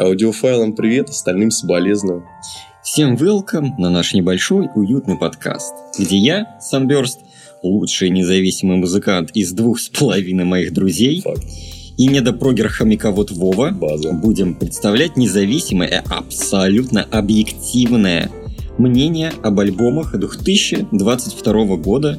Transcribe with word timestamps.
Аудиофайлам 0.00 0.72
привет, 0.72 1.10
остальным 1.10 1.50
соболезную. 1.50 2.24
Всем 2.82 3.16
welcome 3.16 3.68
на 3.76 3.90
наш 3.90 4.14
небольшой 4.14 4.70
уютный 4.74 5.18
подкаст, 5.18 5.74
где 5.98 6.16
я, 6.16 6.58
Sunburst, 6.72 7.18
лучший 7.62 8.08
независимый 8.08 8.78
музыкант 8.78 9.30
из 9.34 9.52
двух 9.52 9.78
с 9.78 9.90
половиной 9.90 10.46
моих 10.46 10.72
друзей, 10.72 11.20
Факт. 11.20 11.44
и 11.98 12.08
недопрогер-хомяковод 12.08 13.30
Вова, 13.32 13.72
База. 13.72 14.14
будем 14.14 14.54
представлять 14.54 15.18
независимое 15.18 15.88
и 15.88 16.02
абсолютно 16.08 17.02
объективное 17.02 18.30
мнение 18.78 19.34
об 19.42 19.60
альбомах 19.60 20.18
2022 20.18 21.76
года 21.76 22.16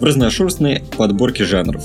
в 0.00 0.02
разношерстной 0.02 0.82
подборке 0.96 1.44
жанров. 1.44 1.84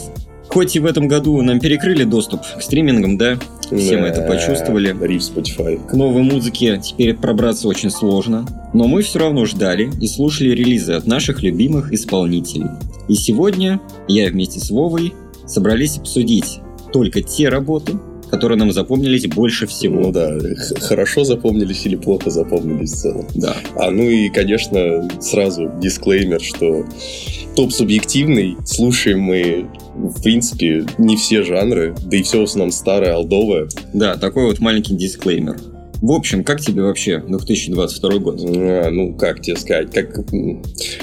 Хоть 0.53 0.75
и 0.75 0.79
в 0.79 0.85
этом 0.85 1.07
году 1.07 1.41
нам 1.41 1.59
перекрыли 1.59 2.03
доступ 2.03 2.41
к 2.41 2.61
стримингам, 2.61 3.17
да, 3.17 3.39
все 3.75 3.97
мы 3.97 4.09
это 4.09 4.21
почувствовали. 4.21 4.95
Риф 5.01 5.23
Spotify. 5.23 5.83
К 5.83 5.93
новой 5.93 6.21
музыке 6.21 6.79
теперь 6.79 7.15
пробраться 7.15 7.67
очень 7.67 7.89
сложно, 7.89 8.45
но 8.71 8.87
мы 8.87 9.01
все 9.01 9.17
равно 9.17 9.45
ждали 9.45 9.91
и 9.99 10.07
слушали 10.07 10.49
релизы 10.49 10.93
от 10.93 11.07
наших 11.07 11.41
любимых 11.41 11.91
исполнителей. 11.91 12.69
И 13.07 13.15
сегодня 13.15 13.81
я 14.07 14.29
вместе 14.29 14.59
с 14.59 14.69
Вовой 14.69 15.15
собрались 15.47 15.97
обсудить 15.97 16.59
только 16.91 17.23
те 17.23 17.49
работы, 17.49 17.93
которые 18.33 18.57
нам 18.57 18.71
запомнились 18.71 19.27
больше 19.27 19.67
всего. 19.67 20.01
Ну 20.01 20.11
да, 20.11 20.35
хорошо 20.81 21.23
запомнились 21.23 21.85
или 21.85 21.95
плохо 21.95 22.31
запомнились 22.31 22.91
в 22.91 22.95
целом. 22.95 23.27
Да. 23.35 23.55
А 23.75 23.91
ну 23.91 24.09
и, 24.09 24.29
конечно, 24.29 25.07
сразу 25.21 25.71
дисклеймер, 25.79 26.41
что 26.41 26.83
топ 27.55 27.71
субъективный, 27.71 28.57
слушаем 28.65 29.19
мы, 29.19 29.67
в 29.93 30.23
принципе, 30.23 30.83
не 30.97 31.15
все 31.15 31.43
жанры, 31.43 31.95
да 32.05 32.17
и 32.17 32.23
все 32.23 32.39
в 32.39 32.43
основном 32.45 32.71
старое, 32.71 33.13
алдовое. 33.13 33.69
Да, 33.93 34.17
такой 34.17 34.47
вот 34.47 34.57
маленький 34.57 34.95
дисклеймер. 34.95 35.59
В 36.01 36.11
общем, 36.11 36.43
как 36.43 36.59
тебе 36.59 36.81
вообще 36.81 37.19
2022 37.19 38.17
год? 38.17 38.41
А, 38.43 38.89
ну, 38.89 39.13
как 39.13 39.41
тебе 39.41 39.57
сказать, 39.57 39.91
как, 39.91 40.25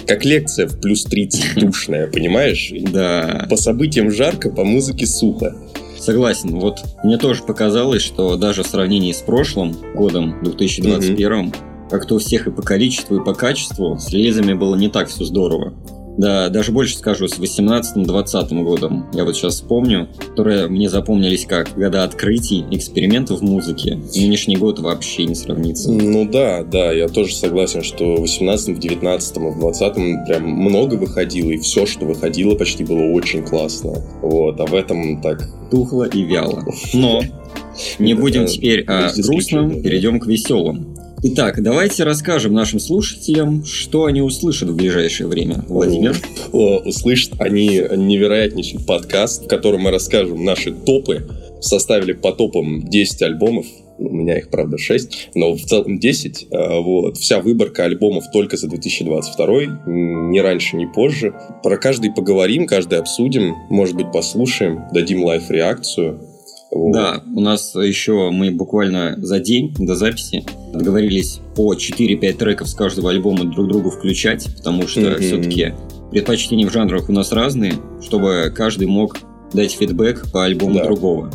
как 0.05 0.25
лекция 0.25 0.67
в 0.67 0.81
плюс 0.81 1.05
30 1.05 1.61
душная, 1.61 2.09
понимаешь? 2.09 2.73
Да, 2.93 3.47
По 3.49 3.57
событиям 3.57 4.11
жарко, 4.11 4.51
по 4.51 4.65
музыке 4.65 5.07
сухо. 5.07 5.55
Согласен. 6.01 6.59
Вот 6.59 6.79
мне 7.05 7.19
тоже 7.19 7.43
показалось, 7.43 8.03
что 8.03 8.37
даже 8.37 8.63
в 8.63 8.67
сравнении 8.67 9.13
с 9.13 9.19
прошлым 9.19 9.77
годом, 9.95 10.43
2021, 10.43 11.53
как-то 11.91 12.15
у 12.15 12.19
всех 12.19 12.47
и 12.47 12.51
по 12.51 12.63
количеству, 12.63 13.17
и 13.17 13.25
по 13.25 13.35
качеству 13.35 13.99
с 13.99 14.11
релизами 14.11 14.55
было 14.55 14.77
не 14.77 14.89
так 14.89 15.09
все 15.09 15.25
здорово. 15.25 15.75
Да, 16.19 16.49
даже 16.49 16.73
больше 16.73 16.97
скажу, 16.97 17.29
с 17.29 17.39
18-20 17.39 18.63
годом, 18.63 19.07
я 19.15 19.25
вот 19.25 19.37
сейчас 19.37 19.55
вспомню, 19.55 20.09
которые 20.19 20.69
мне 20.69 20.89
запомнились 20.89 21.47
как 21.47 21.75
года 21.77 22.05
открытий, 22.05 22.65
экспериментов 22.71 23.41
в 23.41 23.43
музыке. 23.43 23.99
Нынешний 24.15 24.57
год 24.57 24.79
вообще 24.81 25.25
не 25.25 25.35
сравнится. 25.35 25.91
Ну 25.91 26.29
да, 26.31 26.63
да, 26.63 26.93
я 26.93 27.09
тоже 27.09 27.35
согласен, 27.35 27.83
что 27.83 28.17
в 28.17 28.21
18 28.21 28.77
в 28.77 28.81
19 28.81 29.37
в 29.37 29.59
20 29.61 29.95
прям 30.27 30.45
много 30.45 30.95
выходило, 30.95 31.51
и 31.51 31.59
все, 31.59 31.87
что 31.87 32.05
выходило, 32.05 32.55
почти 32.55 32.85
было 32.85 33.13
очень 33.13 33.43
классно. 33.45 33.95
Вот, 34.23 34.61
а 34.61 34.67
в 34.67 34.75
этом 34.75 35.21
так... 35.21 35.49
Тухло 35.71 36.05
и 36.05 36.23
вяло. 36.25 36.65
Но 36.93 37.23
не 37.99 38.15
будем 38.15 38.43
Да, 38.43 38.49
теперь 38.49 38.85
о 38.85 39.05
есть 39.05 39.23
грустном, 39.23 39.83
перейдем 39.83 40.19
к 40.19 40.27
веселым. 40.27 40.97
Итак, 41.23 41.63
давайте 41.63 42.05
расскажем 42.05 42.55
нашим 42.55 42.81
слушателям, 42.81 43.63
что 43.65 44.07
они 44.07 44.23
услышат 44.23 44.71
в 44.71 44.77
ближайшее 44.77 45.27
время. 45.27 45.65
Владимир? 45.69 46.17
О, 46.53 46.79
услышат 46.79 47.35
они 47.39 47.67
невероятнейший 47.69 48.81
подкаст, 48.81 49.45
в 49.45 49.49
котором 49.49 49.83
мы 49.83 49.91
расскажем 49.91 50.43
наши 50.45 50.73
топы. 50.73 51.29
Составили 51.61 52.13
по 52.15 52.33
топам 52.33 52.89
10 52.89 53.21
альбомов. 53.23 53.67
У 53.99 54.09
меня 54.09 54.39
их, 54.39 54.49
правда, 54.49 54.79
6, 54.79 55.29
но 55.35 55.53
в 55.53 55.61
целом 55.61 55.99
10. 55.99 56.47
А, 56.53 56.81
Вот. 56.81 57.19
Вся 57.19 57.41
выборка 57.41 57.85
альбомов 57.85 58.25
только 58.33 58.57
за 58.57 58.67
2022. 58.69 59.65
м, 59.87 60.31
Ни 60.31 60.39
раньше, 60.39 60.77
ни 60.77 60.87
позже. 60.87 61.35
Про 61.63 61.77
каждый 61.77 62.11
поговорим, 62.13 62.67
каждый 62.67 62.99
обсудим. 62.99 63.57
Может 63.69 63.95
быть, 63.95 64.11
послушаем, 64.11 64.85
дадим 64.95 65.23
лайв-реакцию. 65.23 66.19
Вот. 66.73 66.93
Да, 66.93 67.23
у 67.35 67.41
нас 67.41 67.75
еще 67.75 68.31
мы 68.31 68.51
буквально 68.53 69.15
за 69.19 69.41
день 69.41 69.75
до 69.79 69.97
записи 69.97 70.45
договорились 70.73 71.41
по 71.57 71.75
4-5 71.75 72.33
треков 72.35 72.69
с 72.69 72.75
каждого 72.75 73.11
альбома 73.11 73.45
друг 73.45 73.69
другу 73.69 73.91
включать, 73.91 74.47
потому 74.57 74.87
что 74.87 75.01
Мгм. 75.01 75.19
все-таки 75.21 75.75
предпочтения 76.13 76.69
в 76.69 76.73
жанрах 76.73 77.09
у 77.09 77.13
нас 77.13 77.33
разные, 77.33 77.75
чтобы 78.03 78.53
каждый 78.55 78.87
мог 78.87 79.19
дать 79.53 79.73
фидбэк 79.73 80.31
по 80.33 80.45
альбому 80.45 80.75
Да. 80.77 80.85
другого. 80.85 81.31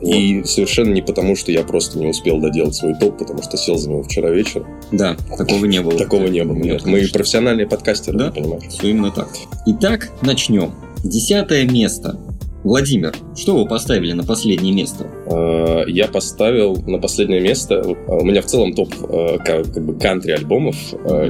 И 0.00 0.44
совершенно 0.44 0.92
не 0.94 1.02
потому, 1.02 1.34
что 1.34 1.50
я 1.50 1.64
просто 1.64 1.98
не 1.98 2.06
успел 2.06 2.38
доделать 2.38 2.76
свой 2.76 2.94
топ, 2.94 3.18
потому 3.18 3.42
что 3.42 3.56
сел 3.56 3.76
за 3.76 3.90
него 3.90 4.04
вчера 4.04 4.30
вечером. 4.30 4.68
Да, 4.92 5.16
такого 5.36 5.64
не 5.64 5.80
было. 5.80 5.98
Такого 5.98 6.28
не 6.28 6.44
было. 6.44 6.54
Нет, 6.54 6.86
мы 6.86 7.04
профессиональные 7.12 7.66
подкастеры, 7.66 8.16
Да? 8.16 8.30
понимаешь. 8.30 8.62
Все 8.68 8.90
именно 8.90 9.10
так. 9.10 9.28
Итак, 9.66 10.12
начнем. 10.22 10.70
Десятое 11.02 11.68
место. 11.68 12.16
Владимир, 12.64 13.14
что 13.36 13.56
вы 13.56 13.66
поставили 13.68 14.12
на 14.12 14.24
последнее 14.24 14.74
место? 14.74 15.06
Э, 15.26 15.84
Я 15.88 16.08
поставил 16.08 16.76
на 16.86 16.98
последнее 16.98 17.40
место, 17.40 17.74
э, 17.76 17.94
у 18.08 18.24
меня 18.24 18.42
в 18.42 18.46
целом 18.46 18.74
топ 18.74 18.92
э, 19.08 19.38
ка- 19.38 19.62
как 19.64 19.84
бы 19.84 19.94
кантри 19.98 20.32
альбомов, 20.32 20.76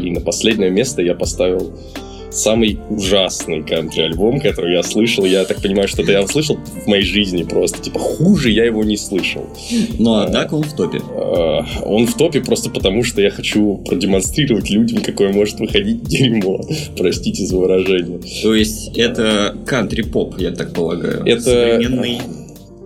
и 0.03 0.11
на 0.11 0.21
последнее 0.21 0.71
место 0.71 1.03
я 1.03 1.15
поставил 1.15 1.73
самый 2.31 2.79
ужасный 2.91 3.63
кантри 3.63 4.03
альбом, 4.03 4.41
который 4.41 4.75
я 4.75 4.83
слышал. 4.83 5.25
Я 5.25 5.45
так 5.45 5.61
понимаю, 5.63 5.89
что 5.89 6.03
это 6.03 6.13
я 6.13 6.27
слышал 6.27 6.57
в 6.57 6.87
моей 6.87 7.03
жизни 7.05 7.43
просто. 7.43 7.81
Типа 7.83 7.99
хуже 7.99 8.51
я 8.51 8.65
его 8.65 8.85
не 8.85 8.97
слышал. 8.97 9.47
Ну, 9.99 10.15
а 10.15 10.27
так 10.31 10.53
он 10.53 10.63
в 10.63 10.75
топе. 10.75 10.99
Э, 10.99 11.59
Он 11.85 12.07
в 12.07 12.15
топе 12.17 12.41
просто 12.41 12.71
потому, 12.71 13.03
что 13.05 13.21
я 13.21 13.31
хочу 13.31 13.79
продемонстрировать 13.87 14.71
людям, 14.71 15.03
какое 15.03 15.33
может 15.33 15.59
выходить 15.61 16.03
дерьмо. 16.05 16.61
Простите 16.97 17.45
за 17.47 17.57
выражение. 17.57 18.21
То 18.43 18.55
есть 18.55 18.97
это 18.97 19.57
кантри-поп, 19.67 20.39
я 20.39 20.51
так 20.51 20.73
полагаю. 20.73 21.23
Это- 21.25 21.41
Современный, 21.43 22.19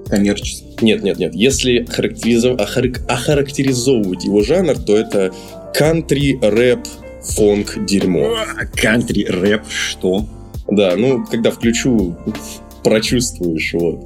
коммерческий. 0.08 0.66
Нет, 0.81 1.02
нет, 1.02 1.19
нет. 1.19 1.34
Если 1.34 1.84
характеризов- 1.88 2.56
охарак- 2.58 3.02
охарактеризовывать 3.08 4.25
его 4.25 4.42
жанр, 4.42 4.78
то 4.78 4.97
это 4.97 5.32
кантри, 5.75 6.38
рэп, 6.42 6.81
фонк, 7.24 7.84
дерьмо. 7.84 8.36
Кантри-рэп, 8.74 9.62
что? 9.68 10.26
Да, 10.68 10.94
ну, 10.96 11.24
когда 11.26 11.50
включу, 11.50 12.16
прочувствуешь, 12.82 13.74
вот. 13.74 14.04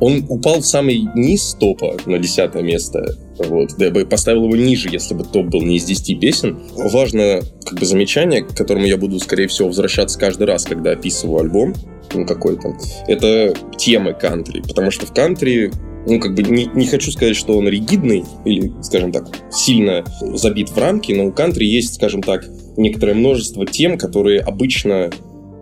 Он 0.00 0.26
упал 0.28 0.60
в 0.60 0.66
самый 0.66 1.06
низ 1.14 1.56
топа 1.60 1.96
на 2.06 2.18
десятое 2.18 2.62
место. 2.64 3.16
Вот. 3.38 3.70
Да, 3.78 3.84
я 3.84 3.90
бы 3.92 4.04
поставил 4.04 4.44
его 4.44 4.56
ниже, 4.56 4.88
если 4.90 5.14
бы 5.14 5.22
топ 5.22 5.46
был 5.46 5.62
не 5.62 5.76
из 5.76 5.84
10 5.84 6.18
песен. 6.18 6.58
Важно 6.74 7.40
как 7.64 7.78
бы 7.78 7.86
замечание, 7.86 8.42
к 8.42 8.56
которому 8.56 8.84
я 8.84 8.96
буду, 8.96 9.20
скорее 9.20 9.46
всего, 9.46 9.68
возвращаться 9.68 10.18
каждый 10.18 10.48
раз, 10.48 10.64
когда 10.64 10.90
описываю 10.90 11.42
альбом 11.42 11.74
ну, 12.14 12.26
какой-то. 12.26 12.76
Это 13.06 13.54
темы 13.76 14.12
кантри. 14.12 14.62
Потому 14.62 14.90
что 14.90 15.06
в 15.06 15.12
кантри 15.12 15.70
ну, 16.06 16.20
как 16.20 16.34
бы 16.34 16.42
не, 16.42 16.66
не 16.66 16.86
хочу 16.86 17.10
сказать, 17.10 17.36
что 17.36 17.56
он 17.56 17.68
ригидный 17.68 18.24
или, 18.44 18.72
скажем 18.82 19.12
так, 19.12 19.28
сильно 19.50 20.04
забит 20.20 20.70
в 20.70 20.78
рамки, 20.78 21.12
но 21.12 21.26
у 21.26 21.32
кантри 21.32 21.64
есть, 21.64 21.94
скажем 21.94 22.22
так, 22.22 22.44
некоторое 22.76 23.14
множество 23.14 23.66
тем, 23.66 23.98
которые 23.98 24.40
обычно 24.40 25.10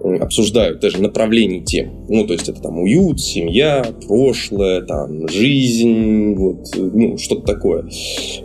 обсуждают 0.03 0.81
даже 0.81 1.03
направлений 1.03 1.63
тем. 1.63 2.07
Ну, 2.09 2.27
то 2.27 2.33
есть 2.33 2.49
это 2.49 2.63
там 2.63 2.79
уют, 2.79 3.21
семья, 3.21 3.85
прошлое, 4.07 4.81
там, 4.83 5.29
жизнь, 5.29 6.35
вот, 6.37 6.69
ну, 6.77 7.19
что-то 7.19 7.43
такое. 7.43 7.91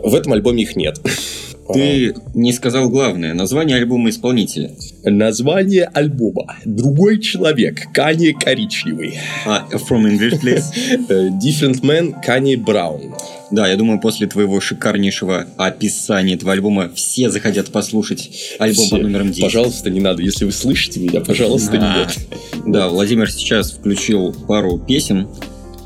В 0.02 0.14
этом 0.14 0.34
альбоме 0.34 0.64
их 0.64 0.76
нет. 0.76 1.00
Ты 1.72 2.14
не 2.34 2.52
сказал 2.52 2.88
главное. 2.88 3.34
Название 3.34 3.76
альбома 3.76 4.10
исполнителя. 4.10 4.70
Название 5.04 5.84
альбома 5.84 6.56
«Другой 6.64 7.20
человек», 7.20 7.92
Кани 7.92 8.32
Коричневый. 8.32 9.18
А, 9.46 9.66
From 9.72 10.04
English, 10.10 10.40
please. 10.40 10.64
Э, 11.08 11.28
Different 11.30 11.82
Man, 11.82 12.14
Кани 12.24 12.56
Браун. 12.56 13.14
Да, 13.50 13.68
я 13.68 13.76
думаю, 13.76 14.00
после 14.00 14.26
твоего 14.26 14.60
шикарнейшего 14.60 15.46
описания 15.56 16.34
этого 16.34 16.52
альбома 16.52 16.90
все 16.94 17.30
захотят 17.30 17.70
послушать 17.70 18.30
альбом 18.58 18.84
Все. 18.86 18.90
под 18.96 19.02
номером 19.02 19.28
10. 19.28 19.42
Пожалуйста, 19.42 19.90
не 19.90 20.00
надо. 20.00 20.22
Если 20.22 20.44
вы 20.44 20.52
слышите 20.52 21.00
меня, 21.00 21.20
пожалуйста, 21.20 21.78
А, 21.80 21.98
нет. 21.98 22.18
Да, 22.66 22.88
Владимир 22.88 23.30
сейчас 23.30 23.70
включил 23.72 24.32
пару 24.32 24.78
песен. 24.78 25.28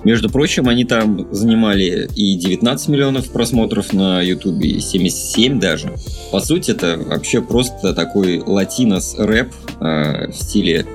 Между 0.04 0.30
прочим, 0.30 0.68
они 0.68 0.84
там 0.84 1.32
занимали 1.32 2.08
и 2.14 2.34
19 2.34 2.88
миллионов 2.88 3.30
просмотров 3.30 3.92
на 3.92 4.22
Ютубе, 4.22 4.70
и 4.70 4.80
77 4.80 5.60
даже. 5.60 5.94
По 6.32 6.40
сути, 6.40 6.70
это 6.70 6.98
вообще 6.98 7.42
просто 7.42 7.94
такой 7.94 8.38
латинос 8.38 9.16
рэп 9.18 9.52
э, 9.80 10.28
в 10.28 10.32
стиле 10.32 10.86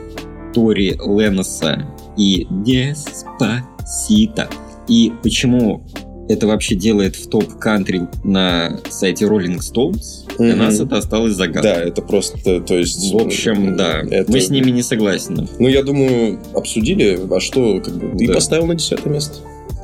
Тори 0.53 0.97
Ленноса 1.05 1.85
и 2.17 2.47
Деспасита. 2.49 4.49
И 4.87 5.13
почему 5.21 5.83
это 6.27 6.47
вообще 6.47 6.75
делает 6.75 7.15
в 7.15 7.27
топ 7.29 7.53
кантри 7.59 8.07
на 8.23 8.79
сайте 8.89 9.25
Rolling 9.25 9.59
Stones, 9.59 10.25
для 10.37 10.55
Мгм. 10.55 10.59
нас 10.65 10.79
это 10.79 10.97
осталось 10.97 11.33
загадкой. 11.33 11.71
Да, 11.73 11.81
это 11.81 12.01
просто, 12.01 12.61
то 12.61 12.77
есть... 12.77 13.13
В 13.13 13.17
общем, 13.17 13.75
да, 13.77 14.01
это- 14.01 14.31
мы 14.31 14.41
с 14.41 14.49
ними 14.49 14.71
не 14.71 14.81
согласны. 14.83 15.47
Ну, 15.59 15.67
я 15.67 15.83
думаю, 15.83 16.39
обсудили, 16.53 17.19
а 17.31 17.39
что, 17.39 17.79
как 17.79 17.95
бы, 17.95 18.17
ты 18.17 18.27
Да. 18.27 18.33
поставил 18.33 18.65
на 18.65 18.75
десятое 18.75 19.13
место. 19.13 19.35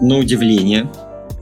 На 0.02 0.18
удивление, 0.18 0.90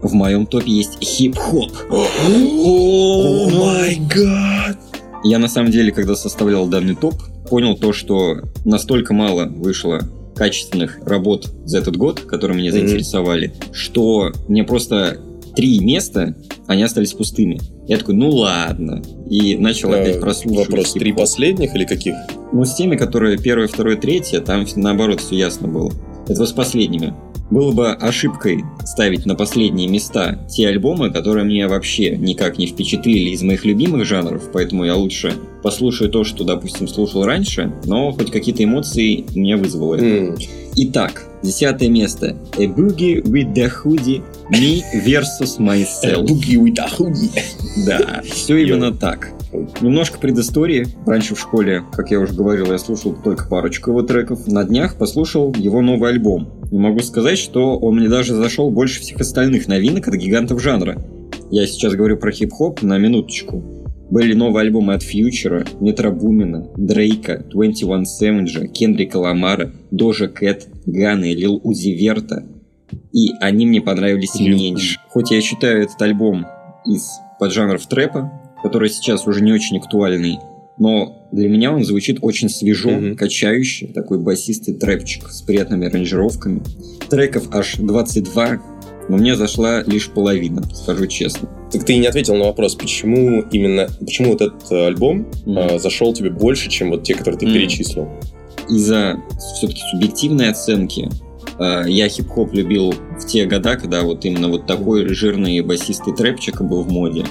в 0.01 0.13
моем 0.13 0.45
топе 0.45 0.71
есть 0.71 0.97
хип-хоп. 1.01 1.71
О 1.89 3.49
май 3.49 4.01
гад! 4.13 4.77
Я 5.23 5.39
на 5.39 5.47
самом 5.49 5.71
деле, 5.71 5.91
когда 5.91 6.15
составлял 6.15 6.67
данный 6.67 6.95
топ, 6.95 7.15
понял 7.49 7.75
то, 7.77 7.93
что 7.93 8.37
настолько 8.63 9.13
мало 9.13 9.45
вышло 9.47 10.01
качественных 10.39 10.99
работ 11.05 11.51
за 11.65 11.79
этот 11.79 11.97
год, 11.97 12.21
которые 12.21 12.57
меня 12.57 12.71
заинтересовали, 12.71 13.49
mm-hmm. 13.49 13.73
что 13.73 14.31
мне 14.47 14.63
просто 14.63 15.19
три 15.53 15.79
места, 15.81 16.33
они 16.65 16.81
остались 16.83 17.11
пустыми. 17.11 17.59
Я 17.89 17.97
такой, 17.97 18.15
ну 18.15 18.29
ладно. 18.29 19.01
И 19.29 19.57
начал 19.57 19.91
а, 19.91 19.97
опять 19.97 20.21
прослушивать. 20.21 20.69
Вопрос, 20.69 20.93
три 20.93 21.11
последних 21.11 21.75
или 21.75 21.83
каких? 21.83 22.15
Ну, 22.53 22.63
с 22.63 22.73
теми, 22.75 22.95
которые 22.95 23.37
первое, 23.37 23.67
второе, 23.67 23.97
третье, 23.97 24.39
там 24.39 24.65
наоборот 24.77 25.19
все 25.19 25.35
ясно 25.35 25.67
было. 25.67 25.91
Это 26.29 26.45
с 26.45 26.53
последними. 26.53 27.13
Было 27.49 27.71
бы 27.71 27.91
ошибкой 27.91 28.63
ставить 28.85 29.25
на 29.25 29.35
последние 29.35 29.87
места 29.87 30.45
те 30.49 30.67
альбомы, 30.67 31.11
которые 31.11 31.45
мне 31.45 31.67
вообще 31.67 32.15
никак 32.15 32.57
не 32.57 32.67
впечатлили 32.67 33.31
из 33.31 33.41
моих 33.41 33.65
любимых 33.65 34.05
жанров, 34.05 34.49
поэтому 34.53 34.85
я 34.85 34.95
лучше 34.95 35.33
послушаю 35.63 36.09
то, 36.11 36.23
что, 36.23 36.43
допустим, 36.43 36.87
слушал 36.87 37.25
раньше, 37.25 37.73
но 37.85 38.11
хоть 38.11 38.31
какие-то 38.31 38.63
эмоции 38.63 39.25
мне 39.35 39.55
вызвало 39.55 39.95
это. 39.95 40.05
Mm. 40.05 40.49
Итак, 40.75 41.28
десятое 41.43 41.89
место. 41.89 42.35
A 42.57 42.65
Boogie 42.65 43.21
with 43.23 43.53
the 43.53 43.69
Hoodie, 43.69 44.21
Me 44.51 44.81
versus 45.05 45.59
Myself. 45.59 46.03
A 46.03 46.23
Boogie 46.23 46.55
with 46.55 46.75
the 46.75 46.87
Hoodie. 46.97 47.85
Да, 47.85 48.21
все 48.23 48.57
именно 48.57 48.93
так. 48.93 49.31
Немножко 49.81 50.19
предыстории. 50.19 50.87
Раньше 51.05 51.35
в 51.35 51.39
школе, 51.39 51.83
как 51.91 52.11
я 52.11 52.19
уже 52.19 52.33
говорил, 52.33 52.71
я 52.71 52.77
слушал 52.77 53.13
только 53.13 53.47
парочку 53.47 53.91
его 53.91 54.03
треков. 54.03 54.47
На 54.47 54.63
днях 54.63 54.95
послушал 54.95 55.53
его 55.55 55.81
новый 55.81 56.11
альбом. 56.11 56.49
Не 56.71 56.77
могу 56.77 56.99
сказать, 56.99 57.39
что 57.39 57.77
он 57.77 57.97
мне 57.97 58.09
даже 58.09 58.35
зашел 58.35 58.69
больше 58.69 59.01
всех 59.01 59.19
остальных 59.19 59.67
новинок 59.67 60.07
от 60.07 60.15
гигантов 60.15 60.61
жанра. 60.61 61.01
Я 61.49 61.65
сейчас 61.65 61.93
говорю 61.93 62.17
про 62.17 62.31
хип-хоп 62.31 62.83
на 62.83 62.97
минуточку. 62.99 63.63
Были 64.11 64.33
новые 64.33 64.61
альбомы 64.61 64.95
от 64.95 65.03
Фьючера, 65.03 65.65
Метро 65.79 66.11
Бумина, 66.11 66.67
Дрейка, 66.75 67.43
21 67.51 68.03
Savage, 68.03 68.67
Кендрика 68.67 69.17
Ламара, 69.17 69.71
Дожа 69.91 70.27
Кэт, 70.27 70.67
Гана 70.91 71.25
и 71.25 71.35
Лил 71.35 71.59
Узи 71.63 71.89
Верта. 71.89 72.45
И 73.11 73.31
они 73.39 73.65
мне 73.65 73.81
понравились 73.81 74.35
Лил. 74.35 74.57
меньше. 74.57 74.99
Хоть 75.09 75.31
я 75.31 75.41
считаю 75.41 75.83
этот 75.83 76.01
альбом 76.01 76.45
из 76.85 77.09
поджанров 77.39 77.85
трэпа, 77.87 78.31
который 78.63 78.89
сейчас 78.89 79.27
уже 79.27 79.41
не 79.41 79.51
очень 79.51 79.77
актуальный, 79.77 80.39
но 80.77 81.27
для 81.31 81.49
меня 81.49 81.73
он 81.73 81.83
звучит 81.83 82.19
очень 82.21 82.49
свежо, 82.49 82.89
mm-hmm. 82.89 83.15
качающий, 83.15 83.87
такой 83.87 84.17
басистый 84.19 84.73
трэпчик 84.73 85.29
с 85.29 85.41
приятными 85.41 85.87
аранжировками. 85.87 86.61
Треков 87.09 87.53
аж 87.53 87.75
22, 87.75 88.61
но 89.09 89.17
мне 89.17 89.35
зашла 89.35 89.83
лишь 89.83 90.09
половина, 90.09 90.63
скажу 90.73 91.05
честно. 91.07 91.49
Так 91.71 91.83
ты 91.83 91.97
не 91.97 92.07
ответил 92.07 92.35
на 92.35 92.45
вопрос, 92.45 92.75
почему 92.75 93.41
именно, 93.51 93.89
почему 93.99 94.31
вот 94.31 94.41
этот 94.41 94.71
э, 94.71 94.87
альбом 94.87 95.27
mm-hmm. 95.45 95.75
э, 95.75 95.79
зашел 95.79 96.13
тебе 96.13 96.29
больше, 96.29 96.69
чем 96.69 96.91
вот 96.91 97.03
те, 97.03 97.13
которые 97.13 97.39
ты 97.39 97.45
mm-hmm. 97.45 97.53
перечислил? 97.53 98.09
Из-за 98.69 99.21
все-таки 99.55 99.81
субъективной 99.91 100.49
оценки 100.49 101.09
э, 101.59 101.83
я 101.87 102.07
хип-хоп 102.07 102.53
любил 102.53 102.91
в 102.91 103.25
те 103.25 103.45
года, 103.45 103.75
когда 103.75 104.01
вот 104.03 104.25
именно 104.25 104.49
вот 104.49 104.65
такой 104.67 105.07
жирный 105.13 105.61
басистый 105.61 106.15
трэпчик 106.15 106.61
был 106.61 106.83
в 106.83 106.91
моде. 106.91 107.25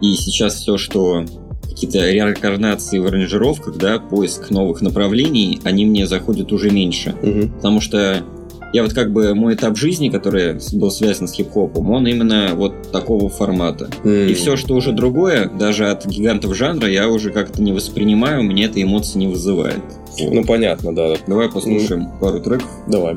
И 0.00 0.14
сейчас 0.14 0.54
все, 0.54 0.78
что 0.78 1.24
какие-то 1.62 2.10
реинкарнации 2.10 2.98
в 2.98 3.06
аранжировках, 3.06 3.76
да, 3.76 3.98
поиск 3.98 4.50
новых 4.50 4.82
направлений, 4.82 5.60
они 5.64 5.86
мне 5.86 6.06
заходят 6.06 6.52
уже 6.52 6.70
меньше. 6.70 7.14
Угу. 7.22 7.54
Потому 7.56 7.80
что 7.80 8.24
я 8.72 8.82
вот 8.82 8.92
как 8.92 9.12
бы 9.12 9.34
мой 9.34 9.54
этап 9.54 9.76
жизни, 9.76 10.08
который 10.08 10.58
был 10.72 10.90
связан 10.90 11.28
с 11.28 11.32
хип-хопом, 11.32 11.90
он 11.90 12.06
именно 12.06 12.50
вот 12.54 12.90
такого 12.92 13.28
формата. 13.28 13.90
Mm. 14.04 14.30
И 14.30 14.34
все, 14.34 14.56
что 14.56 14.74
уже 14.74 14.92
другое, 14.92 15.48
даже 15.48 15.88
от 15.88 16.06
гигантов 16.06 16.56
жанра, 16.56 16.88
я 16.88 17.08
уже 17.08 17.30
как-то 17.30 17.62
не 17.62 17.72
воспринимаю, 17.72 18.42
мне 18.42 18.66
это 18.66 18.82
эмоции 18.82 19.18
не 19.18 19.26
вызывает. 19.26 19.82
Вот. 20.18 20.32
Ну 20.32 20.44
понятно, 20.44 20.94
да. 20.94 21.14
Давай 21.26 21.50
послушаем 21.50 22.02
mm. 22.02 22.20
пару 22.20 22.40
треков. 22.40 22.70
Давай. 22.88 23.16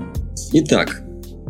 Итак, 0.53 1.03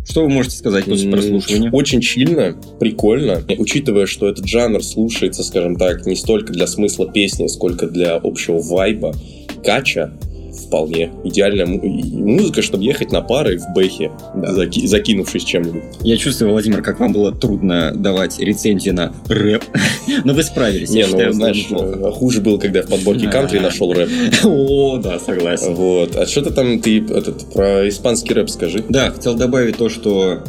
что 0.05 0.23
вы 0.23 0.29
можете 0.29 0.57
сказать 0.57 0.85
после 0.85 1.09
прослушивания? 1.09 1.71
Очень 1.71 2.01
чильно, 2.01 2.55
прикольно. 2.79 3.41
Учитывая, 3.57 4.05
что 4.05 4.27
этот 4.27 4.45
жанр 4.45 4.83
слушается, 4.83 5.43
скажем 5.43 5.77
так, 5.77 6.05
не 6.05 6.15
столько 6.15 6.51
для 6.51 6.67
смысла 6.67 7.09
песни, 7.09 7.47
сколько 7.47 7.87
для 7.87 8.15
общего 8.15 8.59
вайба, 8.59 9.13
кача, 9.63 10.13
вполне 10.53 11.11
идеальная 11.23 11.65
музыка, 11.65 12.61
чтобы 12.61 12.83
ехать 12.83 13.11
на 13.11 13.21
пары 13.21 13.57
в 13.57 13.73
бэхе, 13.73 14.11
да. 14.35 14.53
заки 14.53 14.85
закинувшись 14.87 15.43
чем-нибудь. 15.43 15.83
Я 16.01 16.17
чувствую, 16.17 16.51
Владимир, 16.51 16.81
как 16.81 16.99
вам 16.99 17.13
было 17.13 17.31
трудно 17.31 17.91
давать 17.95 18.39
рецензии 18.39 18.91
на 18.91 19.13
рэп, 19.27 19.63
но 20.23 20.33
вы 20.33 20.43
справились. 20.43 20.89
Не, 20.89 21.05
ну, 21.07 21.31
знаешь, 21.31 21.67
хуже 22.13 22.41
было, 22.41 22.57
когда 22.57 22.79
я 22.79 22.85
в 22.85 22.89
подборке 22.89 23.27
кантри 23.27 23.59
нашел 23.59 23.91
рэп. 23.93 24.09
О, 24.43 24.97
да, 24.97 25.19
согласен. 25.19 25.73
Вот. 25.73 26.15
А 26.15 26.25
что 26.25 26.41
ты 26.41 26.51
там, 26.51 26.79
ты 26.79 26.99
этот, 26.99 27.51
про 27.53 27.87
испанский 27.87 28.33
рэп 28.33 28.49
скажи? 28.49 28.83
Да, 28.89 29.11
хотел 29.11 29.35
добавить 29.35 29.77
то, 29.77 29.89
что 29.89 30.43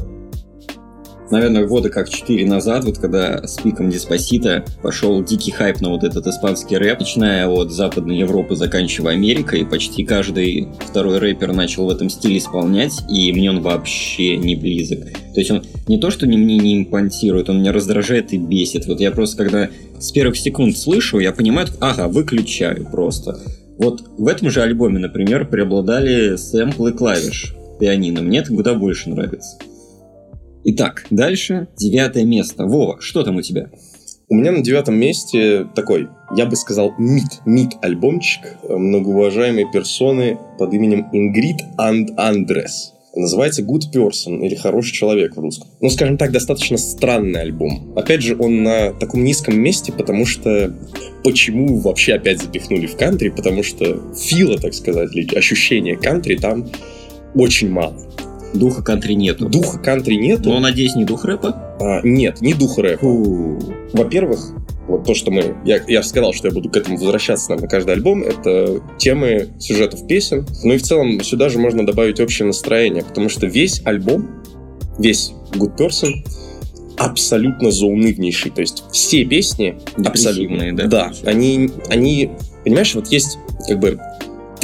наверное, 1.30 1.66
года 1.66 1.90
как 1.90 2.08
4 2.08 2.46
назад, 2.46 2.84
вот 2.84 2.98
когда 2.98 3.46
с 3.46 3.56
пиком 3.56 3.90
Диспосита 3.90 4.64
пошел 4.82 5.22
дикий 5.22 5.50
хайп 5.50 5.80
на 5.80 5.90
вот 5.90 6.04
этот 6.04 6.26
испанский 6.26 6.76
рэп, 6.76 7.00
начиная 7.00 7.48
от 7.48 7.72
Западной 7.72 8.18
Европы, 8.18 8.56
заканчивая 8.56 9.14
Америкой, 9.14 9.64
почти 9.64 10.04
каждый 10.04 10.68
второй 10.80 11.18
рэпер 11.18 11.52
начал 11.52 11.86
в 11.86 11.90
этом 11.90 12.10
стиле 12.10 12.38
исполнять, 12.38 13.02
и 13.10 13.32
мне 13.32 13.50
он 13.50 13.60
вообще 13.60 14.36
не 14.36 14.54
близок. 14.56 15.04
То 15.34 15.40
есть 15.40 15.50
он 15.50 15.62
не 15.88 15.98
то, 15.98 16.10
что 16.10 16.26
мне 16.26 16.36
не 16.36 16.78
импонтирует, 16.78 17.50
он 17.50 17.60
меня 17.60 17.72
раздражает 17.72 18.32
и 18.32 18.38
бесит. 18.38 18.86
Вот 18.86 19.00
я 19.00 19.10
просто, 19.10 19.36
когда 19.36 19.68
с 19.98 20.12
первых 20.12 20.36
секунд 20.36 20.76
слышу, 20.76 21.18
я 21.18 21.32
понимаю, 21.32 21.68
ага, 21.80 22.08
выключаю 22.08 22.86
просто. 22.86 23.38
Вот 23.78 24.04
в 24.18 24.28
этом 24.28 24.50
же 24.50 24.62
альбоме, 24.62 24.98
например, 24.98 25.48
преобладали 25.48 26.36
сэмплы 26.36 26.92
клавиш 26.92 27.54
пианино. 27.80 28.22
Мне 28.22 28.38
это 28.38 28.54
куда 28.54 28.74
больше 28.74 29.10
нравится. 29.10 29.58
Итак, 30.66 31.04
дальше 31.10 31.68
девятое 31.76 32.24
место. 32.24 32.64
Вова, 32.64 32.96
что 32.98 33.22
там 33.22 33.36
у 33.36 33.42
тебя? 33.42 33.68
У 34.30 34.34
меня 34.34 34.50
на 34.50 34.62
девятом 34.62 34.96
месте 34.96 35.66
такой, 35.74 36.08
я 36.34 36.46
бы 36.46 36.56
сказал, 36.56 36.94
мид, 36.96 37.26
мид 37.44 37.72
альбомчик 37.82 38.56
многоуважаемой 38.66 39.66
персоны 39.70 40.38
под 40.58 40.72
именем 40.72 41.06
Ингрид 41.12 41.58
Анд 41.76 42.18
Андрес. 42.18 42.94
Называется 43.14 43.62
Good 43.62 43.92
Person 43.94 44.40
или 44.40 44.54
Хороший 44.54 44.92
человек 44.94 45.36
в 45.36 45.40
русском. 45.40 45.68
Ну, 45.82 45.90
скажем 45.90 46.16
так, 46.16 46.32
достаточно 46.32 46.78
странный 46.78 47.42
альбом. 47.42 47.92
Опять 47.94 48.22
же, 48.22 48.34
он 48.36 48.62
на 48.62 48.92
таком 48.94 49.22
низком 49.22 49.60
месте, 49.60 49.92
потому 49.92 50.24
что 50.24 50.74
почему 51.22 51.76
вообще 51.76 52.14
опять 52.14 52.40
запихнули 52.40 52.86
в 52.86 52.96
кантри? 52.96 53.28
Потому 53.28 53.62
что 53.62 54.00
фила, 54.16 54.58
так 54.58 54.72
сказать, 54.72 55.14
или 55.14 55.36
ощущение 55.36 55.96
кантри 55.96 56.36
там 56.36 56.66
очень 57.34 57.68
мало. 57.68 57.94
Духа 58.54 58.82
кантри 58.82 59.14
нету. 59.14 59.48
Духа 59.48 59.78
кантри 59.78 60.14
нету. 60.14 60.50
Но, 60.50 60.60
надеюсь, 60.60 60.94
не 60.94 61.04
дух 61.04 61.24
рэпа? 61.24 61.76
А, 61.80 62.00
нет, 62.02 62.40
не 62.40 62.54
дух 62.54 62.78
рэпа. 62.78 63.06
Во-первых, 63.92 64.54
вот 64.86 65.04
то, 65.04 65.14
что 65.14 65.30
мы... 65.30 65.56
Я, 65.64 65.80
я 65.88 66.02
сказал, 66.02 66.32
что 66.32 66.48
я 66.48 66.54
буду 66.54 66.70
к 66.70 66.76
этому 66.76 66.96
возвращаться 66.96 67.54
на 67.54 67.66
каждый 67.66 67.94
альбом, 67.94 68.22
это 68.22 68.80
темы 68.98 69.48
сюжетов 69.58 70.06
песен. 70.06 70.46
Ну 70.62 70.74
и 70.74 70.78
в 70.78 70.82
целом 70.82 71.20
сюда 71.22 71.48
же 71.48 71.58
можно 71.58 71.84
добавить 71.84 72.20
общее 72.20 72.46
настроение, 72.46 73.02
потому 73.02 73.28
что 73.28 73.46
весь 73.46 73.82
альбом, 73.84 74.28
весь 74.98 75.32
Good 75.52 75.76
Person 75.76 76.12
абсолютно 76.96 77.70
заунывнейший. 77.70 78.50
То 78.52 78.60
есть 78.60 78.84
все 78.92 79.24
песни 79.24 79.76
абсолютно... 80.04 80.76
да? 80.76 80.86
Да, 80.86 81.12
они, 81.24 81.70
они... 81.88 82.30
Понимаешь, 82.64 82.94
вот 82.94 83.08
есть 83.08 83.38
как 83.66 83.80
бы 83.80 83.98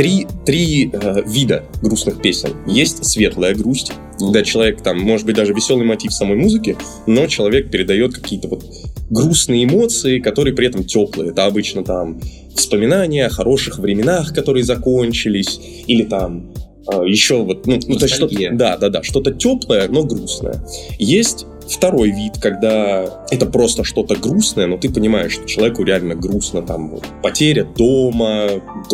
три, 0.00 0.26
три 0.46 0.90
э, 0.90 1.22
вида 1.26 1.64
грустных 1.82 2.22
песен. 2.22 2.56
Есть 2.66 3.04
светлая 3.04 3.54
грусть, 3.54 3.92
когда 4.18 4.42
человек 4.42 4.80
там, 4.80 4.98
может 4.98 5.26
быть, 5.26 5.36
даже 5.36 5.52
веселый 5.52 5.84
мотив 5.84 6.10
самой 6.14 6.38
музыки, 6.38 6.74
но 7.06 7.26
человек 7.26 7.70
передает 7.70 8.14
какие-то 8.14 8.48
вот 8.48 8.64
грустные 9.10 9.66
эмоции, 9.66 10.18
которые 10.18 10.54
при 10.54 10.68
этом 10.68 10.84
теплые. 10.84 11.32
Это 11.32 11.44
обычно 11.44 11.84
там 11.84 12.18
вспоминания 12.56 13.26
о 13.26 13.28
хороших 13.28 13.78
временах, 13.78 14.32
которые 14.32 14.64
закончились, 14.64 15.60
или 15.86 16.04
там 16.04 16.50
э, 16.90 17.06
еще 17.06 17.42
вот, 17.42 17.66
ну, 17.66 17.78
ну 17.86 17.96
то 17.96 18.06
есть 18.06 18.14
что-то, 18.14 18.34
да, 18.52 18.78
да, 18.78 18.88
да, 18.88 19.02
что-то 19.02 19.32
теплое, 19.32 19.86
но 19.88 20.04
грустное. 20.04 20.64
Есть 20.98 21.44
Второй 21.70 22.10
вид, 22.10 22.38
когда 22.40 23.24
это 23.30 23.46
просто 23.46 23.84
что-то 23.84 24.16
грустное, 24.16 24.66
но 24.66 24.76
ты 24.76 24.90
понимаешь, 24.90 25.32
что 25.32 25.46
человеку 25.46 25.84
реально 25.84 26.14
грустно, 26.14 26.62
там, 26.62 26.98
потеря 27.22 27.64
дома, 27.64 28.48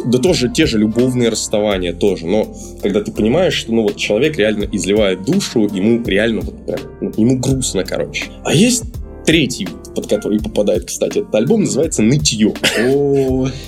да 0.05 0.19
тоже 0.19 0.51
те 0.51 0.67
же 0.67 0.79
любовные 0.79 1.31
расставания 1.31 1.93
тоже, 1.93 2.27
но 2.27 2.55
когда 2.83 3.01
ты 3.01 3.13
понимаешь, 3.13 3.55
что, 3.55 3.73
ну, 3.73 3.83
вот 3.83 3.97
человек 3.97 4.37
реально 4.37 4.69
изливает 4.71 5.25
душу, 5.25 5.69
ему 5.73 6.05
реально 6.05 6.43
вот 6.43 6.67
прям, 6.67 6.81
ну, 7.01 7.13
ему 7.17 7.39
грустно, 7.39 7.85
короче. 7.85 8.27
А 8.45 8.53
есть 8.53 8.85
третий 9.25 9.65
вид 9.65 9.86
под 9.97 10.07
который 10.07 10.39
попадает, 10.39 10.85
кстати, 10.85 11.19
этот 11.19 11.35
альбом, 11.35 11.63
называется 11.63 12.03
«Нытье». 12.03 12.53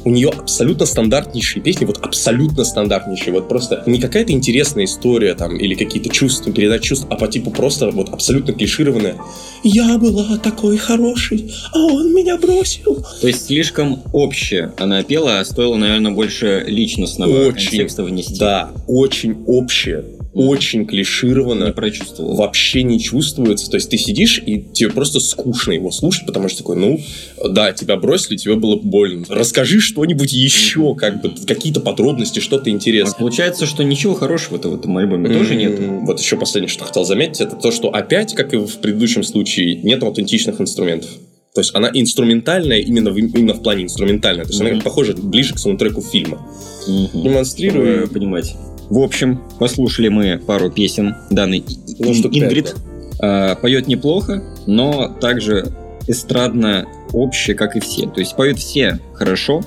У 0.04 0.11
нее 0.11 0.28
абсолютно 0.28 0.85
стандартнейшие 0.85 1.62
песни, 1.62 1.87
вот 1.87 1.99
абсолютно 2.02 2.64
стандартнейшие. 2.64 3.32
Вот 3.32 3.49
просто 3.49 3.82
не 3.87 3.99
какая-то 3.99 4.32
интересная 4.32 4.85
история 4.85 5.35
там 5.35 5.56
или 5.56 5.75
какие-то 5.75 6.11
чувства, 6.11 6.52
передать 6.52 6.82
чувств, 6.82 7.06
а 7.11 7.16
по 7.16 7.28
типу 7.28 7.50
просто 7.50 7.90
вот 7.90 8.11
абсолютно 8.11 8.52
клишированная. 8.52 9.16
«Я 9.64 9.99
была 9.99 10.37
такой 10.37 10.76
хорошей, 10.76 11.50
а 11.73 11.78
он 11.78 12.14
меня 12.14 12.37
бросил». 12.37 13.04
То 13.20 13.26
есть 13.26 13.47
слишком 13.47 14.02
общее 14.12 14.73
она 14.76 15.02
пела, 15.02 15.40
а 15.40 15.44
стоило, 15.44 15.76
наверное, 15.76 16.12
больше 16.12 16.64
личностного 16.66 17.49
Очень, 17.49 17.70
контекста 17.70 18.04
внести. 18.04 18.38
Да, 18.38 18.70
очень 18.87 19.37
общее 19.47 20.04
очень 20.32 20.87
клишировано. 20.87 21.64
Не 21.66 21.73
прочувствовал. 21.73 22.37
Вообще 22.37 22.82
не 22.82 23.00
чувствуется. 23.00 23.70
То 23.70 23.76
есть 23.76 23.90
ты 23.90 23.99
сидишь, 23.99 24.42
и 24.44 24.61
тебе 24.61 24.90
просто 24.90 25.20
скучно 25.20 25.73
его 25.73 25.90
слушать, 25.90 26.26
потому 26.26 26.49
что 26.49 26.58
такой, 26.58 26.76
ну, 26.76 27.00
да, 27.49 27.73
тебя 27.73 27.97
бросили, 27.97 28.37
тебе 28.37 28.54
было 28.54 28.76
больно. 28.76 29.25
Расскажи 29.28 29.80
что-нибудь 29.80 30.32
еще, 30.32 30.94
как 30.94 31.23
бы, 31.23 31.32
какие-то 31.47 31.80
подробности, 31.80 32.40
что-то 32.40 32.70
интересное. 32.70 33.14
А 33.14 33.18
получается, 33.18 33.66
что 33.66 33.82
ничего 33.82 34.14
хорошего-то 34.14 34.68
в 34.68 34.75
этом 34.75 34.97
альбоме 34.97 35.28
тоже 35.30 35.54
нет. 35.54 35.78
Вот 35.78 36.20
еще 36.20 36.37
последнее, 36.37 36.68
что 36.68 36.85
хотел 36.85 37.04
заметить, 37.04 37.40
это 37.40 37.56
то, 37.56 37.70
что 37.70 37.88
опять, 37.88 38.35
как 38.35 38.54
и 38.54 38.58
в 38.58 38.78
предыдущем 38.78 39.23
случае, 39.23 39.76
нет 39.76 40.02
аутентичных 40.02 40.61
инструментов. 40.61 41.11
То 41.54 41.61
есть 41.61 41.75
она 41.75 41.90
инструментальная 41.92 42.78
именно 42.78 43.11
в, 43.11 43.18
именно 43.18 43.54
в 43.54 43.62
плане 43.62 43.85
инструментальная. 43.85 44.44
То 44.44 44.50
есть 44.50 44.62
mm-hmm. 44.62 44.70
она 44.70 44.80
похожа 44.80 45.14
ближе 45.14 45.54
к 45.54 45.58
саундтреку 45.58 46.02
фильма. 46.02 46.47
Mm-hmm. 46.87 47.23
Демонстрирую. 47.23 48.08
понимать. 48.08 48.54
В 48.90 48.99
общем, 48.99 49.42
послушали 49.59 50.09
мы 50.09 50.38
пару 50.38 50.71
песен 50.71 51.14
данной 51.30 51.64
ну, 51.99 52.12
Ингрид. 52.12 52.75
А, 53.21 53.57
поет 53.57 53.87
неплохо, 53.87 54.42
но 54.66 55.09
также 55.09 55.73
эстрадно 56.07 56.87
общее, 57.12 57.54
как 57.54 57.76
и 57.76 57.80
все. 57.80 58.09
То 58.09 58.21
есть 58.21 58.35
поют 58.37 58.59
все 58.59 58.99
хорошо, 59.14 59.62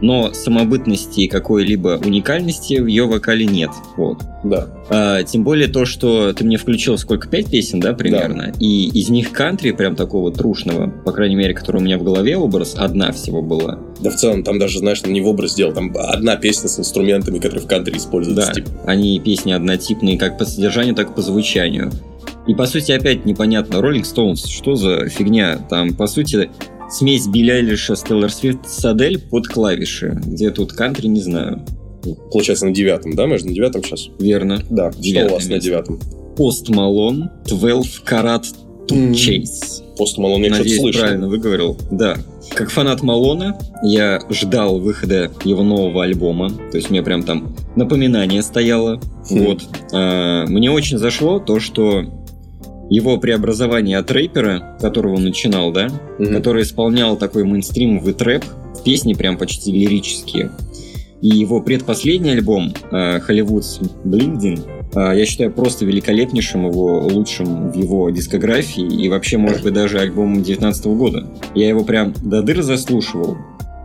но 0.00 0.32
самобытности 0.32 1.26
какой-либо 1.26 2.00
уникальности 2.04 2.78
в 2.78 2.86
ее 2.86 3.06
вокале 3.06 3.46
нет. 3.46 3.70
Вот. 3.96 4.22
Да. 4.44 4.68
А, 4.90 5.22
тем 5.22 5.42
более 5.44 5.68
то, 5.68 5.84
что 5.84 6.32
ты 6.32 6.44
мне 6.44 6.58
включил 6.58 6.98
сколько, 6.98 7.28
пять 7.28 7.50
песен, 7.50 7.80
да, 7.80 7.92
примерно? 7.92 8.52
Да. 8.52 8.58
И 8.60 8.88
из 8.88 9.08
них 9.08 9.32
кантри, 9.32 9.72
прям 9.72 9.96
такого 9.96 10.32
трушного, 10.32 10.88
по 11.04 11.12
крайней 11.12 11.36
мере, 11.36 11.54
который 11.54 11.78
у 11.78 11.84
меня 11.84 11.98
в 11.98 12.04
голове 12.04 12.36
образ, 12.36 12.74
одна 12.76 13.12
всего 13.12 13.42
была. 13.42 13.78
Да 14.00 14.10
в 14.10 14.16
целом, 14.16 14.42
там 14.44 14.58
даже, 14.58 14.78
знаешь, 14.78 15.02
не 15.04 15.20
в 15.20 15.26
образ 15.26 15.52
сделал, 15.52 15.72
там 15.72 15.94
одна 15.96 16.36
песня 16.36 16.68
с 16.68 16.78
инструментами, 16.78 17.38
которые 17.38 17.62
в 17.62 17.66
кантри 17.66 17.96
используются. 17.96 18.48
Да, 18.48 18.52
типа. 18.52 18.68
они 18.86 19.18
песни 19.20 19.52
однотипные 19.52 20.18
как 20.18 20.38
по 20.38 20.44
содержанию, 20.44 20.94
так 20.94 21.10
и 21.10 21.14
по 21.14 21.22
звучанию. 21.22 21.90
И, 22.46 22.54
по 22.54 22.66
сути, 22.66 22.92
опять 22.92 23.24
непонятно, 23.24 23.76
Rolling 23.76 24.02
Stones, 24.02 24.48
что 24.48 24.76
за 24.76 25.08
фигня? 25.08 25.58
Там, 25.68 25.94
по 25.94 26.06
сути, 26.06 26.50
смесь 26.90 27.26
Билли 27.26 27.50
Айлиша 27.50 27.96
с 27.96 28.02
Тейлор 28.02 28.30
Свифт 28.30 28.68
с 28.68 28.84
Адель 28.84 29.18
под 29.18 29.48
клавиши. 29.48 30.20
Где 30.24 30.50
тут 30.50 30.72
кантри, 30.72 31.06
не 31.06 31.20
знаю. 31.20 31.64
Получается, 32.30 32.66
на 32.66 32.72
девятом, 32.72 33.14
да? 33.14 33.26
Мы 33.26 33.38
же 33.38 33.46
на 33.46 33.52
девятом 33.52 33.82
сейчас? 33.82 34.08
Верно. 34.18 34.62
Да. 34.70 34.90
Девятый 34.96 35.28
что 35.28 35.34
у 35.34 35.36
вас 35.36 35.44
место. 35.44 35.52
на 35.54 35.60
девятом? 35.60 36.00
Пост 36.36 36.68
Малон, 36.68 37.30
12 37.46 38.02
Karat 38.04 38.44
to 38.88 39.10
Chase. 39.12 39.82
Пост 39.96 40.18
Малон 40.18 40.42
я 40.42 40.54
что-то 40.54 40.68
слышал. 40.68 41.00
правильно 41.02 41.28
выговорил. 41.28 41.76
Да. 41.90 42.16
Как 42.54 42.70
фанат 42.70 43.02
Малона, 43.02 43.58
я 43.82 44.20
ждал 44.30 44.78
выхода 44.78 45.32
его 45.44 45.62
нового 45.62 46.04
альбома. 46.04 46.50
То 46.70 46.76
есть 46.76 46.90
у 46.90 46.92
меня 46.92 47.02
прям 47.02 47.22
там 47.22 47.56
напоминание 47.74 48.42
стояло. 48.42 49.00
Хм. 49.30 49.38
Вот. 49.44 49.62
А, 49.92 50.44
мне 50.46 50.70
очень 50.70 50.98
зашло 50.98 51.40
то, 51.40 51.58
что 51.58 52.04
его 52.88 53.18
преобразование 53.18 53.98
от 53.98 54.10
рэпера, 54.10 54.76
которого 54.80 55.16
он 55.16 55.24
начинал, 55.24 55.72
да, 55.72 55.88
угу. 56.18 56.28
который 56.28 56.62
исполнял 56.62 57.16
такой 57.16 57.44
мейнстримовый 57.44 58.14
трэп, 58.14 58.44
песни 58.84 59.14
прям 59.14 59.36
почти 59.36 59.72
лирические. 59.72 60.52
И 61.22 61.28
его 61.28 61.60
предпоследний 61.60 62.32
альбом 62.32 62.72
«Hollywood's 62.92 63.80
Blinding» 64.04 64.60
я 64.94 65.26
считаю 65.26 65.50
просто 65.50 65.84
великолепнейшим, 65.84 66.68
его 66.68 67.06
лучшим 67.06 67.70
в 67.70 67.76
его 67.76 68.08
дискографии 68.10 68.84
и 68.84 69.08
вообще, 69.08 69.36
может 69.36 69.62
быть, 69.62 69.74
даже 69.74 69.98
альбомом 69.98 70.42
19 70.42 70.86
года. 70.86 71.26
Я 71.54 71.68
его 71.68 71.84
прям 71.84 72.14
до 72.22 72.42
дыр 72.42 72.62
заслушивал, 72.62 73.36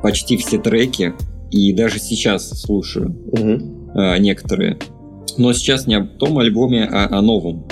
почти 0.04 0.38
все 0.38 0.58
треки, 0.60 1.14
и 1.50 1.74
даже 1.74 2.00
сейчас 2.00 2.50
слушаю 2.62 3.18
угу. 3.32 3.62
некоторые. 4.20 4.78
Но 5.38 5.54
сейчас 5.54 5.88
не 5.88 5.96
о 5.96 6.06
том 6.06 6.38
альбоме, 6.38 6.84
а 6.84 7.18
о 7.18 7.22
новом. 7.22 7.66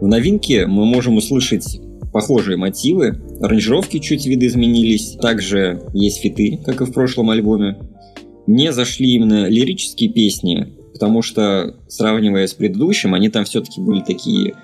В 0.00 0.06
новинке 0.06 0.66
мы 0.66 0.86
можем 0.86 1.18
услышать 1.18 1.80
похожие 2.12 2.56
мотивы, 2.56 3.20
аранжировки 3.40 3.98
чуть 3.98 4.26
видоизменились, 4.26 5.16
также 5.20 5.82
есть 5.92 6.20
фиты, 6.20 6.58
как 6.64 6.80
и 6.80 6.84
в 6.84 6.92
прошлом 6.92 7.30
альбоме. 7.30 7.78
Мне 8.46 8.72
зашли 8.72 9.12
именно 9.12 9.46
лирические 9.46 10.10
песни, 10.10 10.74
потому 10.92 11.22
что, 11.22 11.76
сравнивая 11.88 12.46
с 12.46 12.54
предыдущим, 12.54 13.14
они 13.14 13.28
там 13.28 13.44
все-таки 13.44 13.80
были 13.80 14.00
такие 14.00 14.54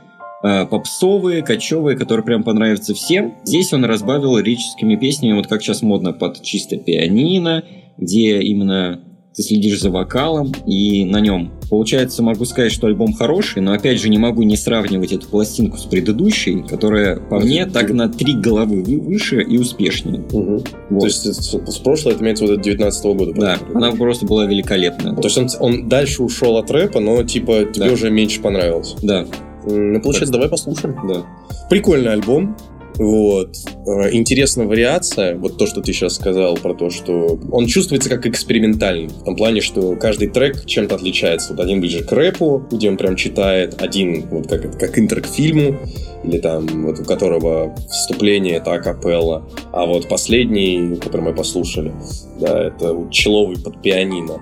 э, 0.43 0.67
попсовые, 0.67 1.43
кочевые, 1.43 1.97
которые 1.97 2.25
прям 2.25 2.43
понравятся 2.43 2.95
всем. 2.95 3.35
Здесь 3.45 3.73
он 3.73 3.85
разбавил 3.85 4.37
лирическими 4.39 4.97
песнями, 4.97 5.35
вот 5.35 5.47
как 5.47 5.63
сейчас 5.63 5.83
модно, 5.83 6.13
под 6.13 6.43
чисто 6.43 6.79
пианино, 6.79 7.63
где 7.99 8.41
именно 8.41 9.03
ты 9.37 9.43
следишь 9.43 9.81
за 9.81 9.91
вокалом 9.91 10.53
и 10.67 11.05
на 11.05 11.21
нем. 11.21 11.53
Получается, 11.69 12.23
могу 12.23 12.47
сказать, 12.47 12.73
что 12.73 12.87
альбом 12.87 13.13
хороший, 13.13 13.61
но 13.61 13.73
опять 13.73 14.01
же 14.01 14.09
не 14.09 14.19
могу 14.19 14.43
не 14.43 14.57
сравнивать 14.57 15.13
эту 15.13 15.29
пластинку 15.29 15.77
с 15.77 15.85
предыдущей, 15.85 16.63
которая 16.63 17.17
по 17.17 17.39
мне 17.41 17.67
так 17.67 17.91
на 17.91 18.09
три 18.09 18.35
головы 18.35 18.83
выше 18.83 19.43
и 19.43 19.59
успешнее. 19.59 20.23
Угу. 20.33 20.65
Вот. 20.91 21.01
То 21.01 21.07
есть 21.07 21.27
с 21.27 21.79
прошлого 21.79 22.15
это 22.15 22.25
имеется 22.25 22.45
в 22.47 22.51
виду 22.51 22.63
19 22.63 23.05
-го 23.05 23.15
года? 23.15 23.33
Да, 23.35 23.59
она 23.75 23.93
просто 23.93 24.25
была 24.25 24.47
великолепная. 24.47 25.15
То 25.15 25.25
есть 25.25 25.37
он, 25.37 25.49
он 25.61 25.89
дальше 25.89 26.23
ушел 26.23 26.57
от 26.57 26.71
рэпа, 26.71 27.01
но 27.01 27.23
типа 27.23 27.65
тебе 27.73 27.87
да. 27.87 27.93
уже 27.93 28.11
меньше 28.11 28.41
понравилось? 28.41 28.97
Да. 29.03 29.27
Ну, 29.67 30.01
получается, 30.01 30.33
так. 30.33 30.33
давай 30.33 30.49
послушаем. 30.49 30.97
Да. 31.09 31.27
Прикольный 31.69 32.13
альбом. 32.13 32.57
Вот. 32.97 33.57
Э, 33.87 34.13
интересная 34.13 34.67
вариация, 34.67 35.37
вот 35.37 35.59
то, 35.59 35.67
что 35.67 35.81
ты 35.81 35.93
сейчас 35.93 36.15
сказал 36.15 36.57
про 36.57 36.75
то, 36.75 36.91
что 36.91 37.39
он 37.53 37.67
чувствуется 37.67 38.09
как 38.09 38.27
экспериментальный, 38.27 39.09
в 39.09 39.25
том 39.25 39.37
плане, 39.37 39.61
что 39.61 39.97
каждый 39.97 40.29
трек 40.29 40.65
чем-то 40.65 40.95
отличается. 40.95 41.53
Вот 41.53 41.61
один 41.61 41.81
ближе 41.81 42.05
к 42.05 42.13
рэпу, 42.13 42.65
где 42.71 42.89
он 42.89 42.97
прям 42.97 43.17
читает, 43.17 43.81
один 43.81 44.27
вот 44.29 44.49
как, 44.49 44.79
как 44.79 44.99
интро 44.99 45.21
к 45.21 45.27
фильму, 45.27 45.79
или 46.25 46.39
там 46.39 46.87
вот 46.87 47.01
у 47.01 47.05
которого 47.05 47.75
вступление 47.91 48.57
это 48.57 48.73
акапелла, 48.73 49.49
а 49.73 49.87
вот 49.87 50.09
последний, 50.09 50.97
который 50.97 51.23
мы 51.23 51.35
послушали, 51.35 51.93
да, 52.41 52.69
это 52.69 53.07
человый 53.11 53.59
под 53.59 53.83
пианино. 53.83 54.41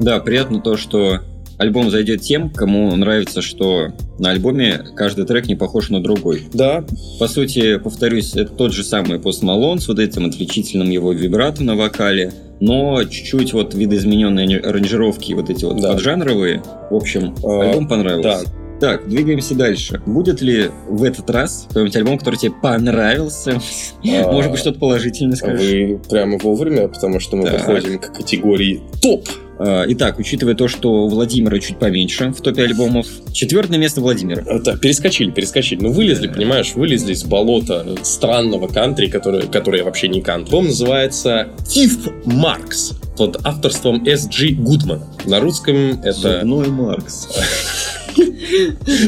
Да, 0.00 0.20
приятно 0.20 0.60
то, 0.60 0.76
что 0.76 1.20
альбом 1.58 1.90
зайдет 1.90 2.22
тем, 2.22 2.50
кому 2.50 2.94
нравится, 2.96 3.42
что 3.42 3.88
на 4.18 4.30
альбоме 4.30 4.84
каждый 4.96 5.26
трек 5.26 5.46
не 5.46 5.56
похож 5.56 5.90
на 5.90 6.02
другой. 6.02 6.44
Да. 6.54 6.84
По 7.18 7.28
сути, 7.28 7.78
повторюсь, 7.78 8.34
это 8.34 8.52
тот 8.52 8.72
же 8.72 8.84
самый 8.84 9.18
Post 9.18 9.42
Malone 9.42 9.80
с 9.80 9.88
вот 9.88 9.98
этим 9.98 10.26
отличительным 10.26 10.88
его 10.88 11.12
вибрато 11.12 11.62
на 11.64 11.76
вокале, 11.76 12.32
но 12.60 13.02
чуть-чуть 13.04 13.52
вот 13.52 13.74
видоизмененные 13.74 14.58
аранжировки, 14.58 15.32
вот 15.32 15.50
эти 15.50 15.64
вот 15.64 15.80
да. 15.80 15.92
поджанровые. 15.92 16.62
В 16.90 16.94
общем, 16.94 17.34
а, 17.44 17.62
альбом 17.62 17.88
понравился. 17.88 18.44
Да. 18.44 18.67
Так, 18.80 19.08
двигаемся 19.08 19.54
дальше. 19.54 20.00
Будет 20.06 20.40
ли 20.40 20.70
в 20.88 21.02
этот 21.02 21.28
раз 21.30 21.66
какой-нибудь 21.68 21.96
альбом, 21.96 22.18
который 22.18 22.36
тебе 22.36 22.52
понравился? 22.52 23.60
А, 24.04 24.32
Может 24.32 24.52
быть, 24.52 24.60
что-то 24.60 24.78
положительное 24.78 25.36
скажешь? 25.36 25.60
Вы 25.60 26.00
прямо 26.08 26.38
вовремя, 26.38 26.88
потому 26.88 27.18
что 27.18 27.36
мы 27.36 27.46
так. 27.46 27.56
подходим 27.56 27.98
к 27.98 28.12
категории 28.12 28.80
топ. 29.02 29.28
А, 29.58 29.84
итак, 29.88 30.20
учитывая 30.20 30.54
то, 30.54 30.68
что 30.68 30.92
у 30.92 31.08
Владимира 31.08 31.58
чуть 31.58 31.78
поменьше 31.78 32.30
в 32.30 32.40
топе 32.40 32.62
альбомов, 32.62 33.06
четвертое 33.32 33.78
место 33.78 34.00
Владимира. 34.00 34.44
Да, 34.60 34.76
перескочили, 34.76 35.32
перескочили. 35.32 35.82
Ну, 35.82 35.90
вылезли, 35.90 36.28
понимаешь, 36.28 36.74
вылезли 36.74 37.12
из 37.12 37.24
болота 37.24 37.84
странного 38.02 38.68
кантри, 38.68 39.08
которое, 39.08 39.42
которое 39.42 39.82
вообще 39.82 40.06
не 40.06 40.20
кант. 40.20 40.46
Альбом 40.46 40.66
называется 40.66 41.48
Тиф 41.66 42.08
Маркс 42.24 42.92
под 43.16 43.44
авторством 43.44 44.04
S.G. 44.06 44.50
Гудмана. 44.52 45.08
На 45.26 45.40
русском 45.40 46.00
это... 46.02 46.12
Зубной 46.12 46.68
Маркс. 46.68 47.28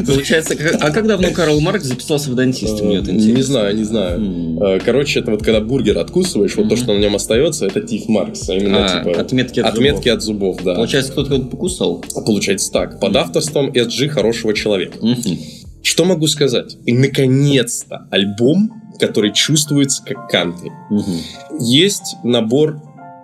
Получается, 0.07 0.55
а 0.79 0.91
как 0.91 1.07
давно 1.07 1.31
Карл 1.31 1.59
Маркс 1.59 1.85
записался 1.85 2.29
в 2.31 2.35
дантиста? 2.35 2.83
Мне 2.83 3.01
Не 3.01 3.41
знаю, 3.41 3.75
не 3.75 3.83
знаю. 3.83 4.79
Короче, 4.83 5.19
это 5.19 5.31
вот 5.31 5.43
когда 5.43 5.59
бургер 5.61 5.97
откусываешь, 5.97 6.55
вот 6.55 6.69
то, 6.69 6.75
что 6.75 6.93
на 6.93 6.99
нем 6.99 7.15
остается, 7.15 7.65
это 7.65 7.81
Тиф 7.81 8.07
Маркс. 8.07 8.49
А 8.49 8.55
именно, 8.55 8.85
а, 8.85 9.03
типа, 9.03 9.19
отметки 9.19 9.59
от 9.59 9.73
отметки 9.73 10.09
от 10.09 10.21
зубов, 10.21 10.63
да. 10.63 10.75
Получается, 10.75 11.11
кто-то 11.11 11.39
покусал? 11.41 12.03
Получается 12.25 12.71
так. 12.71 12.99
Под 12.99 13.15
авторством 13.15 13.71
SG 13.71 14.07
хорошего 14.09 14.53
человека. 14.53 14.97
Что 15.83 16.05
могу 16.05 16.27
сказать? 16.27 16.77
И, 16.85 16.93
наконец-то, 16.93 18.07
альбом, 18.11 18.71
который 18.99 19.33
чувствуется 19.33 20.03
как 20.03 20.29
кантри. 20.29 20.71
Есть 21.59 22.17
набор 22.23 22.79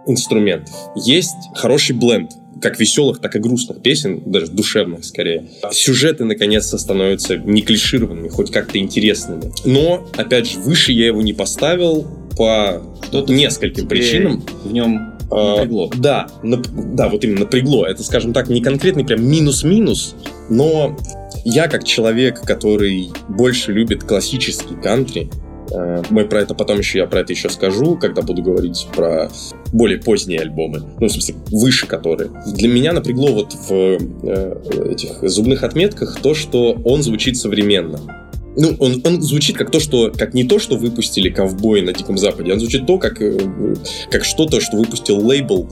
инструментов. 0.07 0.73
Есть 0.95 1.35
хороший 1.53 1.95
бленд 1.95 2.31
как 2.61 2.79
веселых, 2.79 3.19
так 3.19 3.35
и 3.35 3.39
грустных 3.39 3.81
песен, 3.81 4.23
даже 4.25 4.47
душевных 4.47 5.05
скорее. 5.05 5.47
Сюжеты, 5.71 6.25
наконец-то, 6.25 6.77
становятся 6.77 7.37
не 7.37 7.61
клишированными, 7.61 8.29
хоть 8.29 8.51
как-то 8.51 8.77
интересными. 8.77 9.51
Но, 9.65 10.07
опять 10.15 10.49
же, 10.49 10.59
выше 10.59 10.91
я 10.91 11.07
его 11.07 11.21
не 11.21 11.33
поставил 11.33 12.07
по 12.37 12.81
нескольким 13.11 13.87
причинам. 13.87 14.43
В 14.63 14.71
нем 14.71 15.13
А, 15.29 15.57
Напрягло. 15.57 15.91
Да, 15.97 16.27
нап- 16.41 16.95
да, 16.95 17.09
вот 17.09 17.23
именно 17.25 17.41
напрягло. 17.41 17.85
Это, 17.85 18.01
скажем 18.01 18.31
так, 18.31 18.47
не 18.47 18.61
конкретный 18.61 19.03
прям 19.03 19.29
минус-минус, 19.29 20.15
но 20.49 20.97
я 21.43 21.67
как 21.67 21.83
человек, 21.83 22.41
который 22.43 23.09
больше 23.27 23.73
любит 23.73 24.03
классический 24.05 24.75
кантри, 24.81 25.29
мы 26.09 26.25
про 26.25 26.41
это 26.41 26.53
потом 26.53 26.79
еще, 26.79 26.99
я 26.99 27.05
про 27.07 27.21
это 27.21 27.33
еще 27.33 27.49
скажу, 27.49 27.97
когда 27.97 28.21
буду 28.21 28.41
говорить 28.41 28.87
про 28.95 29.29
более 29.73 29.99
поздние 29.99 30.39
альбомы, 30.39 30.83
ну, 30.99 31.07
в 31.07 31.11
смысле, 31.11 31.35
выше 31.51 31.87
которые. 31.87 32.31
Для 32.45 32.67
меня 32.67 32.93
напрягло 32.93 33.27
вот 33.33 33.53
в 33.53 33.71
э, 33.71 34.91
этих 34.91 35.29
зубных 35.29 35.63
отметках 35.63 36.19
то, 36.21 36.33
что 36.33 36.73
он 36.85 37.03
звучит 37.03 37.37
современно. 37.37 37.99
Ну, 38.59 38.75
он, 38.79 39.03
он 39.05 39.21
звучит 39.21 39.55
как 39.55 39.69
то, 39.69 39.79
что 39.79 40.11
как 40.11 40.33
не 40.33 40.43
то, 40.43 40.57
что 40.57 40.77
выпустили 40.77 41.29
ковбои 41.29 41.81
на 41.81 41.93
Диком 41.93 42.17
Западе, 42.17 42.53
он 42.53 42.59
звучит 42.59 42.87
то, 42.87 42.97
как, 42.97 43.21
э, 43.21 43.75
как 44.09 44.25
что-то, 44.25 44.59
что 44.61 44.77
выпустил 44.77 45.19
лейбл 45.19 45.69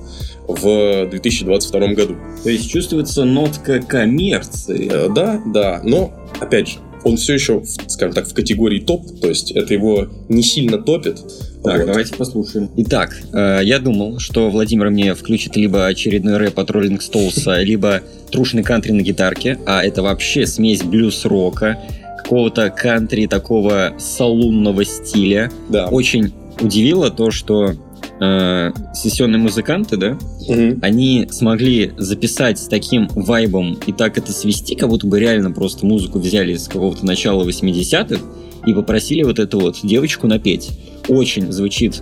в 0.47 1.07
2022 1.09 1.87
году. 1.93 2.15
То 2.43 2.49
есть 2.49 2.69
чувствуется 2.69 3.23
нотка 3.23 3.79
коммерции. 3.79 4.87
Э, 4.91 5.09
Да, 5.09 5.41
да, 5.45 5.81
но, 5.83 6.13
опять 6.39 6.67
же, 6.67 6.77
он 7.05 7.17
все 7.17 7.35
еще, 7.35 7.63
скажем 7.87 8.13
так, 8.13 8.27
в 8.27 8.33
категории 8.33 8.79
топ, 8.79 9.19
то 9.21 9.29
есть 9.29 9.51
это 9.51 9.73
его 9.73 10.07
не 10.27 10.41
сильно 10.41 10.79
топит. 10.79 11.17
Так, 11.63 11.77
Вот. 11.77 11.85
давайте 11.85 12.15
послушаем. 12.15 12.69
Итак, 12.77 13.15
э, 13.31 13.59
я 13.63 13.77
думал, 13.79 14.19
что 14.19 14.49
Владимир 14.49 14.89
мне 14.89 15.13
включит 15.13 15.55
либо 15.55 15.85
очередной 15.85 16.37
рэп 16.37 16.59
от 16.59 16.71
Роллинг 16.71 17.03
Стоунса, 17.03 17.61
либо 17.61 18.01
трушный 18.31 18.63
кантри 18.63 18.91
на 18.91 19.01
гитарке, 19.01 19.59
а 19.67 19.83
это 19.83 20.01
вообще 20.01 20.47
смесь 20.47 20.81
блюз-рока, 20.81 21.79
какого-то 22.23 22.71
кантри 22.71 23.27
такого 23.27 23.93
салунного 23.99 24.83
стиля. 24.83 25.51
Да. 25.69 25.87
Очень 25.87 26.33
удивило 26.59 27.11
то, 27.11 27.29
что 27.29 27.75
э, 28.19 28.71
сессионные 28.93 29.39
музыканты, 29.39 29.97
да, 29.97 30.17
Мгм. 30.47 30.79
они 30.81 31.27
смогли 31.31 31.91
записать 31.97 32.59
с 32.59 32.67
таким 32.67 33.07
вайбом 33.09 33.77
и 33.87 33.91
так 33.91 34.17
это 34.17 34.31
свести, 34.31 34.75
как 34.75 34.89
будто 34.89 35.07
бы 35.07 35.19
реально 35.19 35.51
просто 35.51 35.85
музыку 35.85 36.19
взяли 36.19 36.55
с 36.55 36.67
какого-то 36.67 37.05
начала 37.05 37.43
80-х 37.43 38.21
и 38.65 38.73
попросили 38.73 39.23
вот 39.23 39.39
эту 39.39 39.59
вот 39.59 39.77
девочку 39.83 40.27
напеть. 40.27 40.71
Очень 41.07 41.51
звучит 41.51 42.01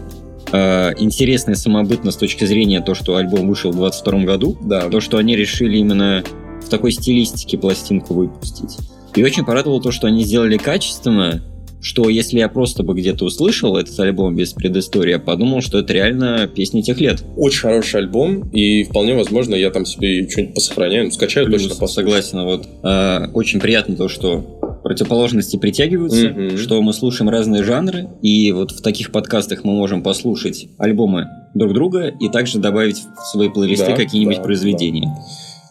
э, 0.51 0.91
интересно 0.99 1.51
и 1.51 1.55
самобытно 1.55 2.11
с 2.11 2.15
точки 2.17 2.45
зрения 2.45 2.79
то, 2.81 2.93
что 2.95 3.15
альбом 3.15 3.47
вышел 3.47 3.71
в 3.71 3.75
22 3.75 4.19
году, 4.23 4.57
Да. 4.61 4.89
то, 4.89 4.99
что 5.01 5.17
они 5.17 5.35
решили 5.35 5.77
именно 5.77 6.23
в 6.63 6.69
такой 6.69 6.91
стилистике 6.91 7.57
пластинку 7.57 8.13
выпустить. 8.13 8.77
И 9.15 9.23
очень 9.23 9.43
порадовало 9.45 9.81
то, 9.81 9.91
что 9.91 10.07
они 10.07 10.23
сделали 10.23 10.57
качественно, 10.57 11.43
что 11.83 12.09
если 12.09 12.39
я 12.39 12.47
просто 12.49 12.81
бы 12.81 12.95
где-то 12.95 13.25
услышал 13.25 13.75
этот 13.77 13.99
альбом 13.99 14.35
без 14.35 14.53
предыстории, 14.53 15.11
я 15.11 15.19
подумал, 15.19 15.61
что 15.61 15.77
это 15.79 15.91
реально 15.93 16.47
песни 16.47 16.81
тех 16.81 16.99
лет. 17.01 17.23
Очень 17.35 17.59
хороший 17.59 17.99
альбом, 17.99 18.49
и 18.51 18.83
вполне 18.85 19.13
возможно, 19.13 19.53
я 19.53 19.69
там 19.69 19.85
себе 19.85 20.27
что-нибудь 20.29 20.55
посохраняю, 20.55 21.11
скачаю 21.11 21.45
Плюс, 21.45 21.61
точно 21.63 21.75
послушаю. 21.79 22.05
согласен, 22.21 22.43
вот 22.45 22.67
э, 22.83 23.27
очень 23.33 23.59
приятно 23.59 23.95
то, 23.97 24.07
что 24.07 24.79
противоположности 24.83 25.57
притягиваются, 25.57 26.29
Мгм. 26.29 26.57
что 26.57 26.81
мы 26.81 26.93
слушаем 26.93 27.29
разные 27.29 27.63
жанры, 27.63 28.07
и 28.21 28.51
вот 28.53 28.71
в 28.71 28.81
таких 28.81 29.11
подкастах 29.11 29.63
мы 29.63 29.73
можем 29.73 30.03
послушать 30.03 30.67
альбомы 30.77 31.27
друг 31.53 31.73
друга 31.73 32.07
и 32.07 32.29
также 32.29 32.59
добавить 32.59 32.97
в 32.97 33.27
свои 33.31 33.49
плейлисты 33.49 33.87
Да, 33.91 33.95
какие-нибудь 33.95 34.37
да, 34.37 34.43
произведения. 34.43 35.13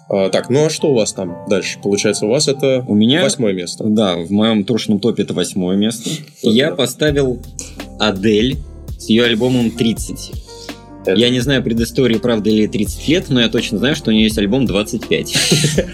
А, 0.09 0.28
так, 0.30 0.50
ну 0.50 0.66
а 0.66 0.71
что 0.71 0.90
у 0.90 0.94
вас 0.94 1.12
там 1.12 1.44
дальше? 1.49 1.78
Получается, 1.82 2.26
у 2.26 2.28
вас 2.28 2.49
это 2.49 2.85
У 2.87 2.94
меня, 2.94 3.23
восьмое 3.23 3.52
место. 3.52 3.85
да, 3.85 4.16
в 4.16 4.30
моем 4.30 4.64
трушном 4.64 5.00
топе 5.00 5.23
это 5.23 5.35
восьмое 5.35 5.76
место. 5.76 6.11
Я 6.42 6.73
поставил 6.73 7.40
Адель 7.99 8.59
с 8.99 9.09
ее 9.09 9.25
альбомом 9.25 9.71
30. 9.71 10.32
Это- 11.04 11.12
Я 11.18 11.30
не 11.30 11.40
знаю 11.40 11.62
предыстории, 11.62 12.16
правда 12.18 12.50
ли 12.50 12.56
ей 12.59 12.68
30 12.68 13.09
лет, 13.09 13.25
но 13.28 13.40
я 13.40 13.49
точно 13.49 13.78
знаю, 13.78 13.97
что 13.97 14.11
у 14.11 14.14
нее 14.14 14.25
есть 14.25 14.38
альбом 14.38 14.66
25. 14.66 15.35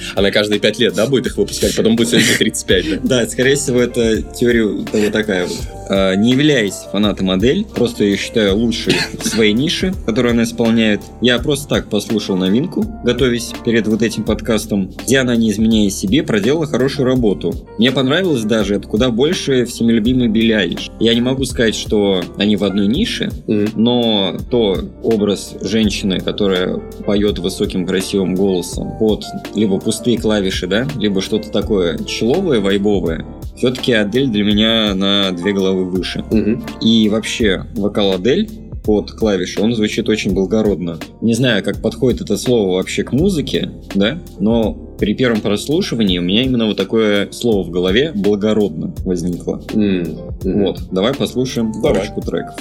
Она 0.15 0.31
каждые 0.31 0.61
пять 0.61 0.79
лет, 0.79 0.95
да, 0.95 1.07
будет 1.07 1.27
их 1.27 1.37
выпускать, 1.37 1.75
потом 1.77 1.97
будет 1.97 2.09
следующий 2.09 2.37
35, 2.39 3.03
да? 3.05 3.27
Скорее 3.29 3.57
всего, 3.57 3.81
это 3.81 4.23
теория 4.23 4.85
того 4.85 5.11
такая 5.11 5.47
вот. 5.47 5.57
А, 5.91 6.15
Не 6.15 6.33
являюсь 6.33 6.75
фанатом 6.93 7.27
модель, 7.27 7.65
просто 7.65 8.05
ее 8.05 8.17
считаю 8.17 8.57
лучшей 8.57 8.95
в 9.23 9.27
своей 9.27 9.53
нише, 9.55 9.95
которую 10.07 10.33
она 10.33 10.43
исполняет. 10.45 11.01
Я 11.23 11.39
просто 11.39 11.69
так 11.69 11.89
послушал 11.89 12.37
новинку, 12.37 12.85
готовясь 13.05 13.53
перед 13.65 13.87
вот 13.87 14.03
этим 14.03 14.25
подкастом, 14.25 14.91
где 15.05 15.19
она, 15.19 15.35
не 15.37 15.51
изменяя 15.51 15.89
себе, 15.91 16.23
проделала 16.23 16.67
хорошую 16.67 17.07
работу. 17.07 17.55
Мне 17.79 17.91
понравилось 17.93 18.43
даже, 18.43 18.75
это 18.77 18.87
куда 18.89 19.11
больше 19.11 19.65
всеми 19.65 19.93
любимый 19.93 20.29
Билли 20.29 20.53
Айлиш. 20.53 20.91
Я 21.01 21.15
не 21.15 21.21
могу 21.21 21.45
сказать, 21.45 21.75
что 21.75 22.23
они 22.37 22.57
в 22.57 22.65
одной 22.65 22.87
нише, 22.87 23.31
но 23.75 24.37
то 24.51 24.79
образ 25.03 25.55
женщины, 25.61 26.21
которая 26.21 26.79
поет 27.07 27.39
высоким 27.39 27.87
красивым 27.87 28.35
голосом 28.35 28.99
под 28.99 29.25
либо 29.55 29.79
пустые 29.79 30.19
клавиши, 30.19 30.67
да, 30.67 30.87
либо 30.99 31.21
что-то 31.23 31.51
такое 31.51 31.99
человое, 32.05 32.61
вайбовое, 32.61 33.25
все-таки 33.57 33.93
Адель 33.93 34.29
для 34.29 34.45
меня 34.45 34.95
на 34.95 35.33
две 35.33 35.53
головы 35.53 35.85
выше. 35.85 36.25
Мгм. 36.31 36.65
И 36.81 37.09
вообще 37.09 37.65
вокал 37.77 38.13
Адель 38.13 38.49
под 38.85 39.11
клавиши, 39.13 39.61
он 39.61 39.75
звучит 39.75 40.09
очень 40.09 40.33
благородно. 40.33 40.99
Не 41.21 41.35
знаю, 41.35 41.63
как 41.63 41.83
подходит 41.83 42.23
это 42.23 42.37
слово 42.39 42.77
вообще 42.77 43.03
к 43.03 43.13
музыке, 43.13 43.71
да, 43.95 44.19
но 44.39 44.73
при 44.99 45.15
первом 45.15 45.41
прослушивании 45.41 46.19
у 46.19 46.23
меня 46.23 46.43
именно 46.43 46.67
вот 46.67 46.77
такое 46.77 47.31
слово 47.33 47.65
в 47.65 47.71
голове 47.71 48.13
благородно 48.15 48.95
возникло. 49.05 49.63
М. 49.75 50.17
Вот, 50.43 50.81
давай 50.91 51.15
послушаем 51.15 51.73
Давай. 51.73 51.95
парочку 51.95 52.21
треков. 52.21 52.57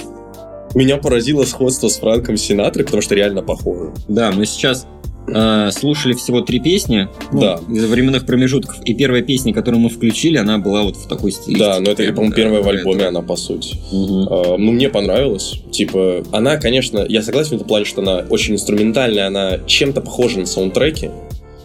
Меня 0.74 0.96
поразило 0.98 1.44
сходство 1.44 1.88
с 1.88 1.96
Франком 1.98 2.36
Синатрой, 2.36 2.84
потому 2.84 3.02
что 3.02 3.14
реально 3.14 3.42
похоже. 3.42 3.92
Да, 4.08 4.30
мы 4.32 4.44
сейчас 4.46 4.86
э, 5.26 5.70
слушали 5.72 6.12
всего 6.14 6.40
три 6.42 6.60
песни 6.60 7.08
ну, 7.32 7.40
Да. 7.40 7.60
из 7.70 7.84
временных 7.86 8.26
промежутков. 8.26 8.76
И 8.84 8.94
первая 8.94 9.22
песня, 9.22 9.52
которую 9.54 9.80
мы 9.80 9.88
включили, 9.88 10.36
она 10.36 10.58
была 10.58 10.82
вот 10.82 10.96
в 10.96 11.06
такой 11.08 11.32
стилистике. 11.32 11.58
Да, 11.58 11.80
но 11.80 11.90
это, 11.90 12.02
Прям, 12.02 12.14
по-моему, 12.14 12.34
да, 12.34 12.36
первая 12.42 12.60
в 12.60 12.64
про 12.64 12.70
альбоме 12.72 12.98
это. 13.00 13.08
она, 13.08 13.22
по 13.22 13.36
сути. 13.36 13.76
Мгм. 13.92 14.28
А, 14.30 14.56
Ну, 14.58 14.72
мне 14.72 14.88
понравилось. 14.88 15.60
Типа, 15.72 16.22
она, 16.32 16.56
конечно, 16.58 17.04
я 17.08 17.22
согласен 17.22 17.50
в 17.50 17.54
этом 17.54 17.66
плане, 17.68 17.84
что 17.84 18.02
она 18.02 18.24
очень 18.28 18.54
инструментальная, 18.54 19.26
она 19.26 19.58
чем-то 19.66 20.00
похожа 20.02 20.38
на 20.40 20.46
саундтреки, 20.46 21.10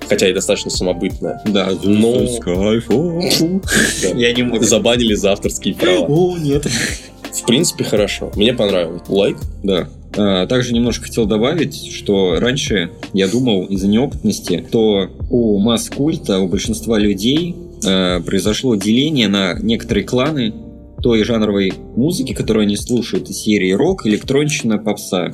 хотя 0.09 0.29
и 0.29 0.33
достаточно 0.33 0.71
самобытная. 0.71 1.41
Да, 1.45 1.69
Но-. 1.83 2.19
Я 4.15 4.33
не 4.33 4.43
могу. 4.43 4.63
Забанили 4.63 5.13
за 5.13 5.31
авторские 5.33 5.75
права. 5.75 6.05
О, 6.07 6.37
нет. 6.37 6.67
В 7.33 7.45
принципе, 7.45 7.83
хорошо. 7.83 8.31
Мне 8.35 8.53
понравилось. 8.53 9.01
Лайк. 9.07 9.37
Да. 9.63 9.89
А, 10.15 10.45
Также 10.47 10.73
немножко 10.73 11.05
хотел 11.05 11.25
добавить, 11.25 11.91
что 11.91 12.39
раньше 12.39 12.91
я 13.13 13.27
думал 13.27 13.65
из-за 13.65 13.87
неопытности, 13.87 14.65
что 14.69 15.09
у 15.29 15.57
масс-культа, 15.59 16.39
у 16.39 16.47
большинства 16.47 16.99
людей 16.99 17.55
э, 17.85 18.19
произошло 18.21 18.75
деление 18.75 19.27
на 19.27 19.55
некоторые 19.59 20.03
кланы 20.03 20.53
той 21.01 21.23
жанровой 21.23 21.73
музыки, 21.95 22.33
которую 22.33 22.63
они 22.63 22.77
слушают 22.77 23.29
из 23.29 23.37
серии 23.37 23.71
рок, 23.71 24.05
электронщина, 24.07 24.77
попса. 24.77 25.31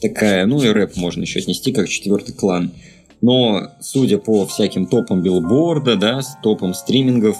Такая, 0.00 0.46
ну 0.46 0.62
и 0.62 0.68
рэп 0.68 0.96
можно 0.96 1.22
еще 1.22 1.40
отнести 1.40 1.72
как 1.72 1.88
четвертый 1.88 2.32
клан. 2.32 2.72
Но, 3.20 3.68
судя 3.80 4.16
по 4.16 4.46
всяким 4.46 4.86
топам 4.86 5.22
билборда, 5.22 5.96
да, 5.96 6.22
с 6.22 6.38
топом 6.42 6.72
стримингов, 6.72 7.36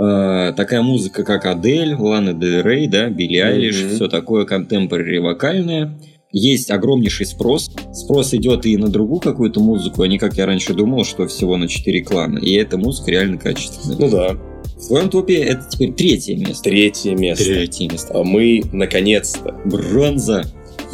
э, 0.00 0.52
такая 0.56 0.82
музыка, 0.82 1.22
как 1.24 1.44
Адель, 1.46 1.94
Лана 1.94 2.32
Дель 2.32 2.62
Рей, 2.62 2.86
да, 2.88 3.08
Билли 3.08 3.38
Айлиш, 3.38 3.82
Мгм. 3.82 3.94
все 3.94 4.08
такое 4.08 4.44
контемпорари 4.46 5.18
вокальное, 5.18 5.98
есть 6.32 6.70
огромнейший 6.70 7.26
спрос. 7.26 7.70
Спрос 7.92 8.32
идет 8.34 8.64
и 8.64 8.76
на 8.76 8.88
другую 8.88 9.20
какую-то 9.20 9.60
музыку, 9.60 10.02
а 10.02 10.08
не 10.08 10.18
как 10.18 10.36
я 10.36 10.46
раньше 10.46 10.74
думал, 10.74 11.04
что 11.04 11.26
всего 11.26 11.56
на 11.56 11.66
четыре 11.68 12.02
клана. 12.02 12.38
И 12.38 12.52
эта 12.54 12.78
музыка 12.78 13.10
реально 13.10 13.36
качественная. 13.38 13.96
Ну 13.98 14.08
да. 14.10 14.36
В 14.76 14.86
твоем 14.88 15.10
топе 15.10 15.34
это 15.42 15.66
теперь 15.68 15.92
третье 15.92 16.36
место. 16.36 16.62
Третье 16.70 17.14
место. 17.16 17.44
Третье 17.44 17.88
место. 17.90 18.12
А 18.14 18.22
Мы, 18.24 18.62
наконец-то, 18.72 19.54
Бронза. 19.66 20.44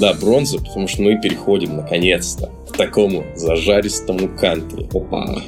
да, 0.01 0.15
бронза, 0.15 0.59
потому 0.59 0.89
что 0.89 1.03
мы 1.03 1.21
переходим, 1.21 1.77
наконец-то, 1.77 2.51
к 2.73 2.77
такому 2.77 3.23
зажаристому 3.37 4.29
кантри. 4.37 4.89
Опа. 4.93 5.43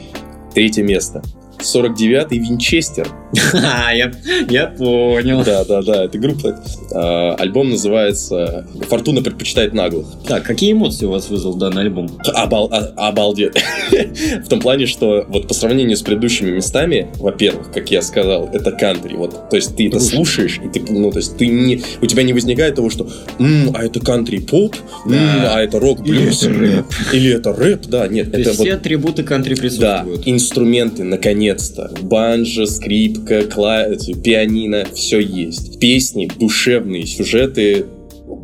Третье 0.54 0.82
место. 0.82 1.22
49-й 1.60 2.38
Винчестер. 2.38 3.08
Я, 3.52 4.10
я 4.48 4.66
понял. 4.68 5.44
Да, 5.44 5.62
да, 5.64 5.82
да, 5.82 6.04
это 6.04 6.18
группа. 6.18 6.58
А, 6.94 7.34
альбом 7.34 7.68
называется 7.70 8.66
«Фортуна 8.88 9.20
предпочитает 9.22 9.74
наглых». 9.74 10.06
Так, 10.26 10.44
какие 10.44 10.72
эмоции 10.72 11.04
у 11.04 11.10
вас 11.10 11.28
вызвал 11.28 11.54
данный 11.54 11.82
альбом? 11.82 12.08
Обал, 12.34 12.70
а- 12.72 13.08
обалдеть. 13.08 13.52
В 14.44 14.48
том 14.48 14.60
плане, 14.60 14.86
что 14.86 15.26
вот 15.28 15.46
по 15.46 15.52
сравнению 15.52 15.96
с 15.98 16.02
предыдущими 16.02 16.50
местами, 16.52 17.08
во-первых, 17.16 17.70
как 17.70 17.90
я 17.90 18.00
сказал, 18.00 18.48
это 18.52 18.72
кантри. 18.72 19.14
Вот, 19.14 19.50
то 19.50 19.56
есть 19.56 19.76
ты 19.76 19.88
это 19.88 20.00
слушаешь, 20.00 20.58
и 20.64 20.68
ты, 20.68 20.82
ну, 20.90 21.10
то 21.10 21.18
есть 21.18 21.36
ты 21.36 21.48
не, 21.48 21.82
у 22.00 22.06
тебя 22.06 22.22
не 22.22 22.32
возникает 22.32 22.76
того, 22.76 22.88
что, 22.88 23.08
«М, 23.38 23.72
а 23.74 23.84
это 23.84 24.00
кантри-поп, 24.00 24.74
Да. 25.06 25.54
а 25.56 25.60
это 25.60 25.78
рок-блюз, 25.78 26.44
Или 26.44 26.68
это 26.68 26.76
рэп. 26.76 26.86
или 27.12 27.30
это 27.34 27.52
рэп, 27.52 27.82
да, 27.88 28.08
нет, 28.08 28.26
То 28.32 28.38
это 28.40 28.48
есть 28.48 28.58
вот 28.58 28.66
все 28.66 28.74
атрибуты 28.76 29.22
кантри 29.22 29.54
да, 29.54 29.60
присутствуют. 29.60 30.22
инструменты, 30.26 31.04
наконец-то. 31.48 31.90
Банджо, 32.02 32.66
скрипка, 32.66 33.44
кла... 33.44 33.84
пианино, 34.22 34.86
все 34.94 35.20
есть. 35.20 35.78
Песни, 35.80 36.28
душевные, 36.38 37.06
сюжеты 37.06 37.86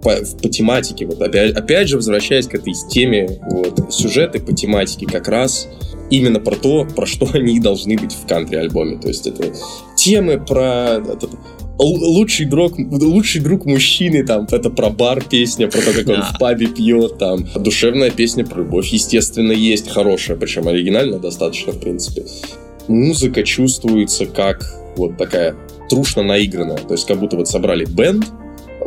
по, 0.03 0.17
по 0.43 0.49
тематике. 0.49 1.07
Вот 1.07 1.21
опять, 1.21 1.53
опять 1.53 1.89
же, 1.89 1.97
возвращаясь 1.97 2.47
к 2.47 2.55
этой 2.55 2.73
теме, 2.91 3.29
вот, 3.51 3.93
сюжеты 3.93 4.41
по 4.41 4.53
тематике 4.53 5.07
как 5.07 5.29
раз 5.29 5.69
именно 6.11 6.41
про 6.41 6.55
то, 6.57 6.85
про 6.85 7.07
что 7.07 7.29
они 7.35 7.61
должны 7.61 7.97
быть 7.99 8.13
в 8.13 8.27
кантри-альбоме. 8.27 8.99
То 8.99 9.09
есть 9.09 9.27
это 9.27 9.53
темы 9.97 10.39
про... 10.45 11.01
этот, 11.01 11.33
л- 11.33 11.39
Лучший 11.79 12.47
друг, 12.47 12.75
лучший 12.79 13.41
друг 13.41 13.65
мужчины, 13.67 14.25
там, 14.25 14.47
это 14.51 14.71
про 14.71 14.91
бар 14.91 15.25
песня, 15.25 15.67
про 15.69 15.81
то, 15.81 15.93
как 15.93 16.07
он 16.09 16.15
Да. 16.21 16.33
в 16.35 16.39
пабе 16.39 16.67
пьет, 16.69 17.19
там, 17.19 17.45
душевная 17.57 18.11
песня 18.11 18.45
про 18.47 18.61
любовь, 18.61 18.89
естественно, 18.89 19.51
есть, 19.53 19.89
хорошая, 19.91 20.37
причем 20.37 20.69
оригинальная 20.69 21.19
достаточно, 21.19 21.73
в 21.73 21.81
принципе. 21.81 22.25
Музыка 22.89 23.43
чувствуется 23.43 24.27
как 24.27 24.63
вот 24.97 25.17
такая 25.17 25.55
трушно 25.89 26.23
наигранная, 26.23 26.77
то 26.79 26.93
есть 26.95 27.07
как 27.07 27.19
будто 27.19 27.37
вот 27.37 27.49
собрали 27.49 27.85
бенд, 27.85 28.27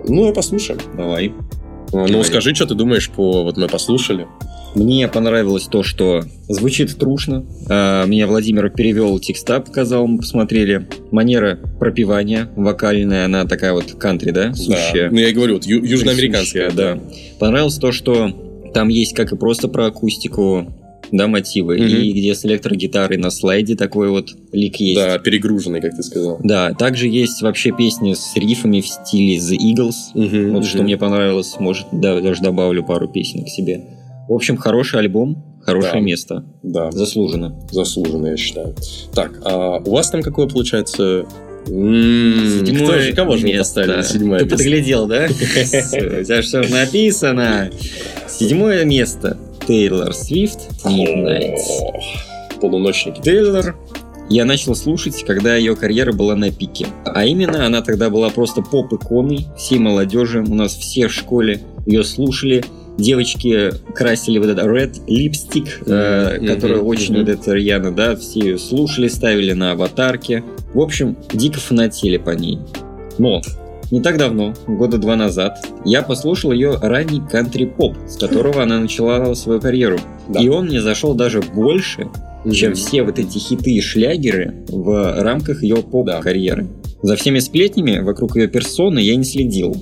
ну, 0.08 0.30
и 0.30 0.34
послушаем. 0.34 0.80
Давай. 0.96 1.34
Ну, 1.94 2.06
Давай. 2.08 2.24
скажи, 2.26 2.54
что 2.54 2.66
ты 2.66 2.76
думаешь 2.76 3.10
по... 3.10 3.44
Вот 3.44 3.58
мы 3.58 3.68
послушали. 3.68 4.28
Мне 4.76 5.08
понравилось 5.08 5.64
то, 5.64 5.82
что 5.84 6.24
звучит 6.50 6.98
трушно. 7.00 7.46
А, 7.70 8.06
Меня 8.06 8.28
Владимир 8.28 8.70
перевел 8.70 9.18
текста, 9.20 9.60
показал, 9.62 10.06
мы 10.06 10.20
посмотрели. 10.20 10.88
Манера 11.12 11.58
пропевания 11.80 12.50
вокальная, 12.56 13.26
она 13.26 13.46
такая 13.46 13.74
вот 13.74 13.94
кантри, 13.94 14.32
да? 14.32 14.54
Сущая. 14.54 15.10
Да. 15.10 15.16
Ну, 15.16 15.18
я 15.20 15.30
и 15.30 15.34
говорю, 15.34 15.56
вот 15.56 15.66
ю- 15.66 15.84
южноамериканская. 15.84 16.70
Присущая, 16.70 16.96
да. 16.96 17.02
Понравилось 17.40 17.78
то, 17.78 17.92
что 17.92 18.30
там 18.74 18.90
есть 18.90 19.16
как 19.16 19.32
и 19.32 19.38
просто 19.38 19.68
про 19.70 19.86
акустику, 19.88 20.68
да, 21.12 21.28
мотивы, 21.28 21.78
Мгм. 21.78 21.86
и 21.88 22.12
где 22.12 22.36
с 22.36 22.46
электрогитарой 22.46 23.18
на 23.18 23.30
слайде 23.32 23.76
такой 23.76 24.10
вот 24.10 24.30
лик 24.52 24.76
есть. 24.78 25.00
Да, 25.00 25.18
перегруженный, 25.20 25.82
как 25.82 25.96
ты 25.96 26.04
сказал. 26.04 26.40
Да, 26.44 26.74
также 26.74 27.08
есть 27.08 27.42
вообще 27.42 27.72
песни 27.72 28.14
с 28.14 28.36
рифами 28.36 28.82
в 28.82 28.88
стиле 28.88 29.38
The 29.38 29.58
Eagles. 29.58 29.94
Мгм, 30.16 30.54
Вот 30.54 30.66
что 30.66 30.78
мгм. 30.78 30.86
мне 30.86 30.98
понравилось, 30.98 31.56
может, 31.60 31.88
да, 31.92 32.20
даже 32.22 32.42
добавлю 32.42 32.84
пару 32.84 33.08
песен 33.08 33.44
к 33.44 33.50
себе. 33.50 33.82
В 34.28 34.34
общем, 34.34 34.58
хороший 34.58 35.00
альбом, 35.00 35.44
хорошее 35.64 35.94
Да. 35.94 36.00
место. 36.02 36.46
Да, 36.64 36.92
Заслуженно. 36.92 37.56
заслуженно, 37.72 38.28
я 38.28 38.38
считаю. 38.38 38.76
Так, 39.14 39.40
а 39.46 39.78
у 39.80 39.92
вас 39.92 40.10
там 40.10 40.22
какое 40.22 40.48
получается... 40.48 41.26
М, 41.70 42.66
Седьмое 42.66 42.88
кто 42.88 43.00
же, 43.00 43.14
кого 43.14 43.36
же 43.38 43.46
место. 43.46 43.82
поставили? 43.82 44.02
Седьмое 44.04 44.40
Ты 44.40 44.46
подглядел, 44.46 45.06
да? 45.08 45.26
У 45.30 45.34
тебя 46.24 46.42
все 46.42 46.62
написано. 46.62 47.70
Седьмое 48.28 48.86
место. 48.86 49.38
Тейлор 49.68 50.14
Свифт 50.14 50.70
Midnight. 50.86 51.58
Полуночники. 52.62 53.22
Тейлор 53.22 53.76
я 54.30 54.46
начал 54.46 54.76
слушать, 54.76 55.24
когда 55.26 55.56
ее 55.56 55.76
карьера 55.76 56.12
была 56.12 56.36
на 56.36 56.52
пике. 56.52 56.88
А 57.06 57.26
именно, 57.26 57.66
она 57.66 57.82
тогда 57.82 58.10
была 58.10 58.30
просто 58.30 58.62
поп-иконой 58.62 59.48
всей 59.58 59.80
молодежи. 59.80 60.42
У 60.42 60.56
нас 60.56 60.76
все 60.76 61.08
в 61.08 61.14
школе 61.14 61.62
ее 61.86 62.04
слушали. 62.04 62.64
Девочки 62.98 63.72
красили 63.94 64.40
вот 64.40 64.48
этот 64.48 64.66
red 64.66 65.06
lipstick, 65.06 65.70
э, 65.86 66.38
Мгм, 66.38 66.48
который 66.48 66.78
мгм, 66.78 66.88
очень 66.88 67.14
мгм. 67.14 67.26
вот 67.26 67.30
это 67.30 67.54
рьяно, 67.54 67.92
да, 67.92 68.16
все 68.16 68.40
ее 68.40 68.58
слушали, 68.58 69.08
ставили 69.08 69.54
на 69.54 69.74
аватарки. 69.74 70.44
В 70.74 70.82
общем, 70.82 71.16
дико 71.32 71.60
фанатели 71.60 72.18
по 72.18 72.32
ней. 72.32 72.60
Но 73.20 73.42
не 73.92 74.02
так 74.02 74.18
давно, 74.18 74.54
года 74.68 74.98
два 74.98 75.16
назад, 75.16 75.66
я 75.86 76.02
послушал 76.02 76.52
ее 76.52 76.76
ранний 76.82 77.22
кантри-поп, 77.22 77.96
с 78.08 78.18
которого 78.18 78.64
она 78.64 78.80
начала 78.80 79.34
свою 79.34 79.60
карьеру. 79.62 79.98
Да. 80.28 80.40
И 80.42 80.48
он 80.50 80.66
мне 80.68 80.82
зашел 80.82 81.14
даже 81.14 81.42
больше, 81.42 82.10
Мгм. 82.44 82.52
чем 82.54 82.74
все 82.76 83.04
вот 83.04 83.18
эти 83.20 83.38
хиты 83.40 83.72
и 83.72 83.82
шлягеры 83.82 84.66
в 84.70 85.22
рамках 85.22 85.64
ее 85.64 85.78
поп-карьеры. 85.78 86.68
За 87.02 87.16
всеми 87.16 87.40
сплетнями 87.40 88.00
вокруг 88.00 88.36
ее 88.38 88.48
персоны 88.48 89.00
я 89.00 89.16
не 89.16 89.24
следил. 89.24 89.76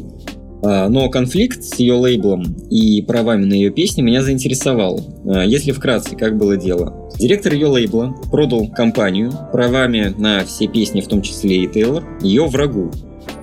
А, 0.64 0.90
Но 0.90 1.10
конфликт 1.10 1.64
с 1.64 1.76
ее 1.80 1.94
лейблом 1.94 2.44
и 2.72 3.02
правами 3.04 3.46
на 3.46 3.54
ее 3.54 3.70
песни 3.70 4.02
меня 4.02 4.24
заинтересовал. 4.24 5.00
А, 5.28 5.44
Если 5.44 5.72
вкратце, 5.72 6.16
как 6.16 6.38
было 6.38 6.58
дело. 6.58 7.10
Директор 7.20 7.54
ее 7.54 7.68
лейбла 7.68 8.16
продал 8.32 8.68
компанию 8.70 9.32
правами 9.52 10.14
на 10.18 10.44
все 10.46 10.68
песни, 10.68 11.02
в 11.02 11.08
том 11.08 11.22
числе 11.22 11.64
и 11.64 11.68
Тейлор, 11.68 12.04
ее 12.22 12.46
врагу. 12.48 12.92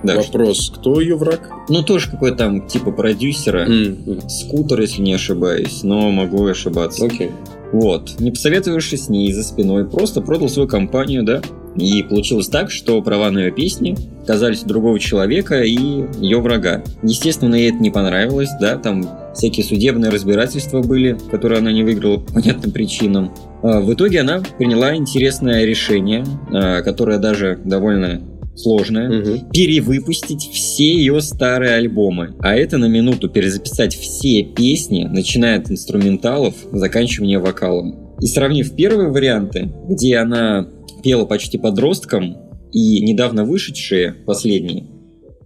Да, 0.03 0.15
Вопрос, 0.17 0.71
кто 0.75 0.99
ее 0.99 1.15
враг? 1.15 1.49
ну 1.69 1.81
тоже 1.83 2.09
какой-то 2.11 2.37
там 2.37 2.67
типа 2.67 2.91
продюсера, 2.91 3.59
м, 3.65 4.19
скутер, 4.29 4.81
если 4.81 5.01
не 5.01 5.13
ошибаюсь, 5.13 5.83
но 5.83 6.11
могу 6.11 6.47
и 6.47 6.51
ошибаться. 6.51 7.05
Окей. 7.05 7.31
Вот, 7.71 8.19
не 8.19 8.29
посоветовавшись 8.31 9.05
с 9.05 9.09
ней 9.09 9.31
за 9.33 9.43
спиной, 9.43 9.85
просто 9.85 10.21
продал 10.21 10.49
свою 10.49 10.67
компанию, 10.67 11.23
да. 11.23 11.41
И 11.75 12.03
получилось 12.03 12.49
так, 12.49 12.69
что 12.69 13.01
права 13.01 13.31
на 13.31 13.39
ее 13.39 13.51
песни 13.51 13.95
оказались 14.23 14.61
у 14.63 14.67
другого 14.67 14.99
человека 14.99 15.63
и 15.63 15.75
ее 16.19 16.39
врага. 16.39 16.83
Естественно, 17.01 17.55
ей 17.55 17.69
это 17.71 17.79
не 17.79 17.89
понравилось, 17.89 18.49
да, 18.61 18.75
там 18.77 19.09
всякие 19.33 19.65
судебные 19.65 20.11
разбирательства 20.11 20.83
были, 20.83 21.17
которые 21.31 21.57
она 21.59 21.71
не 21.71 21.81
выиграла 21.83 22.17
по 22.17 22.33
понятным 22.33 22.71
причинам. 22.71 23.33
А, 23.63 23.81
В 23.81 23.91
итоге 23.91 24.21
она 24.21 24.43
приняла 24.59 24.95
интересное 24.95 25.65
решение, 25.65 26.23
а, 26.51 26.83
которое 26.83 27.17
даже 27.17 27.59
довольно 27.63 28.21
сложное, 28.55 29.09
Мгм. 29.09 29.49
перевыпустить 29.51 30.49
все 30.51 30.93
ее 30.93 31.21
старые 31.21 31.75
альбомы. 31.75 32.35
А 32.39 32.55
это 32.55 32.77
на 32.77 32.85
минуту 32.85 33.29
перезаписать 33.29 33.95
все 33.95 34.43
песни, 34.43 35.05
начиная 35.11 35.59
от 35.59 35.71
инструменталов, 35.71 36.55
заканчивая 36.71 37.39
вокалом. 37.39 38.15
И 38.19 38.25
сравнив 38.27 38.75
первые 38.75 39.09
варианты, 39.09 39.73
где 39.89 40.17
она 40.17 40.67
пела 41.03 41.25
почти 41.25 41.57
подростком, 41.57 42.37
и 42.71 43.01
недавно 43.01 43.43
вышедшие, 43.45 44.13
последние, 44.13 44.85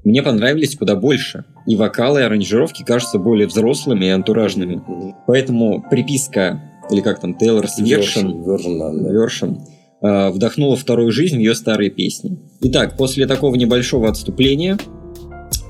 мне 0.04 0.22
понравились 0.24 0.76
куда 0.78 0.96
больше. 0.96 1.44
И 1.66 1.76
вокалы, 1.76 2.22
и 2.22 2.24
аранжировки 2.24 2.84
кажутся 2.84 3.20
более 3.20 3.48
взрослыми 3.48 4.06
и 4.06 4.10
антуражными. 4.10 4.82
Поэтому 5.28 5.84
приписка, 5.90 6.62
или 6.90 7.02
как 7.02 7.20
там, 7.20 7.34
да. 9.04 9.12
Вершин 9.12 9.58
э, 9.58 9.77
вдохнула 10.02 10.76
вторую 10.76 11.12
жизнь 11.12 11.38
ее 11.38 11.56
старые 11.56 11.90
песни. 11.90 12.38
Итак, 12.62 12.98
после 12.98 13.26
такого 13.26 13.56
небольшого 13.56 14.10
отступления, 14.10 14.78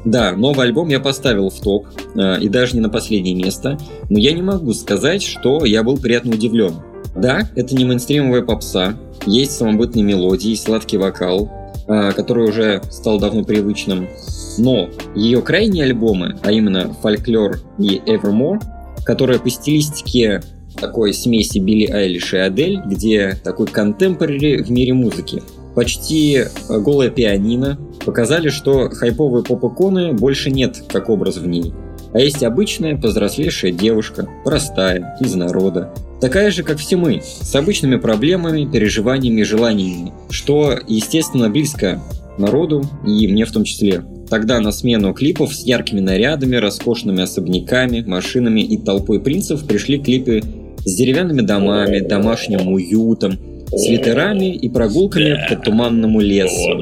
да, 0.08 0.32
новый 0.34 0.68
альбом 0.68 0.88
я 0.88 1.02
поставил 1.02 1.50
в 1.50 1.60
топ, 1.60 1.88
э, 2.16 2.40
и 2.40 2.48
даже 2.48 2.76
не 2.76 2.80
на 2.80 2.90
последнее 2.90 3.36
место, 3.36 3.78
но 4.10 4.18
я 4.18 4.32
не 4.32 4.42
могу 4.42 4.74
сказать, 4.74 5.22
что 5.22 5.66
я 5.66 5.84
был 5.84 5.98
приятно 5.98 6.34
удивлен. 6.34 6.76
Да, 7.16 7.50
это 7.56 7.76
не 7.76 7.84
мейнстримовая 7.84 8.42
попса, 8.42 8.98
есть 9.26 9.52
самобытные 9.52 10.04
мелодии, 10.04 10.56
сладкий 10.56 10.98
вокал, 10.98 11.52
э, 11.88 12.12
который 12.14 12.48
уже 12.48 12.82
стал 12.90 13.20
давно 13.20 13.44
привычным, 13.44 14.08
но 14.58 14.90
ее 15.14 15.42
крайние 15.42 15.84
альбомы, 15.84 16.38
а 16.42 16.54
именно 16.54 16.94
«Фольклор» 17.02 17.60
и 17.78 18.02
«Evermore», 18.06 18.62
которые 19.04 19.40
по 19.40 19.50
стилистике 19.50 20.42
такой 20.78 21.14
смеси 21.14 21.60
Билли 21.60 21.88
Айлиш 21.88 22.34
и 22.34 22.38
Адель, 22.38 22.80
где 22.86 23.38
такой 23.44 23.68
контемпорари 23.68 24.62
в 24.62 24.70
мире 24.72 24.94
музыки. 24.94 25.42
Почти 25.76 26.38
э, 26.38 26.80
голая 26.80 27.10
пианино 27.10 27.78
показали, 28.06 28.50
что 28.50 28.90
хайповые 28.90 29.44
поп-иконы 29.44 30.14
больше 30.14 30.50
нет 30.50 30.84
как 30.92 31.10
образ 31.10 31.38
в 31.38 31.48
ней. 31.48 31.74
А 32.14 32.20
есть 32.20 32.42
обычная 32.42 32.96
повзрослевшая 32.96 33.72
девушка, 33.72 34.28
простая, 34.44 35.18
из 35.20 35.36
народа. 35.36 35.94
Такая 36.22 36.50
же, 36.50 36.64
как 36.64 36.78
все 36.78 36.96
мы, 36.96 37.22
с 37.22 37.54
обычными 37.54 37.98
проблемами, 37.98 38.66
переживаниями 38.66 39.42
и 39.42 39.44
желаниями, 39.44 40.14
что, 40.32 40.80
естественно, 40.88 41.50
близко 41.50 42.02
народу 42.40 42.84
и 43.06 43.28
мне 43.28 43.46
в 43.46 43.52
том 43.52 43.64
числе. 43.64 44.04
Тогда 44.30 44.60
на 44.60 44.72
смену 44.72 45.14
клипов 45.14 45.54
с 45.54 45.64
яркими 45.64 46.00
нарядами, 46.00 46.56
роскошными 46.56 47.22
особняками, 47.22 48.02
машинами 48.02 48.62
и 48.62 48.78
толпой 48.78 49.20
принцев 49.20 49.66
пришли 49.66 50.00
клипы 50.00 50.42
с 50.88 50.96
деревянными 50.96 51.42
домами, 51.42 52.00
домашним 52.00 52.72
уютом, 52.72 53.38
с 53.70 53.90
ветерами 53.90 54.56
и 54.56 54.70
прогулками 54.70 55.38
по 55.50 55.56
туманному 55.58 56.22
лесу. 56.22 56.80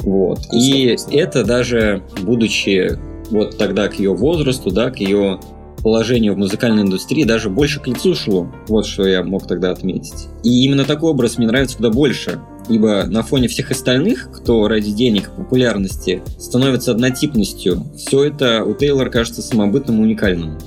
Вот. 0.00 0.40
И 0.52 0.96
это 1.12 1.44
даже, 1.44 2.02
будучи 2.22 2.98
вот 3.30 3.56
тогда 3.56 3.86
к 3.88 3.94
ее 3.94 4.12
возрасту, 4.12 4.72
да, 4.72 4.90
к 4.90 4.98
ее 4.98 5.38
положению 5.84 6.34
в 6.34 6.38
музыкальной 6.38 6.82
индустрии 6.82 7.24
даже 7.24 7.48
больше 7.48 7.80
к 7.80 7.86
лицу 7.86 8.14
шло. 8.14 8.52
Вот 8.66 8.86
что 8.86 9.06
я 9.06 9.22
мог 9.22 9.46
тогда 9.46 9.70
отметить. 9.70 10.28
И 10.42 10.64
именно 10.64 10.84
такой 10.84 11.10
образ 11.10 11.38
мне 11.38 11.46
нравится 11.46 11.76
куда 11.76 11.90
больше. 11.90 12.40
Ибо 12.68 13.04
на 13.06 13.22
фоне 13.22 13.48
всех 13.48 13.70
остальных, 13.70 14.30
кто 14.32 14.66
ради 14.68 14.92
денег 14.92 15.28
и 15.28 15.42
популярности 15.42 16.22
становится 16.38 16.92
однотипностью, 16.92 17.84
все 17.96 18.24
это 18.24 18.64
у 18.64 18.74
Тейлора 18.74 19.10
кажется 19.10 19.42
самобытным 19.42 19.98
и 19.98 20.02
уникальным. 20.02 20.58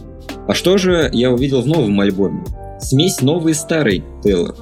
А 0.48 0.54
что 0.54 0.78
же 0.78 1.10
я 1.12 1.32
увидел 1.32 1.62
в 1.62 1.68
новом 1.68 2.00
альбоме? 2.00 2.44
Смесь 2.80 3.22
новой 3.22 3.52
и 3.52 3.56
старой 3.56 4.04
Тейлор. 4.24 4.56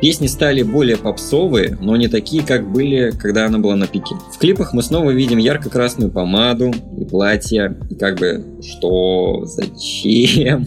Песни 0.00 0.26
стали 0.26 0.62
более 0.62 0.96
попсовые, 0.96 1.78
но 1.80 1.96
не 1.96 2.08
такие, 2.08 2.42
как 2.42 2.70
были, 2.70 3.12
когда 3.12 3.46
она 3.46 3.58
была 3.58 3.76
на 3.76 3.86
пике. 3.86 4.16
В 4.34 4.38
клипах 4.38 4.74
мы 4.74 4.82
снова 4.82 5.10
видим 5.10 5.38
ярко-красную 5.38 6.10
помаду 6.10 6.72
и 6.98 7.04
платье, 7.04 7.78
и 7.88 7.94
как 7.94 8.18
бы 8.18 8.44
что, 8.60 9.44
зачем? 9.46 10.66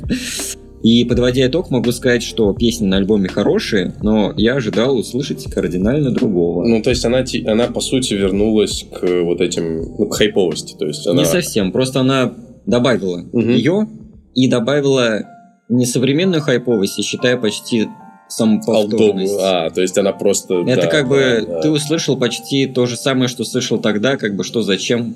И 0.81 1.03
подводя 1.03 1.47
итог, 1.47 1.69
могу 1.69 1.91
сказать, 1.91 2.23
что 2.23 2.53
песни 2.53 2.85
на 2.85 2.97
альбоме 2.97 3.27
хорошие, 3.27 3.93
но 4.01 4.33
я 4.37 4.55
ожидал 4.55 4.97
услышать 4.97 5.43
кардинально 5.45 6.11
другого. 6.11 6.63
Ну, 6.65 6.81
то 6.81 6.91
есть 6.91 7.03
она, 7.05 7.23
она 7.47 7.67
по 7.67 7.81
сути, 7.81 8.13
вернулась 8.13 8.85
к 8.93 9.21
вот 9.23 9.41
этим, 9.41 9.95
ну, 9.97 10.05
к 10.07 10.15
хайповости. 10.15 10.75
То 10.77 10.85
есть 10.85 11.05
она... 11.07 11.21
Не 11.21 11.25
совсем, 11.25 11.71
просто 11.71 11.99
она 11.99 12.33
добавила 12.65 13.25
угу. 13.31 13.41
ее 13.41 13.87
и 14.35 14.47
добавила 14.47 15.23
не 15.69 15.85
современную 15.85 16.41
хайповость, 16.41 16.97
я 16.99 17.03
считаю 17.03 17.41
почти 17.41 17.87
самоповторность. 18.27 19.37
А, 19.39 19.69
то 19.69 19.81
есть 19.81 19.97
она 19.97 20.11
просто... 20.11 20.61
Это 20.67 20.83
да, 20.83 20.87
как 20.87 21.07
бы 21.07 21.45
да. 21.47 21.61
ты 21.61 21.69
услышал 21.71 22.17
почти 22.17 22.67
то 22.67 22.85
же 22.85 22.97
самое, 22.97 23.27
что 23.27 23.43
слышал 23.43 23.79
тогда, 23.79 24.17
как 24.17 24.35
бы 24.35 24.43
что 24.43 24.61
зачем. 24.61 25.15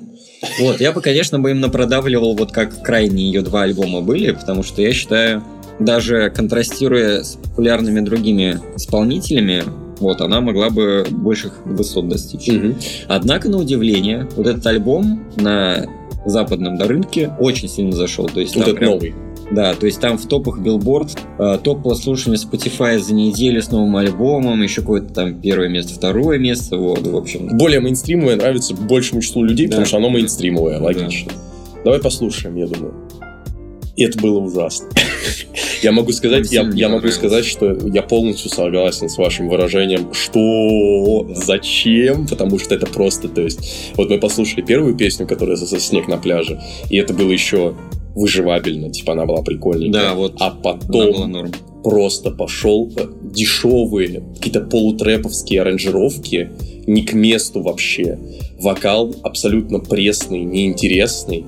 Вот, 0.60 0.80
я 0.80 0.92
бы, 0.92 1.00
конечно, 1.00 1.38
бы 1.38 1.50
именно 1.50 1.68
продавливал 1.68 2.34
вот 2.34 2.52
как 2.52 2.82
крайние 2.82 3.26
ее 3.26 3.42
два 3.42 3.62
альбома 3.62 4.00
были, 4.00 4.32
потому 4.32 4.62
что 4.62 4.80
я 4.80 4.92
считаю, 4.92 5.42
даже 5.78 6.30
контрастируя 6.30 7.22
с 7.22 7.34
популярными 7.34 8.00
другими 8.00 8.60
исполнителями, 8.76 9.64
вот, 9.98 10.20
она 10.22 10.40
могла 10.40 10.70
бы 10.70 11.06
больших 11.10 11.60
высот 11.66 12.08
достичь. 12.08 12.48
Угу. 12.48 12.74
Однако, 13.08 13.50
на 13.50 13.58
удивление, 13.58 14.28
вот 14.34 14.46
этот 14.46 14.66
альбом 14.66 15.26
на 15.36 15.84
западном 16.28 16.76
до 16.76 16.86
рынке 16.86 17.32
очень 17.38 17.68
сильно 17.68 17.92
зашел. 17.92 18.26
То 18.26 18.40
есть 18.40 18.56
вот 18.56 18.68
это 18.68 18.76
прям... 18.76 18.90
новый. 18.92 19.14
Да, 19.50 19.74
то 19.74 19.86
есть 19.86 20.00
там 20.00 20.16
в 20.16 20.26
топах 20.26 20.60
Billboard, 20.60 21.18
э, 21.38 21.58
топ 21.62 21.82
прослушивания 21.82 22.38
Spotify 22.38 22.98
за 22.98 23.14
неделю 23.14 23.60
с 23.60 23.70
новым 23.70 23.96
альбомом, 23.96 24.62
еще 24.62 24.80
какое-то 24.80 25.12
там 25.12 25.40
первое 25.40 25.68
место, 25.68 25.94
второе 25.94 26.38
место, 26.38 26.76
вот, 26.76 27.04
в 27.04 27.16
общем. 27.16 27.48
Более 27.58 27.80
мейнстримовое 27.80 28.36
нравится 28.36 28.74
большему 28.74 29.22
числу 29.22 29.42
людей, 29.42 29.66
да. 29.66 29.70
потому 29.70 29.86
что 29.86 29.96
оно 29.96 30.10
мейнстримовое, 30.10 30.78
логично. 30.78 31.32
Да. 31.74 31.82
Давай 31.84 32.00
послушаем, 32.00 32.56
я 32.56 32.66
думаю. 32.66 32.94
И 33.96 34.04
это 34.04 34.20
было 34.20 34.38
ужасно. 34.38 34.88
Я 35.82 35.92
могу 35.92 36.12
сказать, 36.12 36.52
я, 36.52 36.68
я 36.74 36.88
могу 36.88 37.08
сказать, 37.08 37.44
что 37.44 37.72
я 37.72 38.02
полностью 38.02 38.50
согласен 38.50 39.08
с 39.08 39.16
вашим 39.16 39.48
выражением, 39.48 40.12
что 40.12 41.26
зачем, 41.34 42.26
потому 42.26 42.58
что 42.58 42.74
это 42.74 42.86
просто, 42.86 43.28
то 43.28 43.40
есть, 43.40 43.92
вот 43.96 44.10
мы 44.10 44.18
послушали 44.18 44.62
первую 44.62 44.94
песню, 44.94 45.26
которая 45.26 45.56
за 45.56 45.80
снег 45.80 46.06
на 46.06 46.18
пляже, 46.18 46.60
и 46.90 46.96
это 46.96 47.14
было 47.14 47.30
еще 47.30 47.74
выживабельно, 48.14 48.90
типа 48.90 49.12
она 49.12 49.24
была 49.24 49.42
прикольненькая. 49.42 50.02
Да, 50.02 50.14
вот. 50.14 50.34
А 50.38 50.50
потом 50.50 51.50
просто 51.82 52.30
пошел 52.30 52.90
э, 52.96 53.06
дешевые 53.22 54.22
какие-то 54.36 54.60
полутрэповские 54.60 55.62
аранжировки, 55.62 56.50
не 56.86 57.02
к 57.02 57.12
месту 57.12 57.62
вообще. 57.62 58.18
Вокал 58.60 59.14
абсолютно 59.22 59.78
пресный, 59.78 60.40
неинтересный. 60.40 61.46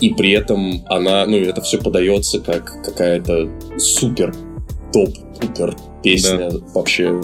И 0.00 0.10
при 0.14 0.32
этом 0.32 0.84
она, 0.86 1.26
ну, 1.26 1.36
это 1.38 1.60
все 1.60 1.78
подается 1.78 2.40
как 2.40 2.82
какая-то 2.84 3.48
супер 3.78 4.34
топ-пупер 4.92 5.76
песня 6.02 6.50
да. 6.50 6.58
вообще. 6.74 7.20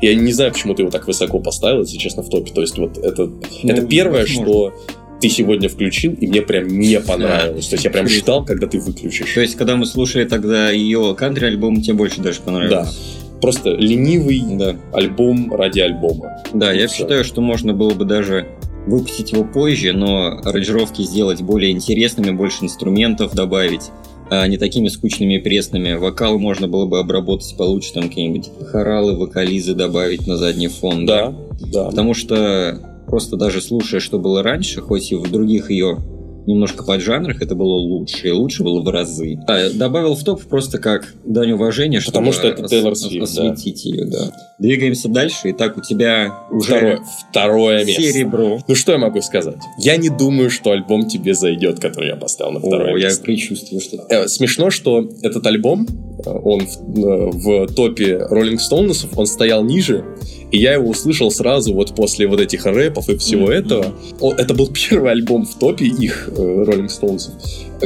Я 0.00 0.14
не 0.14 0.32
знаю, 0.32 0.52
почему 0.52 0.74
ты 0.74 0.82
его 0.82 0.90
так 0.90 1.06
высоко 1.06 1.40
поставил, 1.40 1.80
если 1.80 1.98
честно, 1.98 2.22
в 2.22 2.28
топе. 2.28 2.52
То 2.52 2.60
есть 2.60 2.78
вот 2.78 2.98
это, 2.98 3.26
ну, 3.26 3.72
это 3.72 3.84
первое, 3.86 4.22
возможно. 4.22 4.44
что 4.44 4.74
ты 5.20 5.28
сегодня 5.28 5.68
включил, 5.68 6.14
и 6.14 6.26
мне 6.26 6.42
прям 6.42 6.66
не 6.66 7.00
понравилось. 7.00 7.68
То 7.68 7.74
есть 7.74 7.84
я 7.84 7.90
прям 7.90 8.08
ждал, 8.08 8.44
когда 8.44 8.66
ты 8.66 8.80
выключишь. 8.80 9.32
То 9.34 9.40
есть, 9.40 9.54
когда 9.56 9.76
мы 9.76 9.86
слушали 9.86 10.24
тогда 10.24 10.70
ее 10.70 11.14
кантри-альбом, 11.16 11.80
тебе 11.80 11.94
больше 11.94 12.20
даже 12.20 12.40
понравилось? 12.40 12.88
Да. 12.88 13.40
Просто 13.40 13.70
ленивый 13.70 14.42
да. 14.58 14.76
альбом 14.92 15.54
ради 15.54 15.80
альбома. 15.80 16.42
Да, 16.52 16.72
я 16.72 16.88
все. 16.88 16.98
считаю, 16.98 17.24
что 17.24 17.40
можно 17.40 17.72
было 17.72 17.94
бы 17.94 18.04
даже 18.04 18.48
выпустить 18.86 19.32
его 19.32 19.44
позже, 19.44 19.92
но 19.92 20.38
аранжировки 20.44 21.02
сделать 21.02 21.42
более 21.42 21.72
интересными, 21.72 22.30
больше 22.30 22.64
инструментов 22.64 23.34
добавить 23.34 23.90
а 24.30 24.46
не 24.46 24.56
такими 24.56 24.88
скучными 24.88 25.34
и 25.34 25.38
пресными. 25.38 25.92
Вокал 25.92 26.38
можно 26.38 26.66
было 26.66 26.86
бы 26.86 26.98
обработать 26.98 27.54
получше, 27.58 27.92
там 27.92 28.04
какие-нибудь 28.04 28.50
хоралы, 28.66 29.14
вокализы 29.14 29.74
добавить 29.74 30.26
на 30.26 30.38
задний 30.38 30.68
фон. 30.68 31.04
Да, 31.04 31.34
да. 31.60 31.90
Потому 31.90 32.14
что 32.14 32.80
просто 33.06 33.36
даже 33.36 33.60
слушая, 33.60 34.00
что 34.00 34.18
было 34.18 34.42
раньше, 34.42 34.80
хоть 34.80 35.12
и 35.12 35.16
в 35.16 35.30
других 35.30 35.70
ее 35.70 35.98
немножко 36.46 36.84
под 36.84 37.00
жанрах 37.00 37.42
это 37.42 37.54
было 37.54 37.74
лучше, 37.74 38.28
и 38.28 38.30
лучше 38.30 38.62
было 38.62 38.80
в 38.82 38.88
разы. 38.88 39.38
А, 39.46 39.70
добавил 39.70 40.14
в 40.14 40.24
топ 40.24 40.42
просто 40.42 40.78
как 40.78 41.14
дань 41.24 41.52
уважения, 41.52 42.00
Потому 42.04 42.32
чтобы 42.32 42.54
что 42.54 42.62
это 42.62 42.68
Тейлор 42.68 42.96
Свифт, 42.96 43.22
осветить 43.22 43.82
да. 43.84 43.90
ее, 43.90 44.04
да. 44.06 44.32
Двигаемся 44.58 45.08
дальше, 45.08 45.50
и 45.50 45.52
так 45.52 45.76
у 45.76 45.80
тебя 45.80 46.46
уже 46.50 46.64
второе, 46.64 47.00
второе 47.30 47.84
место. 47.84 48.02
Серебро. 48.02 48.60
Ну 48.66 48.74
что 48.74 48.92
я 48.92 48.98
могу 48.98 49.20
сказать? 49.22 49.56
Я 49.78 49.96
не 49.96 50.08
думаю, 50.08 50.50
что 50.50 50.70
альбом 50.70 51.08
тебе 51.08 51.34
зайдет, 51.34 51.80
который 51.80 52.08
я 52.08 52.16
поставил 52.16 52.52
на 52.52 52.60
второе 52.60 52.92
О, 52.92 52.96
место. 52.96 53.20
я 53.20 53.24
предчувствую, 53.24 53.80
что... 53.80 54.04
Э, 54.08 54.28
смешно, 54.28 54.70
что 54.70 55.08
этот 55.22 55.46
альбом, 55.46 55.86
э, 56.24 56.30
он 56.30 56.66
в, 56.66 56.98
э, 56.98 57.30
в 57.32 57.74
топе 57.74 58.26
Rolling 58.30 58.58
Stones, 58.58 59.08
он 59.16 59.26
стоял 59.26 59.64
ниже, 59.64 60.04
и 60.52 60.58
я 60.58 60.74
его 60.74 60.90
услышал 60.90 61.30
сразу 61.30 61.74
вот 61.74 61.94
после 61.94 62.26
вот 62.26 62.38
этих 62.38 62.66
рэпов 62.66 63.08
и 63.08 63.16
всего 63.16 63.50
mm-hmm. 63.50 63.54
этого. 63.54 63.94
О, 64.20 64.34
это 64.34 64.54
был 64.54 64.68
первый 64.88 65.12
альбом 65.12 65.46
в 65.46 65.58
топе 65.58 65.86
их, 65.86 66.28
э, 66.28 66.40
Rolling 66.40 66.88
Stones, 66.88 67.30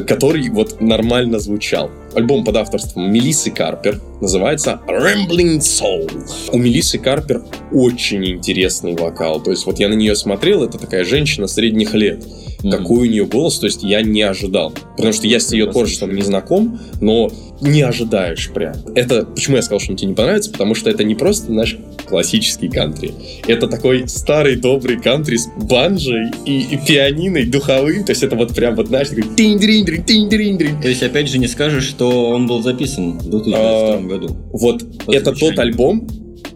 который 0.04 0.48
вот 0.50 0.80
нормально 0.80 1.38
звучал. 1.38 1.90
Альбом 2.14 2.44
под 2.44 2.56
авторством 2.56 3.12
Мелиссы 3.12 3.50
Карпер 3.50 4.00
называется 4.20 4.80
Rambling 4.88 5.60
Soul. 5.60 6.10
У 6.52 6.58
Мелиссы 6.58 6.98
Карпер 6.98 7.42
очень 7.72 8.24
интересный 8.26 8.96
вокал. 8.96 9.40
То 9.40 9.52
есть 9.52 9.64
вот 9.64 9.78
я 9.78 9.88
на 9.88 9.94
нее 9.94 10.16
смотрел, 10.16 10.64
это 10.64 10.78
такая 10.78 11.04
женщина 11.04 11.46
средних 11.46 11.94
лет. 11.94 12.24
Mm-hmm. 12.66 12.78
Какой 12.78 13.08
у 13.08 13.10
нее 13.10 13.26
голос, 13.26 13.58
то 13.58 13.66
есть 13.66 13.82
я 13.82 14.02
не 14.02 14.22
ожидал. 14.22 14.72
Потому 14.96 15.12
что 15.12 15.26
я 15.26 15.38
с 15.38 15.52
ее 15.52 15.70
творчеством 15.70 16.14
не 16.14 16.22
знаком, 16.22 16.80
но 17.00 17.30
не 17.60 17.82
ожидаешь 17.82 18.50
прям. 18.50 18.74
Это 18.94 19.24
почему 19.24 19.56
я 19.56 19.62
сказал, 19.62 19.80
что 19.80 19.92
он 19.92 19.96
тебе 19.96 20.08
не 20.08 20.14
понравится, 20.14 20.50
потому 20.50 20.74
что 20.74 20.90
это 20.90 21.04
не 21.04 21.14
просто 21.14 21.52
наш 21.52 21.76
классический 22.06 22.68
кантри. 22.68 23.12
Это 23.46 23.68
такой 23.68 24.08
старый 24.08 24.56
добрый 24.56 25.00
кантри 25.00 25.36
с 25.36 25.48
банджей 25.56 26.30
и, 26.44 26.62
и 26.62 26.76
пианиной 26.76 27.44
духовым. 27.46 28.04
То 28.04 28.12
есть 28.12 28.22
это 28.22 28.36
вот 28.36 28.54
прям 28.54 28.74
вот 28.74 28.88
знаешь, 28.88 29.08
такой 29.08 29.24
тинь 29.36 29.58
дринь 29.58 30.04
тинь 30.04 30.28
дринь 30.28 30.58
То 30.58 30.88
есть 30.88 31.02
опять 31.02 31.28
же 31.28 31.38
не 31.38 31.48
скажешь, 31.48 31.84
что 31.84 32.30
он 32.30 32.46
был 32.46 32.62
записан 32.62 33.18
в 33.18 33.30
2022 33.30 33.58
а, 33.58 34.00
году. 34.00 34.36
Вот 34.52 34.84
это 35.08 35.32
тот 35.32 35.58
альбом, 35.58 36.06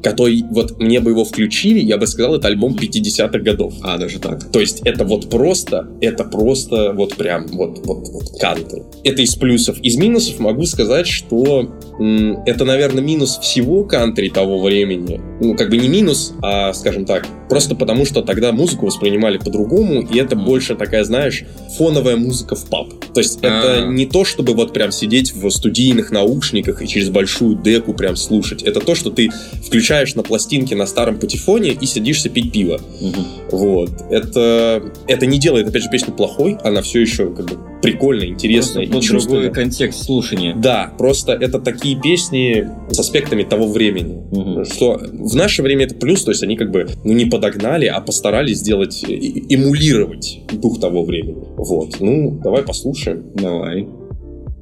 который 0.03 0.45
вот 0.51 0.79
мне 0.79 1.01
бы 1.01 1.11
его 1.11 1.25
включили, 1.25 1.81
я 1.81 1.99
бы 1.99 2.07
сказал, 2.07 2.35
это 2.37 2.49
альбом 2.49 2.75
50-х 2.75 3.39
годов. 3.39 3.75
А, 3.83 3.99
даже 3.99 4.19
так. 4.19 4.51
То 4.51 4.61
есть 4.61 4.81
это 4.85 5.05
вот 5.05 5.29
просто, 5.31 5.89
это 6.01 6.25
просто 6.25 6.93
вот 6.95 7.15
прям 7.17 7.47
вот, 7.49 7.85
вот, 7.85 8.09
вот 8.09 8.41
кантри. 8.41 8.83
Это 9.05 9.23
из 9.23 9.35
плюсов. 9.35 9.79
Из 9.81 9.97
минусов 9.97 10.39
могу 10.39 10.65
сказать, 10.65 11.07
что 11.07 11.71
м, 11.99 12.43
это, 12.47 12.65
наверное, 12.65 13.03
минус 13.03 13.39
всего 13.39 13.85
кантри 13.85 14.29
того 14.29 14.61
времени. 14.63 15.21
Ну, 15.41 15.55
как 15.55 15.71
бы 15.71 15.77
не 15.77 15.89
минус, 15.89 16.33
а, 16.43 16.73
скажем 16.73 17.05
так, 17.05 17.27
просто 17.49 17.75
потому 17.75 18.05
что 18.07 18.23
тогда 18.23 18.53
музыку 18.53 18.87
воспринимали 18.87 19.39
по-другому, 19.39 20.03
и 20.03 20.19
это 20.19 20.37
больше 20.37 20.77
такая, 20.77 21.05
знаешь, 21.05 21.45
фоновая 21.77 22.17
музыка 22.17 22.55
в 22.55 22.65
паб. 22.67 22.89
То 23.13 23.21
есть 23.21 23.39
это 23.39 23.81
А-а-а. 23.81 23.93
не 23.93 24.07
то, 24.07 24.25
чтобы 24.25 24.55
вот 24.55 24.73
прям 24.73 24.93
сидеть 24.93 25.35
в 25.35 25.49
студийных 25.51 26.11
наушниках 26.11 26.83
и 26.83 26.89
через 26.89 27.11
большую 27.11 27.57
деку 27.57 27.93
прям 27.93 28.17
слушать. 28.17 28.63
Это 28.63 28.81
то, 28.81 28.95
что 28.95 29.11
ты 29.11 29.31
включаешь 29.65 29.90
включаешь 29.91 30.15
на 30.15 30.23
пластинке 30.23 30.77
на 30.77 30.87
старом 30.87 31.19
патефоне 31.19 31.71
и 31.73 31.85
садишься 31.85 32.29
пить 32.29 32.53
пиво. 32.53 32.81
Угу. 33.01 33.57
Вот. 33.57 33.91
Это, 34.09 34.83
это 35.09 35.27
не 35.27 35.39
делает, 35.39 35.67
опять 35.67 35.83
же, 35.83 35.91
песню 35.91 36.15
плохой, 36.15 36.57
она 36.63 36.81
все 36.81 37.01
еще 37.01 37.35
как 37.35 37.47
бы 37.47 37.59
прикольная, 37.83 38.29
интересная. 38.29 38.87
Просто 38.87 39.17
и 39.17 39.21
другой 39.21 39.51
контекст 39.51 40.05
слушания. 40.05 40.55
Да, 40.55 40.93
просто 40.97 41.33
это 41.33 41.59
такие 41.59 42.01
песни 42.01 42.69
с 42.91 43.01
аспектами 43.01 43.43
того 43.43 43.67
времени. 43.67 44.23
Угу. 44.31 44.65
Что 44.67 45.01
в 45.13 45.35
наше 45.35 45.63
время 45.63 45.87
это 45.87 45.97
плюс, 45.97 46.23
то 46.23 46.31
есть 46.31 46.45
они 46.45 46.57
как 46.57 46.71
бы 46.71 46.89
ну, 47.03 47.13
не 47.13 47.25
подогнали, 47.25 47.87
а 47.87 48.01
постарались 48.01 48.59
сделать, 48.59 49.03
эмулировать 49.03 50.39
дух 50.53 50.79
того 50.79 51.05
времени. 51.05 51.43
Вот. 51.57 51.99
Ну, 51.99 52.39
давай 52.45 52.63
послушаем. 52.63 53.25
Давай. 53.35 53.89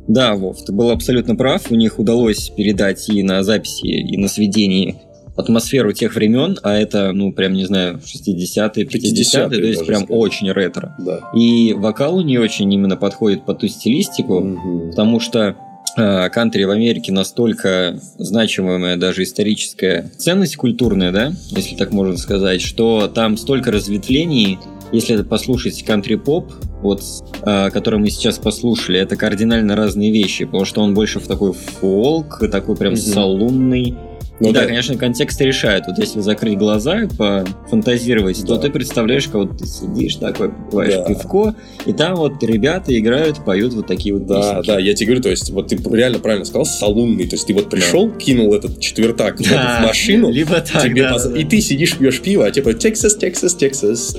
Да, 0.09 0.37
Вов, 0.37 0.65
ты 0.65 0.73
был 0.73 0.91
абсолютно 0.91 1.37
прав. 1.37 1.71
У 1.71 1.75
них 1.75 1.99
удалось 1.99 2.49
передать 2.49 3.11
и 3.11 3.23
на 3.23 3.43
записи, 3.43 3.87
и 3.87 4.17
на 4.17 4.29
сведении 4.29 4.97
атмосферу 5.39 5.93
тех 5.93 6.15
времен, 6.15 6.59
а 6.63 6.77
это, 6.77 7.13
ну, 7.13 7.33
прям, 7.33 7.53
не 7.53 7.65
знаю, 7.65 8.01
60-е, 8.05 8.85
50-е, 8.85 9.49
то 9.49 9.55
есть 9.55 9.87
прям 9.87 10.03
сказать. 10.03 10.21
очень 10.21 10.51
ретро. 10.51 10.97
Да. 10.99 11.21
И 11.33 11.73
вокал 11.75 12.17
у 12.17 12.23
нее 12.23 12.41
очень 12.41 12.71
именно 12.73 12.97
подходит 12.97 13.47
под 13.47 13.61
ту 13.61 13.69
стилистику, 13.69 14.39
угу. 14.39 14.91
потому 14.91 15.21
что 15.21 15.57
э, 15.97 16.29
кантри 16.31 16.65
в 16.65 16.71
Америке 16.71 17.13
настолько 17.13 18.01
значимая 18.19 18.97
даже 18.97 19.23
историческая 19.23 20.11
ценность 20.19 20.57
культурная, 20.57 21.13
да, 21.13 21.33
если 21.51 21.77
так 21.77 21.93
можно 21.93 22.17
сказать, 22.17 22.61
что 22.61 23.07
там 23.07 23.37
столько 23.37 23.71
разветвлений, 23.71 24.59
если 24.91 25.23
послушать 25.23 25.85
кантри-поп, 25.85 26.53
вот, 26.83 27.01
э, 27.43 27.71
который 27.71 28.01
мы 28.01 28.11
сейчас 28.11 28.39
послушали, 28.39 28.99
это 28.99 29.15
кардинально 29.15 29.77
разные 29.77 30.11
вещи, 30.11 30.47
потому 30.47 30.65
что 30.65 30.81
он 30.81 30.95
больше 30.95 31.21
в 31.21 31.29
такой 31.29 31.53
фолк, 31.53 32.41
такой 32.51 32.77
прям 32.77 32.95
mm-hmm. 32.95 33.13
салунный, 33.15 33.95
ну, 34.41 34.53
да, 34.53 34.61
да, 34.61 34.67
конечно, 34.67 34.97
контекст 34.97 35.41
решает. 35.41 35.85
Вот 35.87 35.99
если 35.99 36.21
закрыть 36.21 36.57
глаза 36.59 37.03
и 37.03 37.09
пофантазировать, 37.09 38.41
да. 38.43 38.47
то 38.47 38.59
ты 38.59 38.71
представляешь, 38.71 39.25
как 39.25 39.35
вот 39.35 39.59
ты 39.59 39.67
сидишь 39.67 40.17
такой, 40.17 40.51
попиваешь 40.51 40.95
да. 40.95 41.05
пивко, 41.05 41.55
и 41.87 41.93
там 41.93 42.15
вот 42.17 42.43
ребята 42.43 42.97
играют, 42.99 43.45
поют 43.45 43.75
вот 43.75 43.87
такие 43.87 44.15
вот 44.15 44.27
Да, 44.27 44.41
песенки. 44.41 44.67
да, 44.67 44.79
я 44.79 44.95
тебе 44.95 45.07
говорю, 45.07 45.23
то 45.23 45.31
есть 45.31 45.51
вот 45.51 45.69
ты 45.69 45.77
реально 45.93 46.21
правильно 46.21 46.45
сказал, 46.45 46.65
салунный. 46.65 47.27
То 47.27 47.35
есть 47.35 47.47
ты 47.47 47.55
вот 47.55 47.69
пришел, 47.69 48.09
да. 48.09 48.17
кинул 48.17 48.55
этот 48.55 48.79
четвертак 48.81 49.39
да. 49.43 49.81
в 49.81 49.87
машину, 49.87 50.31
либо 50.31 50.61
так, 50.61 50.85
тебе 50.85 51.03
да, 51.03 51.15
поз... 51.15 51.25
да. 51.25 51.39
и 51.39 51.45
ты 51.45 51.61
сидишь, 51.61 51.97
пьешь 51.97 52.21
пиво, 52.21 52.47
а 52.47 52.51
типа 52.51 52.71
Texas, 52.71 53.19
Texas, 53.21 53.59
Texas. 53.59 54.19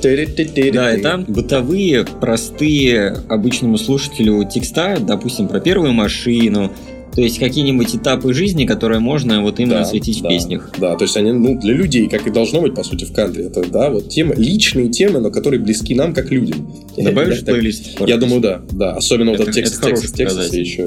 Да, 0.73 0.95
и 0.95 1.01
там 1.01 1.23
бытовые, 1.25 2.05
простые 2.05 3.15
обычному 3.29 3.77
слушателю 3.77 4.43
текста, 4.43 4.97
допустим, 4.99 5.47
про 5.47 5.59
первую 5.59 5.93
машину, 5.93 6.71
то 7.19 7.23
есть 7.23 7.37
какие-нибудь 7.37 7.93
этапы 7.93 8.33
жизни, 8.33 8.65
которые 8.65 9.01
можно 9.01 9.41
вот 9.41 9.59
именно 9.59 9.75
да, 9.75 9.81
осветить 9.81 10.21
да, 10.21 10.29
в 10.29 10.31
песнях. 10.31 10.71
Да, 10.77 10.95
то 10.95 11.03
есть 11.03 11.17
они 11.17 11.33
ну, 11.33 11.59
для 11.59 11.73
людей, 11.73 12.07
как 12.07 12.25
и 12.25 12.29
должно 12.29 12.61
быть, 12.61 12.73
по 12.73 12.81
сути, 12.81 13.03
в 13.03 13.11
кантри. 13.11 13.47
Это, 13.47 13.61
да, 13.69 13.89
вот 13.89 14.07
темы, 14.07 14.35
личные 14.37 14.87
темы, 14.87 15.19
но 15.19 15.29
которые 15.29 15.59
близки 15.59 15.93
нам, 15.95 16.13
как 16.13 16.31
людям. 16.31 16.73
Добавишь 16.95 17.41
в 17.41 17.45
плейлист? 17.45 17.99
Я 18.07 18.15
думаю, 18.15 18.39
да. 18.39 18.61
да. 18.71 18.93
Особенно 18.93 19.31
это, 19.31 19.39
вот 19.39 19.49
этот 19.49 19.55
текст, 19.55 19.83
текст, 19.83 20.15
текст 20.15 20.53
еще. 20.53 20.85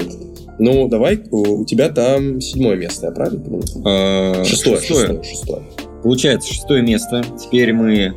Ну, 0.57 0.87
давай, 0.87 1.21
у, 1.29 1.65
тебя 1.65 1.89
там 1.89 2.41
седьмое 2.41 2.77
место, 2.77 3.05
я 3.05 3.11
правильно 3.11 3.39
понимаю? 3.39 3.63
А, 3.85 4.43
шестое, 4.43 4.81
шестое, 4.81 5.21
шестое. 5.21 5.61
Получается, 6.01 6.51
шестое 6.51 6.81
место. 6.81 7.23
Теперь 7.39 7.73
мы 7.73 8.15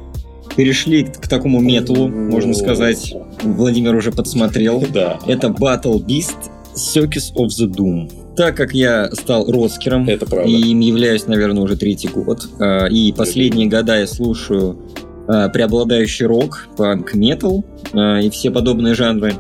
перешли 0.57 1.05
к 1.05 1.29
такому 1.29 1.61
металу, 1.61 2.09
можно 2.09 2.55
сказать. 2.55 3.15
Владимир 3.43 3.95
уже 3.95 4.11
подсмотрел. 4.11 4.83
Да. 4.91 5.19
Это 5.27 5.49
Battle 5.49 6.03
Beast 6.03 6.56
Circus 6.77 7.35
of 7.35 7.49
the 7.49 7.67
Doom. 7.69 8.11
Так 8.37 8.57
как 8.57 8.75
я 8.75 9.11
стал 9.13 9.51
роскером, 9.51 10.09
Это 10.09 10.27
правда. 10.27 10.49
и 10.49 10.55
им 10.55 10.81
являюсь, 10.81 11.27
наверное, 11.27 11.63
уже 11.63 11.77
третий 11.77 12.09
год, 12.09 12.49
а, 12.61 12.87
и 12.87 13.13
последние 13.13 13.67
года 13.67 13.99
я 13.99 14.07
слушаю 14.07 14.79
а, 15.27 15.49
преобладающий 15.49 16.27
рок, 16.27 16.69
панк, 16.77 17.15
метал 17.15 17.65
а, 17.95 18.21
и 18.21 18.29
все 18.29 18.51
подобные 18.51 18.95
жанры, 18.95 19.35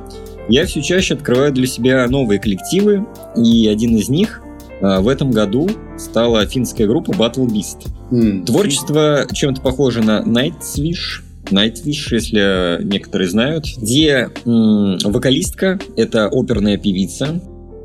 я 0.48 0.64
все 0.64 0.80
чаще 0.80 1.14
открываю 1.14 1.52
для 1.52 1.66
себя 1.66 2.06
новые 2.08 2.40
коллективы, 2.40 3.06
и 3.36 3.68
один 3.68 3.96
из 3.96 4.08
них 4.08 4.40
в 4.80 5.08
этом 5.08 5.30
году 5.30 5.68
стала 5.98 6.44
финская 6.46 6.86
группа 6.86 7.10
Battle 7.12 7.46
Beast. 7.46 7.88
Mm. 8.12 8.44
Творчество 8.44 9.26
чем-то 9.32 9.62
похоже 9.62 10.02
на 10.02 10.20
Nightwish, 10.20 11.22
Nightwish, 11.50 12.08
если 12.10 12.82
некоторые 12.82 13.28
знают, 13.28 13.66
где 13.76 14.30
м- 14.44 14.98
вокалистка— 15.04 15.78
это 15.96 16.26
оперная 16.26 16.76
певица. 16.76 17.40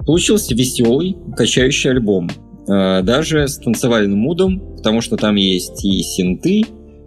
Получился 0.06 0.56
веселый, 0.56 1.15
качающий 1.36 1.91
альбом. 1.91 2.30
Э, 2.67 3.02
даже 3.04 3.47
с 3.47 3.58
танцевальным 3.58 4.19
мудом, 4.19 4.76
потому 4.78 5.02
что 5.02 5.17
там 5.17 5.36
есть 5.36 5.84
и 5.84 6.02
синты, 6.04 6.63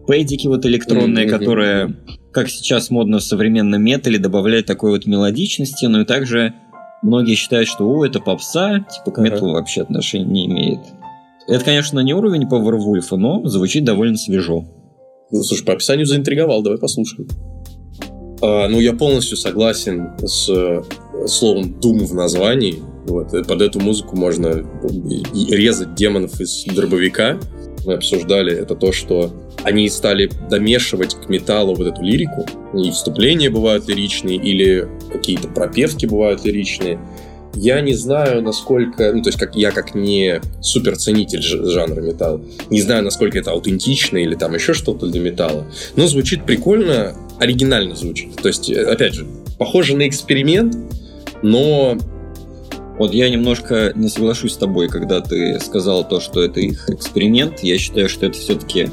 пэдики 0.06 0.46
вот 0.46 0.66
электронные, 0.66 1.26
mm-hmm. 1.26 1.38
которые, 1.38 1.96
как 2.32 2.48
сейчас 2.48 2.90
модно 2.90 3.18
в 3.18 3.22
современном 3.22 3.82
металле, 3.82 4.18
добавляют 4.18 4.66
такой 4.66 4.90
вот 4.90 5.06
мелодичности, 5.06 5.86
но 5.86 6.02
и 6.02 6.04
также 6.04 6.54
многие 7.02 7.34
считают, 7.34 7.68
что 7.68 7.88
о, 7.88 8.04
это 8.04 8.20
попса, 8.20 8.80
типа 8.80 9.10
к 9.10 9.18
металу 9.20 9.50
uh-huh. 9.50 9.54
вообще 9.54 9.82
отношения 9.82 10.24
не 10.26 10.46
имеет. 10.46 10.80
Это, 11.46 11.64
конечно, 11.64 12.00
не 12.00 12.14
уровень 12.14 12.48
Powerwolf, 12.48 13.16
но 13.16 13.46
звучит 13.46 13.84
довольно 13.84 14.16
свежо. 14.16 14.64
Ну, 15.30 15.42
слушай, 15.42 15.64
по 15.64 15.72
описанию 15.72 16.06
заинтриговал, 16.06 16.62
давай 16.62 16.78
послушаем. 16.78 17.28
А, 18.42 18.68
ну, 18.68 18.78
я 18.80 18.92
полностью 18.92 19.36
согласен 19.36 20.10
с 20.18 20.48
э, 20.50 20.82
словом 21.26 21.80
«дум» 21.80 22.06
в 22.06 22.14
названии. 22.14 22.82
Вот, 23.06 23.30
под 23.46 23.62
эту 23.62 23.80
музыку 23.80 24.16
можно 24.16 24.64
резать 25.50 25.94
демонов 25.94 26.40
из 26.40 26.64
дробовика. 26.64 27.38
Мы 27.84 27.94
обсуждали 27.94 28.54
это 28.54 28.74
то, 28.74 28.92
что 28.92 29.30
они 29.62 29.88
стали 29.88 30.30
домешивать 30.50 31.14
к 31.14 31.28
металлу 31.28 31.74
вот 31.74 31.86
эту 31.86 32.02
лирику. 32.02 32.46
И 32.74 32.90
вступления 32.90 33.50
бывают 33.50 33.88
лиричные, 33.88 34.36
или 34.36 34.88
какие-то 35.12 35.48
пропевки 35.48 36.06
бывают 36.06 36.44
лиричные. 36.44 36.98
Я 37.54 37.80
не 37.80 37.94
знаю, 37.94 38.42
насколько, 38.42 39.12
ну, 39.12 39.22
то 39.22 39.28
есть, 39.28 39.38
как 39.38 39.54
я 39.54 39.70
как 39.70 39.94
не 39.94 40.40
суперценитель 40.60 41.42
жанра 41.42 42.00
металла, 42.00 42.40
не 42.70 42.80
знаю, 42.80 43.04
насколько 43.04 43.38
это 43.38 43.52
аутентично 43.52 44.18
или 44.18 44.34
там 44.34 44.54
еще 44.54 44.74
что-то 44.74 45.06
для 45.06 45.20
металла, 45.20 45.66
но 45.96 46.06
звучит 46.06 46.44
прикольно, 46.44 47.14
оригинально 47.38 47.94
звучит. 47.94 48.36
То 48.36 48.48
есть, 48.48 48.70
опять 48.70 49.14
же, 49.14 49.26
похоже 49.58 49.96
на 49.96 50.08
эксперимент, 50.08 50.76
но 51.42 51.96
вот 52.98 53.12
я 53.12 53.28
немножко 53.28 53.92
не 53.94 54.08
соглашусь 54.08 54.52
с 54.52 54.56
тобой, 54.56 54.88
когда 54.88 55.20
ты 55.20 55.58
сказал 55.60 56.06
то, 56.08 56.20
что 56.20 56.42
это 56.42 56.60
их 56.60 56.88
эксперимент. 56.88 57.60
Я 57.60 57.78
считаю, 57.78 58.08
что 58.08 58.26
это 58.26 58.38
все-таки 58.38 58.88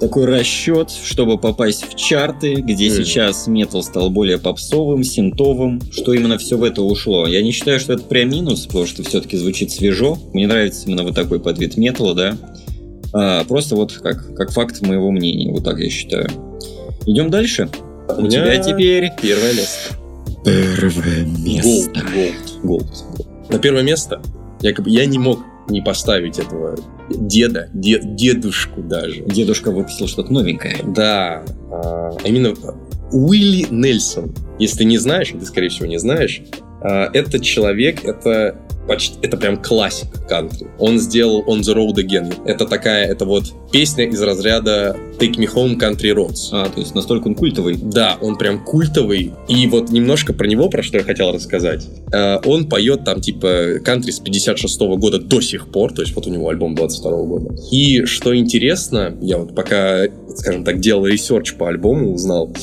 такой 0.00 0.26
расчет, 0.26 0.90
чтобы 0.90 1.38
попасть 1.38 1.84
в 1.88 1.96
чарты, 1.96 2.54
где 2.54 2.88
mm. 2.88 2.90
сейчас 2.90 3.46
метал 3.46 3.82
стал 3.82 4.10
более 4.10 4.38
попсовым, 4.38 5.02
синтовым, 5.02 5.80
что 5.90 6.12
именно 6.12 6.38
все 6.38 6.56
в 6.56 6.64
это 6.64 6.82
ушло. 6.82 7.26
Я 7.26 7.42
не 7.42 7.52
считаю, 7.52 7.80
что 7.80 7.94
это 7.94 8.04
прям 8.04 8.30
минус, 8.30 8.66
потому 8.66 8.86
что 8.86 9.02
все-таки 9.02 9.36
звучит 9.36 9.70
свежо. 9.70 10.18
Мне 10.32 10.46
нравится 10.46 10.86
именно 10.86 11.02
вот 11.04 11.14
такой 11.14 11.40
подвид 11.40 11.76
металла, 11.76 12.14
да. 12.14 12.38
А, 13.12 13.44
просто 13.44 13.76
вот 13.76 13.92
как, 13.92 14.34
как 14.34 14.52
факт 14.52 14.80
моего 14.82 15.10
мнения, 15.10 15.50
вот 15.52 15.64
так 15.64 15.78
я 15.78 15.90
считаю. 15.90 16.28
Идем 17.06 17.30
дальше. 17.30 17.68
У, 18.08 18.22
У 18.22 18.28
тебя 18.28 18.58
теперь 18.58 19.10
первое 19.20 19.54
место. 19.54 19.94
Первое 20.44 21.24
место. 21.24 22.02
Голд, 22.14 22.62
голд. 22.62 23.04
На 23.48 23.58
первое 23.58 23.82
место 23.82 24.20
я, 24.60 24.72
я 24.86 25.06
не 25.06 25.18
мог 25.18 25.40
не 25.68 25.80
поставить 25.80 26.38
этого 26.38 26.76
деда, 27.10 27.68
дед, 27.72 28.14
дедушку 28.14 28.82
даже. 28.82 29.22
Дедушка 29.22 29.70
выпустил 29.70 30.08
что-то 30.08 30.32
новенькое. 30.32 30.76
Да, 30.84 31.42
а, 31.70 32.10
именно 32.24 32.54
Уилли 33.12 33.66
Нельсон. 33.70 34.34
Если 34.58 34.78
ты 34.78 34.84
не 34.84 34.98
знаешь, 34.98 35.28
ты, 35.28 35.44
скорее 35.44 35.68
всего, 35.68 35.86
не 35.86 35.98
знаешь, 35.98 36.42
а, 36.82 37.10
этот 37.12 37.42
человек, 37.42 38.04
это 38.04 38.56
почти, 38.86 39.18
это 39.22 39.36
прям 39.36 39.62
классик 39.62 40.08
кантри. 40.28 40.66
Он 40.78 40.98
сделал 40.98 41.44
On 41.46 41.60
the 41.60 41.74
Road 41.74 41.96
Again. 41.96 42.42
Это 42.44 42.66
такая, 42.66 43.06
это 43.06 43.24
вот 43.24 43.52
песня 43.70 44.06
из 44.06 44.20
разряда 44.22 44.96
Take 45.18 45.36
Me 45.36 45.52
Home 45.52 45.78
Country 45.78 46.14
Roads. 46.14 46.48
А, 46.52 46.68
то 46.68 46.80
есть 46.80 46.94
настолько 46.94 47.28
он 47.28 47.34
культовый? 47.34 47.76
Да, 47.76 48.16
он 48.20 48.36
прям 48.36 48.64
культовый. 48.64 49.32
И 49.48 49.66
вот 49.66 49.90
немножко 49.90 50.32
про 50.32 50.46
него, 50.46 50.68
про 50.68 50.82
что 50.82 50.98
я 50.98 51.04
хотел 51.04 51.32
рассказать. 51.32 51.86
Uh, 52.12 52.40
он 52.46 52.68
поет 52.68 53.04
там 53.04 53.20
типа 53.20 53.80
кантри 53.84 54.12
с 54.12 54.20
56 54.20 54.80
-го 54.80 54.96
года 54.96 55.18
до 55.18 55.40
сих 55.40 55.68
пор, 55.68 55.92
то 55.92 56.02
есть 56.02 56.14
вот 56.14 56.26
у 56.26 56.30
него 56.30 56.48
альбом 56.48 56.74
22 56.74 57.10
-го 57.10 57.26
года. 57.26 57.54
И 57.70 58.04
что 58.04 58.34
интересно, 58.34 59.14
я 59.20 59.38
вот 59.38 59.54
пока, 59.54 60.04
скажем 60.36 60.64
так, 60.64 60.80
делал 60.80 61.06
research 61.06 61.54
по 61.54 61.68
альбому, 61.68 62.14
узнал, 62.14 62.54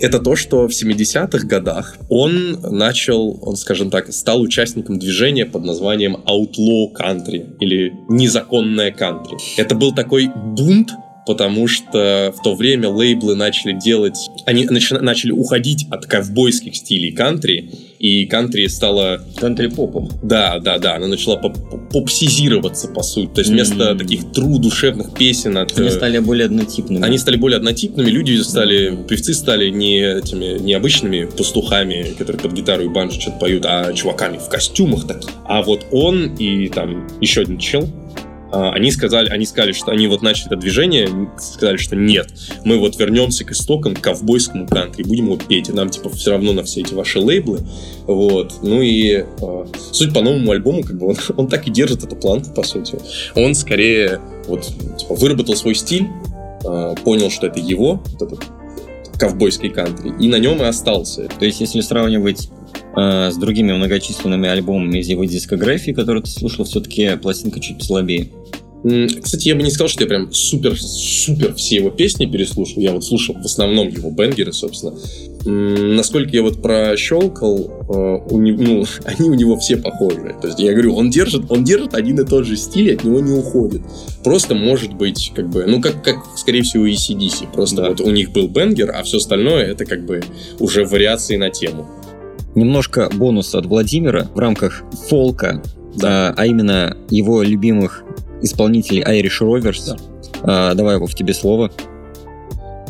это 0.00 0.18
то, 0.18 0.36
что 0.36 0.68
в 0.68 0.72
70-х 0.72 1.46
годах 1.46 1.96
он 2.08 2.58
начал, 2.62 3.38
он, 3.42 3.56
скажем 3.56 3.90
так, 3.90 4.12
стал 4.12 4.40
участником 4.40 4.98
движения 4.98 5.46
под 5.46 5.64
названием 5.64 6.16
Outlaw 6.26 6.92
Country 6.92 7.56
или 7.60 7.92
Незаконная 8.08 8.90
кантри. 8.90 9.38
Это 9.56 9.74
был 9.74 9.94
такой 9.94 10.30
бунт 10.54 10.90
потому 11.30 11.68
что 11.68 12.34
в 12.36 12.42
то 12.42 12.56
время 12.56 12.88
лейблы 12.88 13.36
начали 13.36 13.72
делать, 13.72 14.30
они 14.46 14.64
начи, 14.66 14.94
начали 14.94 15.30
уходить 15.30 15.86
от 15.88 16.06
ковбойских 16.06 16.74
стилей 16.74 17.12
кантри, 17.12 17.70
и 18.00 18.26
кантри 18.26 18.66
стала... 18.66 19.20
Кантри-попом. 19.36 20.10
Да, 20.22 20.58
да, 20.58 20.78
да, 20.78 20.96
она 20.96 21.06
начала 21.06 21.36
поп 21.36 21.56
попсизироваться, 21.92 22.88
по 22.88 23.02
сути. 23.02 23.30
То 23.34 23.40
есть 23.42 23.50
вместо 23.50 23.90
mm-hmm. 23.92 23.98
таких 23.98 24.32
тру 24.32 24.58
душевных 24.58 25.14
песен 25.14 25.56
от... 25.58 25.78
Они 25.78 25.90
стали 25.90 26.18
более 26.18 26.46
однотипными. 26.46 27.04
Они 27.04 27.18
стали 27.18 27.36
более 27.36 27.58
однотипными, 27.58 28.08
люди 28.08 28.36
стали, 28.40 28.96
певцы 29.08 29.34
стали 29.34 29.70
не 29.70 30.00
этими 30.00 30.58
необычными 30.58 31.26
пастухами, 31.26 32.14
которые 32.18 32.40
под 32.40 32.52
гитару 32.54 32.84
и 32.84 32.88
банджо 32.88 33.20
что-то 33.20 33.38
поют, 33.38 33.66
а 33.66 33.92
чуваками 33.92 34.38
в 34.38 34.48
костюмах 34.48 35.06
таких. 35.06 35.30
А 35.44 35.62
вот 35.62 35.86
он 35.92 36.34
и 36.36 36.68
там 36.68 37.08
еще 37.20 37.42
один 37.42 37.58
чел, 37.58 37.88
они 38.52 38.90
сказали, 38.90 39.28
они 39.28 39.46
сказали, 39.46 39.72
что 39.72 39.92
они 39.92 40.06
вот 40.06 40.22
начали 40.22 40.46
это 40.46 40.56
движение, 40.56 41.08
сказали, 41.38 41.76
что 41.76 41.96
нет, 41.96 42.28
мы 42.64 42.78
вот 42.78 42.98
вернемся 42.98 43.44
к 43.44 43.52
истокам, 43.52 43.94
к 43.94 44.00
ковбойскому 44.00 44.66
кантри, 44.66 45.02
будем 45.02 45.28
вот 45.28 45.44
петь, 45.44 45.68
и 45.68 45.72
нам 45.72 45.90
типа 45.90 46.10
все 46.10 46.32
равно 46.32 46.52
на 46.52 46.62
все 46.64 46.80
эти 46.80 46.94
ваши 46.94 47.20
лейблы, 47.20 47.60
вот, 48.06 48.54
ну 48.62 48.82
и 48.82 49.24
э, 49.24 49.66
суть 49.92 50.12
по 50.12 50.20
новому 50.20 50.50
альбому, 50.50 50.82
как 50.82 50.98
бы 50.98 51.08
он, 51.08 51.16
он 51.36 51.48
так 51.48 51.66
и 51.68 51.70
держит 51.70 52.02
эту 52.02 52.16
планку, 52.16 52.50
по 52.52 52.62
сути. 52.62 52.98
Он 53.34 53.54
скорее 53.54 54.20
вот 54.46 54.66
типа, 54.98 55.14
выработал 55.14 55.54
свой 55.54 55.74
стиль, 55.74 56.08
э, 56.64 56.94
понял, 57.04 57.30
что 57.30 57.46
это 57.46 57.60
его, 57.60 58.02
вот 58.18 58.22
этот 58.22 58.40
ковбойский 59.18 59.68
кантри, 59.68 60.12
и 60.18 60.28
на 60.28 60.36
нем 60.36 60.62
и 60.62 60.64
остался. 60.64 61.28
То 61.38 61.44
есть, 61.44 61.60
если 61.60 61.82
сравнивать 61.82 62.48
э, 62.96 63.30
с 63.30 63.36
другими 63.36 63.72
многочисленными 63.72 64.48
альбомами 64.48 64.98
из 64.98 65.08
его 65.08 65.24
дискографии, 65.24 65.92
которые 65.92 66.22
ты 66.22 66.30
слушал, 66.30 66.64
все-таки 66.64 67.16
пластинка 67.16 67.60
чуть 67.60 67.82
слабее. 67.82 68.30
Кстати, 68.82 69.48
я 69.48 69.54
бы 69.54 69.62
не 69.62 69.70
сказал, 69.70 69.88
что 69.88 70.04
я 70.04 70.08
прям 70.08 70.32
супер-супер 70.32 71.54
все 71.54 71.76
его 71.76 71.90
песни 71.90 72.24
переслушал. 72.24 72.80
Я 72.80 72.92
вот 72.92 73.04
слушал 73.04 73.34
в 73.34 73.44
основном 73.44 73.88
его 73.88 74.10
бенгеры, 74.10 74.52
собственно. 74.52 74.94
Насколько 75.44 76.30
я 76.32 76.42
вот 76.42 76.62
прощелкал, 76.62 77.58
э, 77.58 78.32
у 78.32 78.38
него, 78.38 78.62
ну, 78.62 78.84
они 79.04 79.28
у 79.28 79.34
него 79.34 79.58
все 79.58 79.76
похожие. 79.76 80.34
То 80.40 80.48
есть 80.48 80.60
я 80.60 80.72
говорю, 80.72 80.94
он 80.94 81.10
держит, 81.10 81.50
он 81.50 81.64
держит 81.64 81.94
один 81.94 82.20
и 82.20 82.24
тот 82.24 82.46
же 82.46 82.56
стиль, 82.56 82.94
от 82.94 83.04
него 83.04 83.20
не 83.20 83.32
уходит. 83.32 83.82
Просто 84.24 84.54
может 84.54 84.94
быть, 84.94 85.32
как 85.34 85.50
бы, 85.50 85.64
ну, 85.66 85.82
как, 85.82 86.02
как 86.02 86.16
скорее 86.36 86.62
всего, 86.62 86.86
и 86.86 86.94
CDC. 86.94 87.52
Просто 87.52 87.76
да. 87.76 87.88
вот 87.90 88.00
у 88.00 88.10
них 88.10 88.32
был 88.32 88.48
бенгер, 88.48 88.92
а 88.94 89.02
все 89.02 89.18
остальное 89.18 89.64
это 89.66 89.84
как 89.84 90.06
бы 90.06 90.22
уже 90.58 90.86
вариации 90.86 91.36
на 91.36 91.50
тему. 91.50 91.86
Немножко 92.54 93.08
бонус 93.14 93.54
от 93.54 93.66
Владимира 93.66 94.24
в 94.34 94.38
рамках 94.38 94.82
фолка, 95.08 95.62
да. 95.96 96.34
а 96.36 96.46
именно 96.46 96.96
его 97.08 97.42
любимых 97.42 98.02
исполнителей 98.42 99.02
Irish 99.02 99.40
Rovers. 99.40 99.86
Да. 99.86 99.96
А, 100.42 100.74
давай, 100.74 100.98
Вов, 100.98 101.14
тебе 101.14 101.34
слово. 101.34 101.70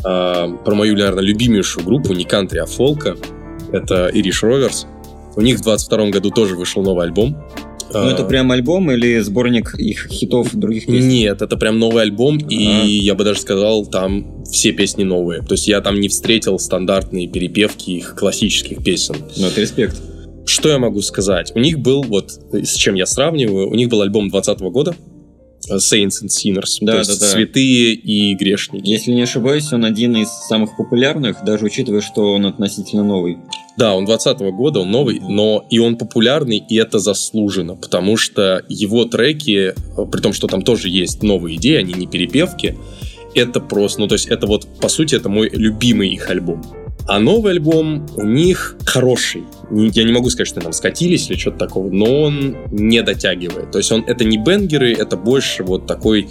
А, 0.03 0.47
про 0.49 0.75
мою, 0.75 0.95
наверное, 0.95 1.23
любимейшую 1.23 1.85
группу, 1.85 2.13
не 2.13 2.23
кантри, 2.23 2.57
а 2.59 2.65
фолка. 2.65 3.15
Это 3.71 4.09
Irish 4.09 4.43
Rovers. 4.43 4.85
У 5.35 5.41
них 5.41 5.59
в 5.59 5.61
22 5.61 6.09
году 6.09 6.31
тоже 6.31 6.55
вышел 6.55 6.83
новый 6.83 7.05
альбом. 7.05 7.37
Ну, 7.93 8.09
это 8.09 8.23
прям 8.23 8.51
альбом 8.51 8.91
или 8.91 9.19
сборник 9.19 9.75
их 9.75 10.07
хитов 10.09 10.53
других 10.53 10.85
песен? 10.85 11.07
Нет, 11.07 11.41
это 11.41 11.57
прям 11.57 11.79
новый 11.79 12.03
альбом, 12.03 12.37
А-а-а. 12.37 12.53
и 12.53 12.99
я 12.99 13.15
бы 13.15 13.23
даже 13.23 13.39
сказал, 13.39 13.85
там 13.85 14.43
все 14.45 14.71
песни 14.71 15.03
новые. 15.03 15.41
То 15.41 15.53
есть 15.53 15.67
я 15.67 15.81
там 15.81 15.99
не 15.99 16.07
встретил 16.07 16.59
стандартные 16.59 17.27
перепевки 17.27 17.97
их 17.97 18.15
классических 18.15 18.83
песен. 18.83 19.15
Ну, 19.37 19.47
это 19.47 19.61
респект. 19.61 19.97
Что 20.45 20.69
я 20.69 20.79
могу 20.79 21.01
сказать? 21.01 21.51
У 21.55 21.59
них 21.59 21.79
был, 21.79 22.03
вот 22.03 22.31
с 22.51 22.75
чем 22.75 22.95
я 22.95 23.05
сравниваю, 23.05 23.69
у 23.69 23.75
них 23.75 23.89
был 23.89 24.01
альбом 24.01 24.29
2020 24.29 24.61
года, 24.73 24.95
Saints 25.69 26.23
and 26.23 26.29
Sinners, 26.29 26.77
да, 26.81 26.93
то 26.93 26.97
есть 26.99 27.19
да, 27.19 27.25
да. 27.25 27.31
святые 27.31 27.93
и 27.93 28.35
грешники. 28.35 28.87
Если 28.87 29.11
не 29.11 29.21
ошибаюсь, 29.21 29.71
он 29.73 29.85
один 29.85 30.15
из 30.15 30.29
самых 30.29 30.75
популярных, 30.77 31.43
даже 31.43 31.65
учитывая, 31.65 32.01
что 32.01 32.33
он 32.33 32.45
относительно 32.45 33.03
новый. 33.03 33.37
Да, 33.77 33.95
он 33.95 34.05
20 34.05 34.41
-го 34.41 34.51
года, 34.51 34.79
он 34.81 34.91
новый, 34.91 35.19
но 35.19 35.65
и 35.69 35.79
он 35.79 35.97
популярный, 35.97 36.57
и 36.57 36.75
это 36.75 36.99
заслуженно, 36.99 37.75
потому 37.75 38.17
что 38.17 38.63
его 38.67 39.05
треки, 39.05 39.73
при 40.11 40.21
том, 40.21 40.33
что 40.33 40.47
там 40.47 40.61
тоже 40.61 40.89
есть 40.89 41.23
новые 41.23 41.57
идеи, 41.57 41.77
они 41.77 41.93
не 41.93 42.07
перепевки, 42.07 42.77
это 43.33 43.59
просто, 43.59 44.01
ну 44.01 44.07
то 44.07 44.15
есть 44.15 44.27
это 44.27 44.45
вот, 44.47 44.67
по 44.79 44.89
сути, 44.89 45.15
это 45.15 45.29
мой 45.29 45.49
любимый 45.51 46.09
их 46.09 46.29
альбом. 46.29 46.61
А 47.07 47.19
новый 47.19 47.53
альбом 47.53 48.07
у 48.15 48.23
них 48.23 48.77
хороший. 48.85 49.43
Я 49.71 50.03
не 50.03 50.11
могу 50.11 50.29
сказать, 50.29 50.47
что 50.47 50.61
там 50.61 50.71
скатились 50.71 51.29
или 51.29 51.37
что-то 51.37 51.57
такого, 51.57 51.89
но 51.89 52.05
он 52.05 52.55
не 52.71 53.01
дотягивает. 53.01 53.71
То 53.71 53.79
есть 53.79 53.91
он 53.91 54.03
это 54.05 54.23
не 54.23 54.37
бенгеры, 54.37 54.93
это 54.93 55.17
больше 55.17 55.63
вот 55.63 55.87
такой 55.87 56.29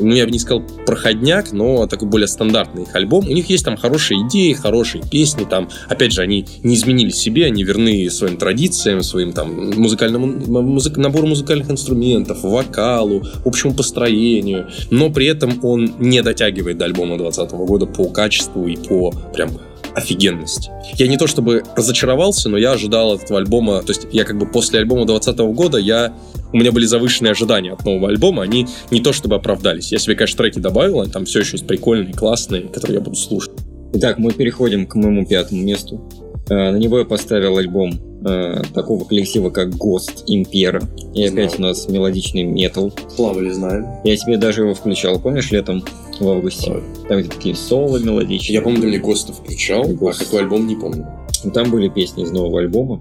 ну, 0.00 0.14
я 0.14 0.24
бы 0.24 0.30
не 0.30 0.38
сказал 0.38 0.62
проходняк, 0.86 1.52
но 1.52 1.86
такой 1.86 2.08
более 2.08 2.26
стандартный 2.26 2.82
их 2.84 2.94
альбом. 2.94 3.26
У 3.26 3.32
них 3.32 3.48
есть 3.50 3.64
там 3.64 3.76
хорошие 3.76 4.26
идеи, 4.26 4.52
хорошие 4.52 5.02
песни, 5.02 5.44
там, 5.44 5.68
опять 5.88 6.12
же, 6.12 6.22
они 6.22 6.46
не 6.62 6.74
изменили 6.74 7.10
себе, 7.10 7.46
они 7.46 7.62
верны 7.62 8.08
своим 8.10 8.36
традициям, 8.36 9.02
своим 9.02 9.32
там 9.32 9.72
музыкальному, 9.78 10.26
музык, 10.62 10.96
набору 10.96 11.26
музыкальных 11.26 11.70
инструментов, 11.70 12.42
вокалу, 12.42 13.22
общему 13.44 13.74
построению, 13.74 14.68
но 14.90 15.10
при 15.10 15.26
этом 15.26 15.64
он 15.64 15.92
не 15.98 16.22
дотягивает 16.22 16.78
до 16.78 16.86
альбома 16.86 17.16
2020 17.16 17.56
года 17.66 17.86
по 17.86 18.06
качеству 18.06 18.66
и 18.66 18.76
по 18.76 19.12
прям 19.34 19.50
офигенность. 19.94 20.70
Я 20.96 21.08
не 21.08 21.16
то 21.16 21.26
чтобы 21.26 21.62
разочаровался, 21.76 22.48
но 22.48 22.56
я 22.56 22.72
ожидал 22.72 23.12
от 23.12 23.24
этого 23.24 23.38
альбома, 23.38 23.82
то 23.82 23.90
есть 23.90 24.06
я 24.12 24.24
как 24.24 24.38
бы 24.38 24.46
после 24.46 24.80
альбома 24.80 25.06
2020 25.06 25.56
года, 25.56 25.78
я, 25.78 26.12
у 26.52 26.56
меня 26.56 26.72
были 26.72 26.86
завышенные 26.86 27.32
ожидания 27.32 27.72
от 27.72 27.84
нового 27.84 28.08
альбома, 28.08 28.42
они 28.42 28.66
не 28.90 29.00
то 29.00 29.12
чтобы 29.12 29.36
оправдались. 29.36 29.92
Я 29.92 29.98
себе, 29.98 30.14
конечно, 30.14 30.38
треки 30.38 30.58
добавил, 30.58 31.00
они 31.00 31.10
там 31.10 31.24
все 31.24 31.40
еще 31.40 31.52
есть 31.52 31.66
прикольные, 31.66 32.14
классные, 32.14 32.62
которые 32.62 32.98
я 32.98 33.00
буду 33.00 33.16
слушать. 33.16 33.52
Итак, 33.94 34.18
мы 34.18 34.32
переходим 34.32 34.86
к 34.86 34.94
моему 34.94 35.26
пятому 35.26 35.62
месту. 35.62 36.00
Э, 36.48 36.72
на 36.72 36.76
него 36.76 36.98
я 36.98 37.04
поставил 37.04 37.58
альбом 37.58 38.11
э, 38.24 38.62
такого 38.74 39.04
коллектива, 39.04 39.50
как 39.50 39.68
Ghost 39.70 40.24
Impera. 40.28 40.84
И 41.14 41.26
Знал. 41.26 41.44
опять 41.44 41.58
у 41.58 41.62
нас 41.62 41.88
мелодичный 41.88 42.44
метал. 42.44 42.92
Плавали, 43.16 43.50
знаем. 43.50 43.86
Я 44.04 44.16
себе 44.16 44.36
даже 44.36 44.62
его 44.62 44.74
включал, 44.74 45.18
помнишь, 45.20 45.50
летом 45.50 45.84
в 46.18 46.28
августе? 46.28 46.72
Ой. 46.72 46.82
Там 47.08 47.24
такие 47.24 47.54
соло 47.54 47.98
мелодичные. 47.98 48.54
Я 48.54 48.62
помню, 48.62 48.80
ты 48.82 48.86
мне 48.88 48.98
Госта 48.98 49.32
включал, 49.32 49.84
Ghost. 49.90 50.16
а 50.20 50.24
какой 50.24 50.40
альбом, 50.40 50.66
не 50.66 50.76
помню. 50.76 51.06
Там 51.52 51.70
были 51.70 51.88
песни 51.88 52.24
из 52.24 52.30
нового 52.30 52.60
альбома. 52.60 53.00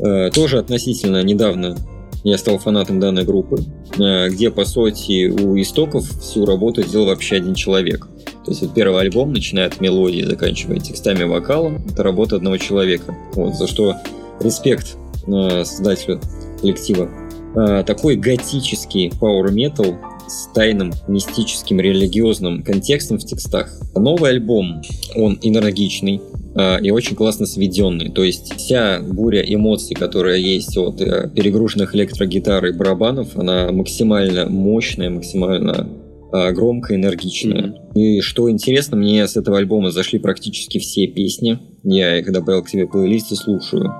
Э, 0.00 0.30
тоже 0.30 0.58
относительно 0.58 1.22
недавно 1.22 1.76
я 2.24 2.38
стал 2.38 2.58
фанатом 2.58 3.00
данной 3.00 3.24
группы, 3.24 3.64
э, 3.98 4.28
где, 4.28 4.50
по 4.50 4.64
сути, 4.64 5.28
у 5.28 5.60
истоков 5.60 6.08
всю 6.20 6.46
работу 6.46 6.82
делал 6.82 7.06
вообще 7.06 7.36
один 7.36 7.54
человек. 7.54 8.08
То 8.44 8.50
есть 8.50 8.62
вот 8.62 8.74
первый 8.74 9.00
альбом, 9.00 9.32
начиная 9.32 9.66
от 9.66 9.80
мелодии, 9.80 10.22
заканчивая 10.22 10.78
текстами 10.78 11.24
вокалом, 11.24 11.84
это 11.90 12.02
работа 12.02 12.36
одного 12.36 12.56
человека. 12.58 13.16
Вот, 13.34 13.54
за 13.54 13.66
что 13.66 13.96
респект 14.40 14.96
э, 15.26 15.64
создателю 15.64 16.20
коллектива. 16.60 17.08
Э, 17.54 17.84
такой 17.84 18.16
готический 18.16 19.08
power 19.08 19.52
metal 19.52 19.96
с 20.26 20.48
тайным, 20.54 20.92
мистическим, 21.08 21.80
религиозным 21.80 22.62
контекстом 22.62 23.18
в 23.18 23.24
текстах. 23.24 23.70
Новый 23.94 24.30
альбом, 24.30 24.82
он 25.14 25.38
энергичный, 25.42 26.20
э, 26.54 26.80
и 26.80 26.90
очень 26.90 27.16
классно 27.16 27.46
сведенный. 27.46 28.10
То 28.10 28.24
есть 28.24 28.54
вся 28.56 29.00
буря 29.00 29.42
эмоций, 29.42 29.94
которая 29.94 30.36
есть 30.36 30.76
от 30.76 30.98
перегруженных 30.98 31.94
электрогитар 31.94 32.64
и 32.66 32.72
барабанов, 32.72 33.36
она 33.36 33.70
максимально 33.72 34.48
мощная, 34.48 35.10
максимально 35.10 35.88
громкая, 36.32 36.96
энергичная. 36.96 37.74
Mm-hmm. 37.94 38.00
И 38.00 38.20
что 38.22 38.50
интересно, 38.50 38.96
мне 38.96 39.28
с 39.28 39.36
этого 39.36 39.58
альбома 39.58 39.90
зашли 39.90 40.18
практически 40.18 40.78
все 40.78 41.06
песни. 41.06 41.58
Я, 41.84 42.22
когда 42.22 42.40
добавил 42.40 42.62
к 42.62 42.70
себе 42.70 42.86
плейлист 42.86 43.32
и 43.32 43.34
слушаю. 43.34 43.92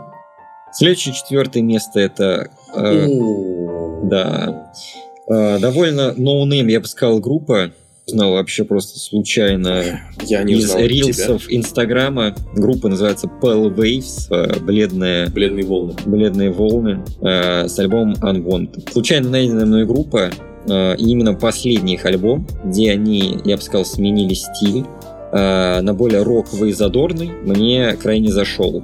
Следующее 0.72 1.14
четвертое 1.14 1.62
место 1.62 2.00
это... 2.00 2.50
Э, 2.74 3.06
да. 4.04 4.72
Э, 5.28 5.58
довольно 5.58 6.12
no-name, 6.14 6.68
я 6.68 6.80
бы 6.80 6.86
сказал, 6.86 7.20
группа. 7.20 7.72
Знал 8.06 8.32
вообще 8.32 8.64
просто 8.64 8.98
случайно 8.98 10.00
я 10.22 10.42
не 10.42 10.54
из 10.54 10.74
рилсов 10.74 11.44
Инстаграма. 11.48 12.34
Группа 12.54 12.88
называется 12.88 13.30
Pale 13.40 13.72
Waves, 13.74 14.26
э, 14.30 14.58
бледные, 14.60 15.28
бледные 15.28 15.64
волны, 15.64 15.94
бледные 16.04 16.50
волны 16.50 17.04
э, 17.20 17.68
с 17.68 17.78
альбомом 17.78 18.14
Unwanted. 18.14 18.90
Случайно 18.90 19.30
найденная 19.30 19.66
мной 19.66 19.86
группа, 19.86 20.32
э, 20.68 20.96
именно 20.96 21.34
последний 21.34 21.94
их 21.94 22.04
альбом, 22.04 22.46
где 22.64 22.90
они, 22.90 23.38
я 23.44 23.56
бы 23.56 23.62
сказал, 23.62 23.84
сменили 23.84 24.34
стиль 24.34 24.84
э, 25.32 25.80
на 25.80 25.94
более 25.94 26.22
роковый 26.24 26.70
и 26.70 26.72
задорный, 26.72 27.30
мне 27.44 27.92
крайне 27.92 28.32
зашел. 28.32 28.82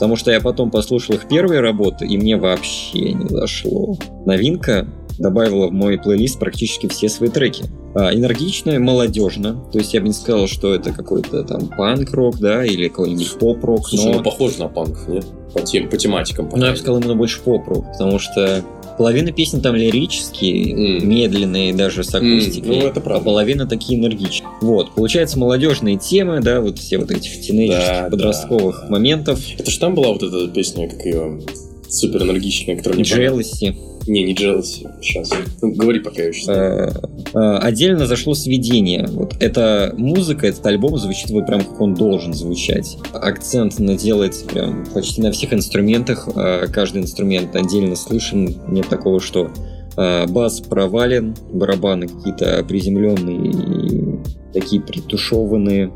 Потому 0.00 0.16
что 0.16 0.30
я 0.30 0.40
потом 0.40 0.70
послушал 0.70 1.16
их 1.16 1.28
первые 1.28 1.60
работы, 1.60 2.06
и 2.06 2.16
мне 2.16 2.38
вообще 2.38 3.12
не 3.12 3.28
зашло. 3.28 3.98
Новинка 4.24 4.88
добавила 5.18 5.66
в 5.66 5.72
мой 5.72 5.98
плейлист 5.98 6.38
практически 6.38 6.88
все 6.88 7.10
свои 7.10 7.28
треки. 7.28 7.64
А, 7.94 8.14
энергично, 8.14 8.80
молодежно. 8.80 9.62
То 9.70 9.78
есть 9.78 9.92
я 9.92 10.00
бы 10.00 10.06
не 10.06 10.14
сказал, 10.14 10.46
что 10.46 10.74
это 10.74 10.92
какой-то 10.92 11.44
там 11.44 11.68
панк-рок, 11.68 12.38
да, 12.38 12.64
или 12.64 12.88
какой-нибудь 12.88 13.38
поп-рок. 13.38 13.86
Слушай, 13.90 14.06
но... 14.06 14.12
ну 14.14 14.22
похож 14.22 14.56
на 14.56 14.68
панк, 14.68 15.06
нет? 15.06 15.26
По, 15.52 15.60
тем, 15.60 15.90
по 15.90 15.98
тематикам. 15.98 16.48
Ну, 16.50 16.64
я 16.64 16.70
бы 16.70 16.78
сказал 16.78 16.98
именно 16.98 17.14
больше 17.14 17.42
поп-рок, 17.42 17.92
потому 17.92 18.18
что 18.18 18.64
половина 19.00 19.32
песен 19.32 19.62
там 19.62 19.76
лирические, 19.76 20.74
mm. 20.74 21.06
медленные, 21.06 21.72
даже 21.72 22.04
с 22.04 22.14
акустикой. 22.14 22.76
Mm, 22.76 22.80
ну, 22.82 22.86
это 22.86 23.00
правда. 23.00 23.22
А 23.22 23.24
половина 23.24 23.66
такие 23.66 23.98
энергичные. 23.98 24.50
Вот, 24.60 24.94
получается, 24.94 25.38
молодежные 25.38 25.96
темы, 25.96 26.40
да, 26.42 26.60
вот 26.60 26.78
все 26.78 26.98
вот 26.98 27.10
этих 27.10 27.40
тинейджерских, 27.40 27.88
да, 27.88 28.08
подростковых 28.10 28.80
да. 28.82 28.90
моментов. 28.90 29.40
Это 29.58 29.70
же 29.70 29.80
там 29.80 29.94
была 29.94 30.08
вот 30.08 30.22
эта 30.22 30.46
песня, 30.48 30.86
как 30.86 31.02
ее 31.06 31.40
супер 31.88 32.24
энергичная, 32.24 32.76
которая 32.76 33.00
мне 33.00 33.08
Jealousy. 33.08 33.74
Не, 34.06 34.24
не 34.24 34.34
Jealousy. 34.34 34.88
Сейчас. 35.00 35.30
Ну, 35.62 35.72
говори 35.72 36.00
пока 36.00 36.32
сейчас. 36.32 36.48
А, 36.48 36.92
а, 37.34 37.58
отдельно 37.58 38.06
зашло 38.06 38.34
сведение. 38.34 39.06
Вот 39.08 39.34
эта 39.40 39.94
музыка, 39.96 40.46
этот 40.46 40.64
альбом 40.66 40.98
звучит 40.98 41.30
вот 41.30 41.46
прям 41.46 41.60
как 41.60 41.80
он 41.80 41.94
должен 41.94 42.34
звучать. 42.34 42.96
Акцент 43.12 43.76
делается 43.96 44.46
прям 44.46 44.84
почти 44.92 45.22
на 45.22 45.32
всех 45.32 45.52
инструментах. 45.52 46.28
А, 46.34 46.66
каждый 46.66 47.02
инструмент 47.02 47.54
отдельно 47.54 47.96
слышен. 47.96 48.56
Нет 48.68 48.88
такого, 48.88 49.20
что 49.20 49.50
бас 49.96 50.60
провален, 50.60 51.34
барабаны 51.52 52.06
какие-то 52.08 52.64
приземленные 52.66 54.20
такие 54.52 54.80
притушеванные. 54.80 55.92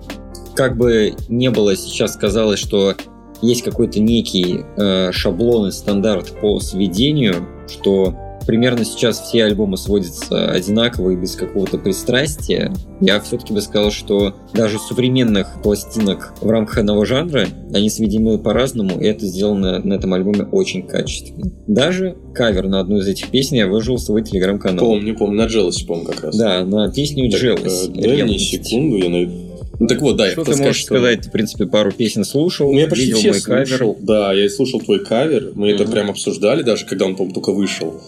Как 0.55 0.77
бы 0.77 1.15
не 1.29 1.51
было 1.51 1.77
сейчас 1.77 2.17
казалось, 2.17 2.61
что 2.61 2.95
есть 3.43 3.63
какой-то 3.63 4.01
некий 4.01 4.61
э, 4.77 5.13
шаблон 5.13 5.69
и 5.69 5.73
стандарт 5.73 6.33
по 6.41 6.61
сведению, 6.61 7.47
что 7.69 8.15
примерно 8.47 8.85
сейчас 8.85 9.21
все 9.21 9.45
альбомы 9.45 9.79
сводятся 9.79 10.51
одинаково 10.51 11.11
и 11.11 11.17
без 11.17 11.35
какого-то 11.35 11.79
пристрастия, 11.79 12.75
я 13.01 13.19
все-таки 13.21 13.55
бы 13.55 13.61
сказал, 13.63 13.91
что 13.91 14.35
даже 14.53 14.79
современных 14.79 15.63
пластинок 15.63 16.35
в 16.43 16.49
рамках 16.51 16.79
одного 16.79 17.05
жанра, 17.07 17.47
они 17.73 17.89
сведены 17.89 18.39
по-разному, 18.39 19.01
и 19.01 19.07
это 19.07 19.25
сделано 19.27 19.79
на 19.79 19.95
этом 19.95 20.13
альбоме 20.13 20.45
очень 20.45 20.83
качественно. 20.83 21.51
Даже 21.67 22.17
кавер 22.35 22.69
на 22.69 22.81
одну 22.81 22.99
из 22.99 23.09
этих 23.09 23.29
песен 23.31 23.57
я 23.57 23.67
выжил 23.67 23.97
в 23.97 24.01
свой 24.01 24.23
телеграм-канал. 24.23 24.85
Помню, 24.85 25.17
помню, 25.17 25.37
на 25.43 25.47
Jealousy, 25.47 25.87
по-моему, 25.87 26.11
как 26.11 26.25
раз. 26.25 26.37
Да, 26.37 26.65
на 26.65 26.91
песню 26.93 27.31
Так, 27.31 27.43
Jealous. 27.43 27.91
э, 27.97 28.03
Дай 28.03 28.23
мне 28.25 28.39
секунду, 28.39 28.97
я 28.99 29.09
найду. 29.09 29.33
Ну 29.81 29.87
так 29.87 30.01
вот, 30.01 30.17
да, 30.17 30.27
я 30.27 30.33
Что 30.33 30.43
хотел 30.45 30.57
ты 30.59 30.63
можешь 30.63 30.83
что- 30.83 30.87
сказать? 30.95 31.21
Ты, 31.23 31.29
в 31.29 31.33
принципе, 31.33 31.67
пару 31.67 31.91
песен 31.93 32.25
слушал, 32.25 32.73
Ну, 32.73 32.79
я 32.79 32.87
почти 32.87 33.07
видел 33.07 33.19
все 33.19 33.31
мой 33.33 33.41
кавер. 33.41 33.67
слушал. 33.69 33.97
Да, 34.01 34.33
я 34.33 34.49
слушал 34.49 34.81
твой 34.81 35.05
кавер. 35.05 35.53
Мы 35.55 35.71
это 35.71 35.83
Мгм. 35.85 35.93
прям 35.93 36.11
обсуждали 36.11 36.63
даже, 36.63 36.87
когда 36.87 37.07
он, 37.07 37.17
по-моему, 37.17 37.35
только 37.35 37.53
вышел. 37.53 38.01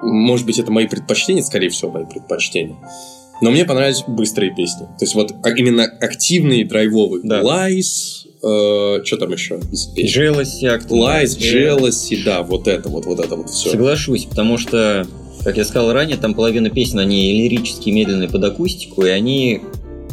Может 0.00 0.44
быть, 0.46 0.58
это 0.58 0.70
мои 0.70 0.86
предпочтения, 0.86 1.42
скорее 1.42 1.70
всего, 1.70 1.90
мои 1.90 2.04
предпочтения. 2.04 2.76
Но 3.42 3.50
мне 3.50 3.64
понравились 3.64 4.02
быстрые 4.06 4.54
песни. 4.54 4.84
То 4.98 5.02
есть 5.04 5.14
вот 5.14 5.32
а- 5.42 5.50
именно 5.50 5.84
активные, 5.84 6.64
драйвовые. 6.66 7.22
Да. 7.24 7.40
Lies, 7.42 8.24
что 9.04 9.16
там 9.18 9.32
еще? 9.32 9.58
Jealousy, 9.96 10.62
Act 10.64 10.88
Lies. 10.88 11.38
Jealousy, 11.38 12.22
да, 12.24 12.42
вот 12.42 12.68
это 12.68 12.88
вот, 12.88 13.06
вот 13.06 13.20
это 13.20 13.36
вот 13.36 13.50
все. 13.50 13.70
Соглашусь, 13.70 14.24
потому 14.24 14.56
что, 14.58 15.06
как 15.44 15.56
я 15.56 15.64
сказал 15.64 15.92
ранее, 15.92 16.16
там 16.16 16.34
половина 16.34 16.70
песен, 16.70 16.98
они 16.98 17.32
лирические, 17.42 17.94
медленные 17.94 18.28
под 18.28 18.44
акустику, 18.44 19.04
и 19.04 19.08
они, 19.08 19.62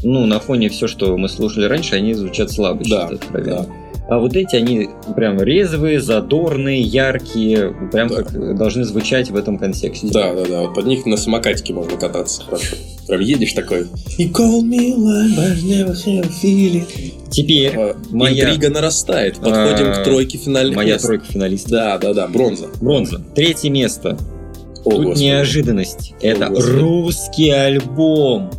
ну, 0.04 0.26
на 0.26 0.40
фоне 0.40 0.70
все, 0.70 0.88
что 0.88 1.16
мы 1.18 1.30
слушали 1.30 1.66
раньше, 1.66 1.96
они 1.96 2.14
звучат 2.14 2.52
слабо, 2.52 2.84
Да, 2.88 3.10
да. 3.34 3.66
А 4.10 4.20
вот 4.20 4.36
эти, 4.36 4.58
они 4.58 4.90
прям 5.16 5.42
резвые, 5.42 6.02
задорные, 6.02 6.82
яркие, 6.82 7.74
прям 7.92 8.10
Да. 8.10 8.16
как 8.24 8.58
должны 8.58 8.84
звучать 8.84 9.32
в 9.32 9.36
этом 9.36 9.58
контексте. 9.58 10.08
Да, 10.12 10.34
да, 10.34 10.44
да. 10.46 10.62
Вот 10.64 10.76
под 10.76 10.86
них 10.88 11.06
на 11.06 11.16
самокатике 11.16 11.74
можно 11.74 11.98
кататься 11.98 12.44
хорошо. 12.44 12.76
Прям 13.08 13.22
едешь 13.22 13.54
такой. 13.54 13.84
You 14.20 14.30
call 14.32 14.62
me 14.62 14.94
one, 14.96 15.36
but 15.38 15.56
never 15.64 15.96
feeling. 16.42 16.86
Теперь 17.32 17.72
А, 17.78 17.96
моя- 18.12 18.44
Интрига 18.44 18.70
нарастает. 18.74 19.36
Подходим 19.38 19.88
А, 19.92 19.94
к 19.96 20.04
тройке 20.04 20.38
финальных 20.38 20.76
моя 20.76 20.94
мест. 20.96 21.06
тройка 21.06 21.26
финалистов. 21.26 21.72
Да, 21.72 21.98
да, 21.98 22.14
да, 22.14 22.28
бронза. 22.28 22.68
Бронза. 22.82 23.22
Третье 23.36 23.70
место. 23.70 24.18
О, 24.84 24.92
Тут 24.92 25.04
Господи. 25.06 25.24
неожиданность. 25.24 26.14
Это 26.22 26.48
Господи. 26.50 26.72
русский 26.78 27.50
альбом. 27.52 28.52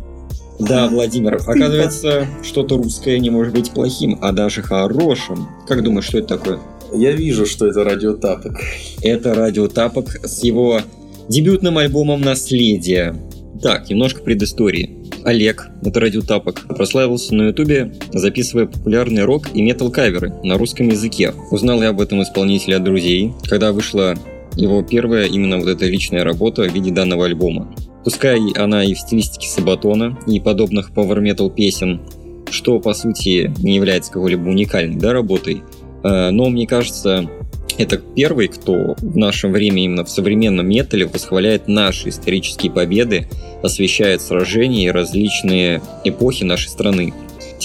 Да, 0.59 0.87
Владимир, 0.87 1.35
оказывается, 1.47 2.27
что-то 2.43 2.77
русское 2.77 3.19
не 3.19 3.29
может 3.29 3.53
быть 3.53 3.71
плохим, 3.71 4.17
а 4.21 4.31
даже 4.31 4.61
хорошим. 4.61 5.47
Как 5.67 5.83
думаешь, 5.83 6.05
что 6.05 6.19
это 6.19 6.37
такое? 6.37 6.59
Я 6.93 7.11
вижу, 7.11 7.45
что 7.45 7.67
это 7.67 7.83
радиотапок. 7.83 8.57
Это 9.01 9.33
Радио 9.33 9.67
Тапок 9.67 10.09
с 10.23 10.43
его 10.43 10.81
дебютным 11.27 11.77
альбомом 11.77 12.21
«Наследие». 12.21 13.15
Так, 13.61 13.89
немножко 13.89 14.21
предыстории. 14.21 15.05
Олег, 15.23 15.67
это 15.81 15.99
Радио 15.99 16.21
Тапок, 16.21 16.67
прославился 16.67 17.33
на 17.33 17.47
Ютубе, 17.47 17.93
записывая 18.13 18.67
популярный 18.67 19.23
рок 19.23 19.47
и 19.53 19.61
метал-каверы 19.61 20.33
на 20.43 20.57
русском 20.57 20.87
языке. 20.89 21.33
Узнал 21.51 21.81
я 21.81 21.89
об 21.89 21.99
этом 21.99 22.21
исполнителя 22.21 22.77
от 22.77 22.83
друзей, 22.83 23.33
когда 23.49 23.71
вышла 23.71 24.15
его 24.55 24.83
первая 24.83 25.25
именно 25.25 25.57
вот 25.57 25.67
эта 25.67 25.85
личная 25.85 26.23
работа 26.23 26.63
в 26.63 26.73
виде 26.73 26.91
данного 26.91 27.25
альбома. 27.25 27.73
Пускай 28.05 28.39
она 28.55 28.83
и 28.85 28.93
в 28.93 28.99
стилистике 28.99 29.47
Сабатона 29.47 30.15
и 30.27 30.39
подобных 30.39 30.91
power 30.91 31.17
metal 31.23 31.51
песен, 31.53 32.01
что 32.51 32.79
по 32.79 32.93
сути 32.93 33.51
не 33.63 33.75
является 33.75 34.11
какой-либо 34.11 34.47
уникальной 34.47 34.95
да, 34.95 35.11
работой, 35.11 35.63
э, 36.03 36.29
но 36.29 36.49
мне 36.49 36.67
кажется, 36.67 37.27
это 37.79 37.97
первый, 37.97 38.47
кто 38.47 38.95
в 38.99 39.17
нашем 39.17 39.51
время 39.51 39.83
именно 39.83 40.05
в 40.05 40.09
современном 40.11 40.69
метале 40.69 41.07
восхваляет 41.07 41.67
наши 41.67 42.09
исторические 42.09 42.71
победы, 42.71 43.27
освещает 43.63 44.21
сражения 44.21 44.85
и 44.85 44.91
различные 44.91 45.81
эпохи 46.03 46.43
нашей 46.43 46.69
страны. 46.69 47.11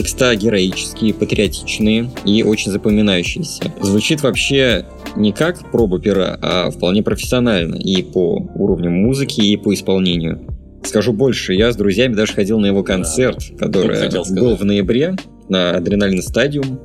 Текста 0.01 0.35
героические, 0.35 1.13
патриотичные 1.13 2.11
и 2.25 2.43
очень 2.43 2.73
запоминающиеся. 2.73 3.65
Звучит 3.83 4.23
вообще 4.23 4.87
не 5.15 5.31
как 5.31 5.71
проба 5.71 6.01
пера, 6.01 6.39
а 6.41 6.71
вполне 6.71 7.03
профессионально 7.03 7.75
и 7.75 8.03
по 8.03 8.37
уровню 8.55 8.91
музыки, 8.91 9.43
и 9.43 9.59
по 9.59 9.75
исполнению. 9.75 10.41
Скажу 10.85 11.13
больше, 11.13 11.53
я 11.53 11.71
с 11.71 11.77
друзьями 11.77 12.15
даже 12.15 12.33
ходил 12.33 12.59
на 12.59 12.65
его 12.65 12.83
концерт, 12.83 13.43
который 13.59 13.95
хотел 13.95 14.25
сказать. 14.25 14.43
был 14.43 14.57
в 14.57 14.65
ноябре 14.65 15.17
на 15.51 15.73
Адреналин 15.73 16.23
Стадиум. 16.23 16.81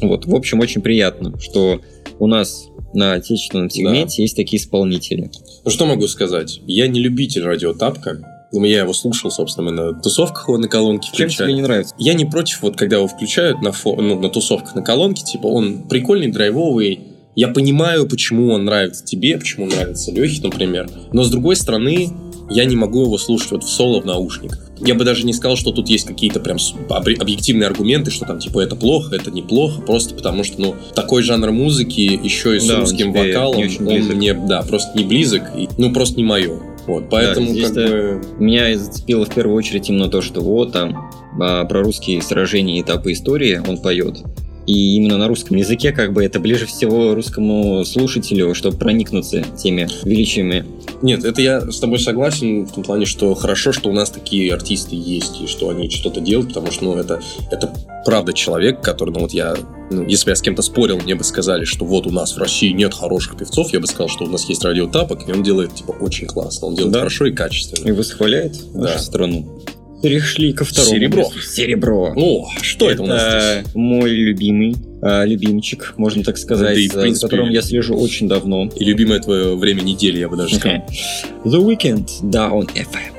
Вот, 0.00 0.26
в 0.26 0.34
общем, 0.36 0.60
очень 0.60 0.80
приятно, 0.80 1.36
что 1.40 1.80
у 2.20 2.28
нас 2.28 2.68
на 2.94 3.14
отечественном 3.14 3.68
сегменте 3.68 4.22
есть 4.22 4.36
такие 4.36 4.62
исполнители. 4.62 5.28
Ну 5.64 5.70
что 5.72 5.86
могу 5.86 6.06
сказать? 6.06 6.60
Я 6.68 6.86
не 6.86 7.00
любитель 7.00 7.42
радиотапка. 7.42 8.33
Ну, 8.60 8.64
Я 8.66 8.80
его 8.80 8.92
слушал, 8.92 9.30
собственно, 9.30 9.70
на 9.70 9.92
тусовках 10.00 10.48
его 10.48 10.58
на 10.58 10.68
колонке 10.68 11.08
Чем 11.12 11.26
включали. 11.28 11.48
тебе 11.48 11.54
не 11.56 11.62
нравится? 11.62 11.94
Я 11.98 12.14
не 12.14 12.24
против, 12.24 12.62
вот 12.62 12.76
когда 12.76 12.96
его 12.96 13.06
включают 13.08 13.62
на, 13.62 13.68
фо- 13.68 14.00
ну, 14.00 14.18
на 14.20 14.28
тусовках 14.28 14.74
на 14.74 14.82
колонке, 14.82 15.24
типа 15.24 15.46
он 15.46 15.82
прикольный, 15.88 16.28
драйвовый. 16.30 17.00
Я 17.36 17.48
понимаю, 17.48 18.08
почему 18.08 18.52
он 18.52 18.64
нравится 18.64 19.04
тебе, 19.04 19.36
почему 19.38 19.66
нравится 19.66 20.12
Лехе, 20.12 20.40
например. 20.42 20.88
Но 21.12 21.24
с 21.24 21.30
другой 21.30 21.56
стороны, 21.56 22.10
я 22.48 22.64
не 22.64 22.76
могу 22.76 23.02
его 23.02 23.18
слушать 23.18 23.50
вот 23.50 23.64
в 23.64 23.68
соло 23.68 24.00
в 24.00 24.04
наушниках. 24.04 24.60
Я 24.80 24.94
бы 24.94 25.04
даже 25.04 25.24
не 25.26 25.32
сказал, 25.32 25.56
что 25.56 25.72
тут 25.72 25.88
есть 25.88 26.06
какие-то 26.06 26.40
прям 26.40 26.58
объективные 26.88 27.66
аргументы, 27.68 28.10
что 28.10 28.24
там 28.26 28.38
типа 28.38 28.60
это 28.60 28.76
плохо, 28.76 29.16
это 29.16 29.30
неплохо, 29.30 29.80
просто 29.80 30.14
потому 30.14 30.44
что, 30.44 30.60
ну, 30.60 30.74
такой 30.94 31.22
жанр 31.22 31.50
музыки, 31.52 32.00
еще 32.00 32.56
и 32.56 32.60
с 32.60 32.66
Да, 32.68 32.80
русским 32.80 33.12
вокалом, 33.12 33.58
он 33.62 33.68
близок. 33.86 34.14
мне, 34.16 34.34
да, 34.34 34.62
просто 34.62 34.96
не 34.98 35.04
близок, 35.04 35.42
и, 35.56 35.68
ну, 35.78 35.92
просто 35.92 36.16
не 36.16 36.24
мое. 36.24 36.60
Вот, 36.86 37.08
поэтому 37.08 37.48
здесь 37.48 37.66
как 37.66 37.74
да. 37.74 37.88
бы... 37.88 38.22
Меня 38.38 38.76
зацепило 38.76 39.24
в 39.24 39.34
первую 39.34 39.56
очередь 39.56 39.88
именно 39.88 40.08
то, 40.08 40.20
что 40.20 40.40
вот 40.40 40.72
там 40.72 41.10
а, 41.40 41.64
про 41.64 41.82
русские 41.82 42.20
сражения 42.22 42.78
и 42.78 42.82
этапы 42.82 43.12
истории 43.12 43.60
он 43.66 43.78
поет. 43.78 44.22
И 44.66 44.96
именно 44.96 45.18
на 45.18 45.28
русском 45.28 45.56
языке 45.56 45.92
как 45.92 46.12
бы 46.12 46.24
это 46.24 46.40
ближе 46.40 46.66
всего 46.66 47.14
русскому 47.14 47.84
слушателю, 47.84 48.54
чтобы 48.54 48.76
проникнуться 48.78 49.42
теми 49.56 49.88
величиями. 50.04 50.64
Нет, 51.02 51.24
это 51.24 51.42
я 51.42 51.60
с 51.70 51.78
тобой 51.80 51.98
согласен 51.98 52.64
в 52.64 52.72
том 52.72 52.82
плане, 52.82 53.04
что 53.04 53.34
хорошо, 53.34 53.72
что 53.72 53.90
у 53.90 53.92
нас 53.92 54.10
такие 54.10 54.52
артисты 54.54 54.96
есть, 54.96 55.40
и 55.42 55.46
что 55.46 55.68
они 55.68 55.90
что-то 55.90 56.20
делают, 56.20 56.48
потому 56.48 56.70
что, 56.70 56.84
ну, 56.84 56.96
это, 56.96 57.20
это 57.50 57.74
правда 58.06 58.32
человек, 58.32 58.80
который, 58.80 59.10
ну, 59.10 59.20
вот 59.20 59.32
я, 59.32 59.54
ну, 59.90 60.06
если 60.06 60.24
бы 60.26 60.30
я 60.30 60.36
с 60.36 60.40
кем-то 60.40 60.62
спорил, 60.62 60.98
мне 60.98 61.14
бы 61.14 61.24
сказали, 61.24 61.64
что 61.64 61.84
вот 61.84 62.06
у 62.06 62.10
нас 62.10 62.34
в 62.34 62.38
России 62.38 62.70
нет 62.70 62.94
хороших 62.94 63.36
певцов, 63.36 63.72
я 63.72 63.80
бы 63.80 63.86
сказал, 63.86 64.08
что 64.08 64.24
у 64.24 64.28
нас 64.28 64.48
есть 64.48 64.64
радиотапок, 64.64 65.28
и 65.28 65.32
он 65.32 65.42
делает, 65.42 65.74
типа, 65.74 65.90
очень 66.00 66.26
классно, 66.26 66.68
он 66.68 66.74
делает 66.74 66.92
Да. 66.94 66.98
хорошо 67.00 67.26
и 67.26 67.32
качественно. 67.32 67.86
И 67.86 67.92
восхваляет 67.92 68.54
нашу 68.74 68.94
Да. 68.94 68.98
страну. 68.98 69.60
Перешли 70.04 70.52
ко 70.52 70.64
второму. 70.64 70.94
Серебро. 70.94 71.30
Серебро. 71.42 72.12
О, 72.14 72.48
что 72.60 72.90
это, 72.90 73.02
у 73.02 73.06
нас 73.06 73.62
здесь? 73.62 73.74
мой 73.74 74.10
любимый 74.10 74.76
а, 75.00 75.24
любимчик, 75.24 75.94
можно 75.96 76.22
так 76.22 76.36
сказать, 76.36 76.74
Да 76.74 76.80
и, 76.80 76.88
в 76.88 76.92
за- 76.92 77.00
принципе, 77.00 77.26
которым 77.28 77.50
я 77.50 77.62
слежу 77.62 77.96
очень 77.96 78.28
давно. 78.28 78.68
И 78.76 78.84
любимое 78.84 79.18
твое 79.20 79.56
время 79.56 79.80
недели, 79.80 80.18
я 80.18 80.28
бы 80.28 80.36
даже 80.36 80.56
сказал. 80.60 80.78
The 81.44 81.58
Weeknd 81.66 82.08
Dawn 82.22 82.68
FM. 82.74 83.13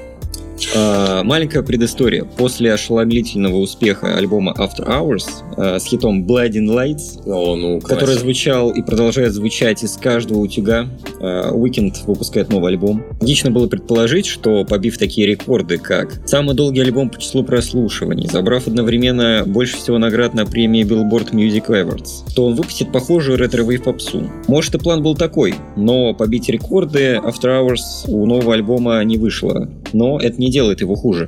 А, 0.74 1.24
маленькая 1.24 1.61
предыстория. 1.61 2.24
После 2.24 2.74
ошеломительного 2.74 3.57
успеха 3.57 4.18
альбома 4.18 4.53
After 4.57 4.88
Hours 4.88 5.26
а, 5.57 5.80
с 5.80 5.86
хитом 5.86 6.26
Blinding 6.26 6.68
Lights, 6.68 7.22
О, 7.26 7.55
ну, 7.55 7.80
который 7.80 8.16
звучал 8.16 8.72
и 8.72 8.82
продолжает 8.82 9.34
звучать 9.34 9.84
из 9.84 9.97
каждого 9.97 10.39
утюга, 10.39 10.88
а, 11.20 11.51
Weeknd 11.52 12.06
выпускает 12.05 12.49
новый 12.49 12.72
альбом. 12.72 13.03
Логично 13.22 13.51
было 13.51 13.68
предположить, 13.68 14.26
что 14.26 14.66
побив 14.66 14.97
такие 14.97 15.28
рекорды, 15.28 15.78
как 15.78 16.22
самый 16.26 16.55
долгий 16.55 16.82
альбом 16.82 17.09
по 17.09 17.20
числу 17.20 17.43
прослушиваний, 17.43 18.28
забрав 18.28 18.68
одновременно 18.68 19.43
больше 19.45 19.78
всего 19.78 19.97
наград 19.97 20.34
на 20.34 20.45
премии 20.45 20.84
Billboard 20.84 21.32
Music 21.32 21.68
Awards, 21.68 22.34
то 22.36 22.45
он 22.45 22.55
выпустит 22.55 22.91
похожую 22.91 23.38
retrowave 23.38 23.84
попсу. 23.84 24.30
Может 24.47 24.76
и 24.76 24.78
план 24.78 25.03
был 25.03 25.16
такой, 25.16 25.55
но 25.76 26.13
побить 26.13 26.49
рекорды 26.49 27.20
After 27.24 27.45
Hours 27.45 27.80
у 28.07 28.26
нового 28.26 28.53
альбома 28.53 29.03
не 29.03 29.18
вышло. 29.18 29.70
Но 29.93 30.20
это 30.20 30.39
не 30.39 30.51
делает 30.56 30.80
его 30.80 30.95
хуже. 30.95 31.28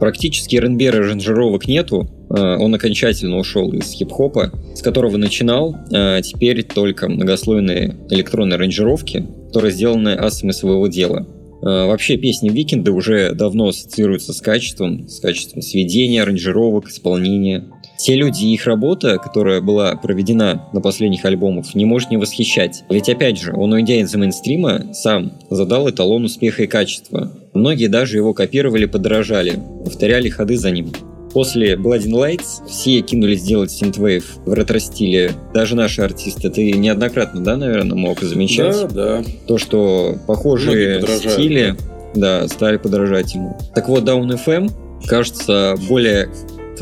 Практически 0.00 0.56
R&B 0.56 0.82
аранжировок 0.88 1.68
нету, 1.68 2.08
э, 2.30 2.56
он 2.58 2.74
окончательно 2.74 3.36
ушел 3.38 3.70
из 3.72 3.92
хип-хопа, 3.92 4.50
с 4.74 4.80
которого 4.82 5.16
начинал, 5.16 5.76
а 5.92 6.20
теперь 6.22 6.62
только 6.64 7.08
многослойные 7.08 7.96
электронные 8.10 8.56
аранжировки, 8.56 9.26
которые 9.48 9.72
сделаны 9.72 10.14
асами 10.14 10.52
своего 10.52 10.86
дела. 10.88 11.26
Э, 11.62 11.86
Вообще 11.86 12.16
песни 12.16 12.48
Weeknd 12.48 12.84
а 12.84 12.90
уже 12.92 13.34
давно 13.34 13.68
ассоциируются 13.68 14.32
с 14.32 14.40
качеством, 14.40 15.06
с 15.06 15.20
качеством 15.20 15.62
сведения, 15.62 16.22
аранжировок, 16.22 16.88
исполнения. 16.88 17.64
Те 18.02 18.16
люди 18.16 18.46
и 18.46 18.54
их 18.54 18.66
работа, 18.66 19.18
которая 19.18 19.60
была 19.60 19.94
проведена 19.94 20.68
на 20.72 20.80
последних 20.80 21.24
альбомах, 21.24 21.72
не 21.76 21.84
может 21.84 22.10
не 22.10 22.16
восхищать. 22.16 22.82
Ведь 22.90 23.08
опять 23.08 23.40
же, 23.40 23.54
он, 23.54 23.72
уйдя 23.72 23.94
из 23.94 24.12
мейнстрима, 24.12 24.92
сам 24.92 25.34
задал 25.50 25.88
эталон 25.88 26.24
успеха 26.24 26.64
и 26.64 26.66
качества. 26.66 27.30
Многие 27.54 27.86
даже 27.86 28.16
его 28.16 28.34
копировали, 28.34 28.86
подражали, 28.86 29.56
повторяли 29.84 30.28
ходы 30.30 30.56
за 30.56 30.72
ним. 30.72 30.90
после 31.32 31.74
Blinding 31.76 32.10
Lights 32.10 32.66
все 32.68 33.02
кинулись 33.02 33.44
делать 33.44 33.70
синтвейв 33.70 34.36
в 34.44 34.52
ретро-стиле. 34.52 35.30
Даже 35.54 35.76
наши 35.76 36.02
артисты. 36.02 36.50
Ты 36.50 36.72
неоднократно, 36.72 37.40
да, 37.40 37.56
наверное, 37.56 37.96
мог 37.96 38.20
замечать? 38.20 38.88
Да, 38.92 39.22
да. 39.22 39.24
То, 39.46 39.58
что 39.58 40.16
похожие 40.26 41.00
стили 41.06 41.76
да, 42.16 42.48
стали 42.48 42.78
подражать 42.78 43.32
ему. 43.34 43.56
Так 43.76 43.88
вот, 43.88 44.02
Down 44.02 44.28
FM 44.44 44.72
кажется 45.06 45.76
более 45.88 46.28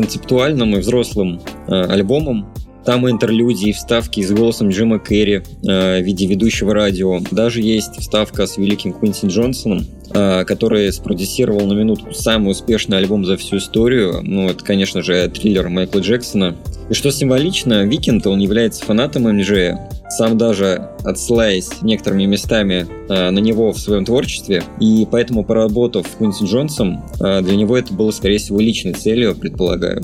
концептуальным 0.00 0.76
и 0.76 0.80
взрослым 0.80 1.42
э, 1.68 1.72
альбомом, 1.72 2.48
там 2.86 3.08
интерлюдии, 3.08 3.72
вставки 3.72 4.22
с 4.22 4.32
голосом 4.32 4.70
Джима 4.70 4.98
Керри 4.98 5.42
э, 5.62 6.00
в 6.00 6.02
виде 6.02 6.26
ведущего 6.26 6.72
радио. 6.72 7.20
Даже 7.30 7.60
есть 7.60 7.96
вставка 7.98 8.46
с 8.46 8.56
великим 8.56 8.94
Квинси 8.94 9.26
Джонсоном, 9.26 9.84
э, 10.14 10.44
который 10.46 10.90
спродюсировал 10.90 11.66
на 11.66 11.74
минутку 11.74 12.14
самый 12.14 12.52
успешный 12.52 12.96
альбом 12.96 13.26
за 13.26 13.36
всю 13.36 13.58
историю. 13.58 14.20
Ну, 14.22 14.48
это, 14.48 14.64
конечно 14.64 15.02
же, 15.02 15.28
Thriller 15.28 15.68
Майкла 15.68 15.98
Джексона. 15.98 16.56
И 16.88 16.94
что 16.94 17.10
символично, 17.10 17.84
Weeknd, 17.84 18.26
он 18.26 18.38
является 18.40 18.82
фанатом 18.86 19.24
MJ. 19.24 19.76
Сам 20.10 20.36
даже 20.36 20.90
отсылаясь 21.04 21.82
некоторыми 21.82 22.24
местами 22.24 22.86
э, 23.08 23.30
на 23.30 23.38
него 23.38 23.72
в 23.72 23.78
своем 23.78 24.04
творчестве. 24.04 24.62
И 24.80 25.06
поэтому, 25.10 25.44
поработав 25.44 26.06
с 26.06 26.16
Квинси 26.16 26.44
Джонсом, 26.44 27.04
э, 27.20 27.40
для 27.42 27.56
него 27.56 27.78
это 27.78 27.94
было, 27.94 28.10
скорее 28.10 28.38
всего, 28.38 28.60
личной 28.60 28.92
целью, 28.92 29.36
предполагаю. 29.36 30.02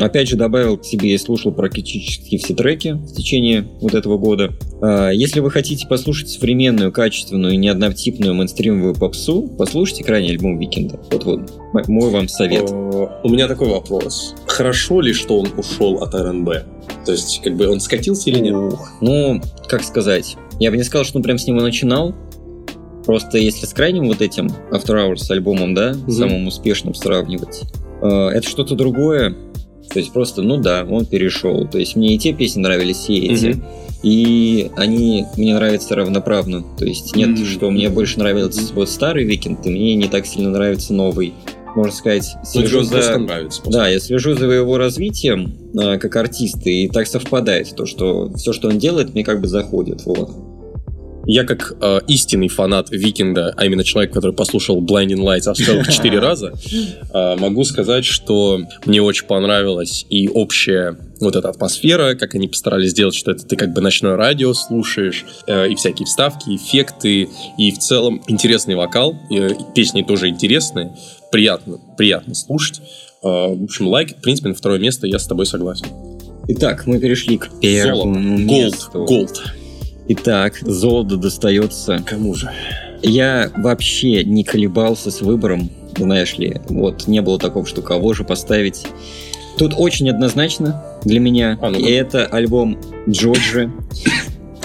Опять 0.00 0.28
же, 0.28 0.36
добавил 0.36 0.76
к 0.76 0.84
себе 0.84 1.14
и 1.14 1.18
слушал 1.18 1.50
практически 1.50 2.36
все 2.38 2.54
треки 2.54 2.92
в 2.92 3.12
течение 3.12 3.66
вот 3.80 3.94
этого 3.94 4.16
года. 4.16 4.52
А, 4.80 5.10
если 5.10 5.40
вы 5.40 5.50
хотите 5.50 5.86
послушать 5.88 6.28
современную, 6.28 6.92
качественную 6.92 7.54
и 7.54 7.56
неоднотипную 7.56 8.34
мейнстримовую 8.34 8.94
попсу, 8.94 9.48
послушайте 9.58 10.04
крайний 10.04 10.30
альбом 10.30 10.58
Weeknd 10.58 10.90
а. 10.90 11.00
Вот 11.10 11.24
вот 11.24 11.88
мой 11.88 12.10
вам 12.10 12.28
совет. 12.28 12.70
У 12.70 13.28
меня 13.28 13.48
такой 13.48 13.68
вопрос. 13.68 14.34
Хорошо 14.46 15.00
ли, 15.00 15.12
что 15.12 15.40
он 15.40 15.48
ушел 15.56 16.02
от 16.02 16.14
R&B? 16.14 16.48
То 17.04 17.12
есть, 17.12 17.40
как 17.42 17.56
бы 17.56 17.68
он 17.68 17.80
скатился 17.80 18.30
или 18.30 18.38
нет? 18.38 18.54
Ну, 19.00 19.40
как 19.68 19.82
сказать. 19.82 20.36
Я 20.60 20.70
бы 20.70 20.76
не 20.76 20.84
сказал, 20.84 21.04
что 21.04 21.18
он 21.18 21.22
прям 21.22 21.38
с 21.38 21.46
него 21.46 21.60
начинал. 21.60 22.14
Просто 23.04 23.38
если 23.38 23.66
с 23.66 23.72
крайним 23.72 24.08
вот 24.08 24.20
этим 24.20 24.48
After 24.70 24.94
Hours 24.94 25.30
альбомом, 25.30 25.74
да, 25.74 25.92
mm-hmm. 25.92 26.10
самым 26.10 26.46
успешным 26.48 26.94
сравнивать, 26.94 27.62
э, 28.02 28.06
это 28.06 28.48
что-то 28.48 28.74
другое. 28.74 29.36
То 29.88 29.98
есть 29.98 30.12
просто, 30.12 30.42
ну 30.42 30.56
да, 30.58 30.86
он 30.88 31.06
перешел. 31.06 31.66
То 31.66 31.78
есть 31.78 31.96
мне 31.96 32.14
и 32.14 32.18
те 32.18 32.32
песни 32.32 32.60
нравились, 32.60 33.08
и 33.08 33.18
эти. 33.18 33.46
Mm-hmm. 33.46 33.64
И 34.02 34.70
они 34.76 35.24
мне 35.36 35.54
нравятся 35.54 35.96
равноправно. 35.96 36.64
То 36.78 36.84
есть 36.84 37.16
нет, 37.16 37.30
mm-hmm. 37.30 37.44
что 37.44 37.70
мне 37.70 37.88
больше 37.88 38.18
нравился 38.18 38.72
вот 38.74 38.88
старый 38.88 39.24
Weeknd, 39.24 39.66
и 39.66 39.70
мне 39.70 39.94
не 39.94 40.08
так 40.08 40.26
сильно 40.26 40.50
нравится 40.50 40.92
новый. 40.92 41.34
Можно 41.74 41.92
сказать, 41.92 42.36
слежу 42.42 42.82
за... 42.82 43.18
нравится. 43.18 43.60
Да, 43.66 43.88
я 43.88 44.00
слежу 44.00 44.34
за 44.34 44.46
его 44.46 44.78
развитием 44.78 45.54
э, 45.78 45.98
как 45.98 46.16
артиста, 46.16 46.70
и 46.70 46.88
так 46.88 47.06
совпадает 47.06 47.74
то, 47.76 47.84
что 47.84 48.32
все, 48.34 48.54
что 48.54 48.68
он 48.68 48.78
делает, 48.78 49.12
мне 49.12 49.24
как 49.24 49.42
бы 49.42 49.48
заходит. 49.48 50.06
Вот. 50.06 50.30
Я 51.26 51.44
как 51.44 51.76
э, 51.80 52.00
истинный 52.06 52.48
фанат 52.48 52.90
Weeknd 52.90 53.37
а, 53.37 53.52
а 53.56 53.66
именно 53.66 53.82
человек, 53.82 54.12
который 54.12 54.32
послушал 54.32 54.80
Blinding 54.80 55.22
Lights 55.22 55.48
аж 55.48 55.58
целых 55.58 55.92
четыре 55.92 56.20
раза, 56.20 56.54
э, 57.12 57.36
могу 57.36 57.64
сказать, 57.64 58.04
что 58.04 58.60
мне 58.84 59.02
очень 59.02 59.26
понравилась 59.26 60.06
и 60.08 60.28
общая 60.28 60.96
вот 61.20 61.34
эта 61.34 61.48
атмосфера, 61.48 62.14
как 62.14 62.34
они 62.34 62.46
постарались 62.46 62.90
сделать, 62.90 63.14
что 63.14 63.32
это 63.32 63.44
ты 63.44 63.56
как 63.56 63.72
бы 63.72 63.80
ночное 63.80 64.16
радио 64.16 64.54
слушаешь, 64.54 65.24
э, 65.46 65.68
и 65.68 65.74
всякие 65.74 66.06
вставки, 66.06 66.54
эффекты, 66.54 67.28
и 67.58 67.72
в 67.72 67.78
целом 67.78 68.22
интересный 68.28 68.76
вокал, 68.76 69.16
и 69.28 69.50
песни 69.74 70.02
тоже 70.02 70.28
интересные, 70.28 70.96
приятно, 71.32 71.78
приятно 71.96 72.34
слушать. 72.34 72.80
Э, 73.22 73.48
в 73.48 73.64
общем, 73.64 73.88
лайк, 73.88 74.16
в 74.16 74.22
принципе, 74.22 74.50
на 74.50 74.54
второе 74.54 74.78
место 74.78 75.06
я 75.06 75.18
с 75.18 75.26
тобой 75.26 75.46
согласен. 75.46 75.86
Итак, 76.48 76.86
мы 76.86 77.00
перешли 77.00 77.38
к 77.38 77.50
первому 77.60 78.38
Золото. 78.38 78.88
Gold. 78.92 79.08
Gold. 79.08 79.42
Итак, 80.08 80.58
золото 80.60 81.16
достается... 81.16 82.00
Кому 82.06 82.34
же? 82.34 82.50
Я 83.02 83.50
вообще 83.56 84.24
не 84.24 84.44
колебался 84.44 85.10
с 85.10 85.20
выбором, 85.20 85.70
знаешь 85.96 86.38
ли. 86.38 86.60
Вот, 86.68 87.08
не 87.08 87.20
было 87.20 87.38
такого, 87.38 87.66
что 87.66 87.82
кого 87.82 88.14
же 88.14 88.24
поставить. 88.24 88.86
Тут 89.58 89.74
очень 89.76 90.08
однозначно 90.08 90.82
для 91.04 91.18
меня. 91.18 91.58
А, 91.60 91.70
ну, 91.70 91.78
и 91.78 91.90
это 91.90 92.26
альбом 92.26 92.78
Джорджи. 93.08 93.72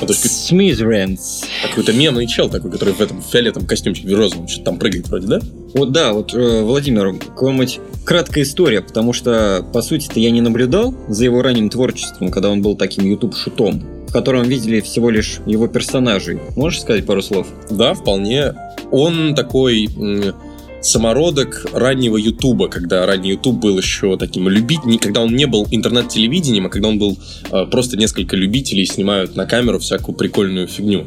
Смизренс. 0.07 1.43
Какой-то 1.69 1.93
мемный 1.93 2.25
чел 2.25 2.49
такой, 2.49 2.71
который 2.71 2.93
в 2.93 3.01
этом 3.01 3.21
фиолетовом 3.21 3.67
костюмчике 3.67 4.15
розовом 4.15 4.47
что-то 4.47 4.65
там 4.65 4.79
прыгает 4.79 5.07
вроде, 5.07 5.27
да? 5.27 5.39
Вот 5.75 5.91
да, 5.91 6.13
вот, 6.13 6.33
э, 6.33 6.63
Владимир, 6.63 7.17
какая-нибудь 7.19 7.79
краткая 8.03 8.43
история, 8.43 8.81
потому 8.81 9.13
что, 9.13 9.63
по 9.71 9.83
сути-то, 9.83 10.19
я 10.19 10.31
не 10.31 10.41
наблюдал 10.41 10.95
за 11.07 11.25
его 11.25 11.43
ранним 11.43 11.69
творчеством, 11.69 12.31
когда 12.31 12.49
он 12.49 12.63
был 12.63 12.75
таким 12.75 13.05
YouTube-шутом 13.05 13.83
в 14.11 14.13
котором 14.13 14.43
видели 14.43 14.81
всего 14.81 15.09
лишь 15.09 15.39
его 15.45 15.67
персонажей. 15.67 16.37
Можешь 16.57 16.81
сказать 16.81 17.05
пару 17.05 17.21
слов? 17.21 17.47
Да, 17.69 17.93
вполне. 17.93 18.53
Он 18.91 19.33
такой 19.35 19.87
самородок 20.81 21.65
раннего 21.71 22.17
Ютуба, 22.17 22.67
когда 22.67 23.05
ранний 23.05 23.29
Ютуб 23.29 23.55
был 23.55 23.77
еще 23.77 24.17
таким 24.17 24.49
любителем, 24.49 24.97
когда 24.97 25.21
он 25.21 25.33
не 25.33 25.47
был 25.47 25.65
интернет-телевидением, 25.71 26.65
а 26.65 26.69
когда 26.69 26.89
он 26.89 26.99
был 26.99 27.17
э, 27.51 27.65
просто 27.67 27.95
несколько 27.95 28.35
любителей 28.35 28.85
снимают 28.85 29.37
на 29.37 29.45
камеру 29.45 29.79
всякую 29.79 30.17
прикольную 30.17 30.67
фигню. 30.67 31.05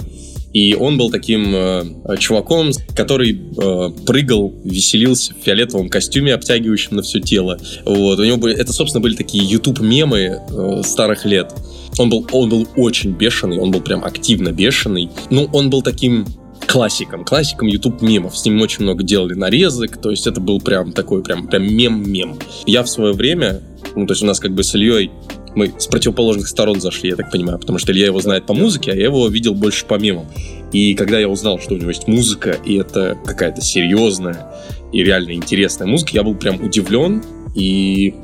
И 0.55 0.75
он 0.75 0.97
был 0.97 1.11
таким 1.11 1.55
э, 1.55 1.85
чуваком, 2.19 2.71
который 2.97 3.33
э, 3.33 3.91
прыгал, 4.07 4.55
веселился 4.65 5.35
в 5.35 5.45
фиолетовом 5.45 5.91
костюме, 5.91 6.33
обтягивающем 6.33 6.97
на 6.97 7.03
все 7.03 7.21
тело. 7.21 7.59
Вот. 7.85 8.19
У 8.19 8.25
него 8.25 8.39
были, 8.39 8.57
это, 8.57 8.73
собственно, 8.73 9.03
были 9.03 9.15
такие 9.15 9.45
YouTube-мемы 9.45 10.41
э, 10.49 10.83
старых 10.85 11.27
лет. 11.27 11.53
Он 11.99 12.11
был, 12.11 12.27
он 12.33 12.49
был 12.49 12.69
очень 12.77 13.13
бешеный, 13.13 13.59
он 13.59 13.71
был 13.71 13.81
прям 13.81 14.05
активно 14.05 14.53
бешеный. 14.53 15.11
Ну, 15.31 15.49
он 15.53 15.71
был 15.71 15.83
таким 15.83 16.27
классиком, 16.67 17.25
классиком 17.25 17.69
YouTube 17.69 18.03
мемов. 18.03 18.37
С 18.37 18.45
ним 18.45 18.61
очень 18.61 18.83
много 18.83 19.03
делали 19.03 19.35
нарезок, 19.35 19.97
то 20.01 20.11
есть 20.11 20.27
это 20.27 20.41
был 20.41 20.61
прям 20.61 20.93
такой 20.93 21.23
прям, 21.23 21.47
прям 21.47 21.63
мем-мем. 21.63 22.39
Я 22.67 22.83
в 22.83 22.89
свое 22.89 23.13
время, 23.13 23.63
ну, 23.95 24.07
то 24.07 24.13
есть 24.13 24.23
у 24.23 24.27
нас 24.27 24.41
как 24.41 24.53
бы 24.53 24.65
с 24.65 24.75
Ильей 24.75 25.11
мы 25.55 25.73
с 25.79 25.87
противоположных 25.87 26.49
сторон 26.49 26.81
зашли, 26.81 27.11
я 27.11 27.17
так 27.17 27.31
понимаю, 27.31 27.59
потому 27.59 27.79
что 27.79 27.93
Илья 27.93 28.07
его 28.07 28.21
знает 28.21 28.47
по 28.47 28.55
музыке, 28.55 28.93
а 28.93 28.97
я 28.97 29.05
его 29.05 29.29
видел 29.29 29.55
больше 29.55 29.87
по 29.87 29.95
мемам. 29.95 30.27
И 30.73 30.95
когда 30.95 31.19
я 31.19 31.29
узнал, 31.29 31.61
что 31.61 31.75
у 31.75 31.79
него 31.79 31.91
есть 31.91 32.09
музыка, 32.09 32.59
и 32.65 32.75
это 32.77 33.17
какая-то 33.25 33.61
серьезная 33.61 34.53
и 34.93 35.05
реально 35.05 35.33
интересная 35.33 35.87
музыка, 35.87 36.11
я 36.15 36.23
был 36.23 36.35
прям 36.35 36.61
удивлен, 36.63 37.23
и 37.55 38.15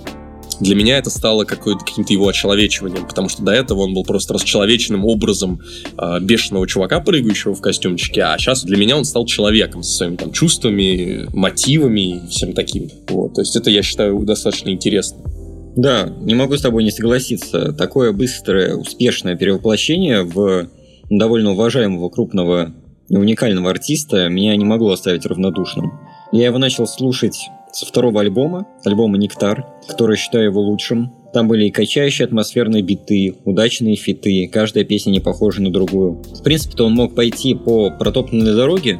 для 0.61 0.75
меня 0.75 0.99
это 0.99 1.11
стало 1.11 1.45
каким-то 1.45 2.13
его 2.13 2.29
очеловечиванием, 2.29 3.07
потому 3.07 3.29
что 3.29 3.43
до 3.43 3.53
этого 3.53 3.81
он 3.81 3.95
был 3.95 4.05
просто 4.05 4.35
расчеловеченным 4.35 5.05
образом 5.05 5.61
э, 5.99 6.21
бешеного 6.21 6.67
чувака, 6.69 7.01
прыгающего 7.01 7.55
в 7.55 7.61
костюмчике, 7.61 8.23
а 8.23 8.39
сейчас 8.39 8.63
для 8.65 8.77
меня 8.77 8.97
он 8.97 9.05
стал 9.05 9.25
человеком 9.27 9.83
со 9.83 9.97
своими 9.97 10.17
там 10.17 10.33
чувствами, 10.33 11.29
мотивами 11.35 12.17
и 12.17 12.29
всем 12.29 12.53
таким. 12.53 12.91
Вот, 13.09 13.35
то 13.35 13.41
есть 13.41 13.57
это, 13.57 13.71
я 13.71 13.83
считаю, 13.83 14.19
достаточно 14.21 14.71
интересно. 14.71 15.19
Да, 15.77 16.13
не 16.21 16.35
могу 16.35 16.57
с 16.57 16.63
тобой 16.63 16.85
не 16.85 16.91
согласиться. 16.91 17.73
Такое 17.73 18.13
быстрое, 18.13 18.75
успешное 18.75 19.37
перевоплощение 19.37 20.25
в 20.25 20.69
довольно 21.09 21.53
уважаемого 21.53 22.09
крупного 22.09 22.75
и 23.09 23.17
уникального 23.17 23.71
артиста 23.71 24.29
меня 24.29 24.57
не 24.57 24.65
могло 24.65 24.93
оставить 24.93 25.27
равнодушным. 25.27 26.01
Я 26.33 26.47
его 26.47 26.59
начал 26.59 26.87
слушать 26.87 27.49
со 27.73 27.87
второго 27.87 28.21
альбома, 28.21 28.67
альбома 28.85 29.19
«Нектар», 29.19 29.67
который 29.87 30.17
считаю 30.17 30.47
его 30.47 30.61
лучшим. 30.61 31.13
Там 31.33 31.47
были 31.47 31.67
и 31.67 31.71
качающие 31.71 32.27
атмосферные 32.27 32.83
биты, 32.83 33.37
удачные 33.45 33.97
фиты, 33.97 34.49
каждая 34.53 34.85
песня 34.85 35.13
не 35.13 35.21
похожа 35.21 35.63
на 35.63 35.71
другую. 35.71 36.23
В 36.23 36.43
принципе-то 36.43 36.87
он 36.87 36.95
мог 36.95 37.15
пойти 37.15 37.55
по 37.55 37.91
протоптанной 37.91 38.55
дороге, 38.55 38.99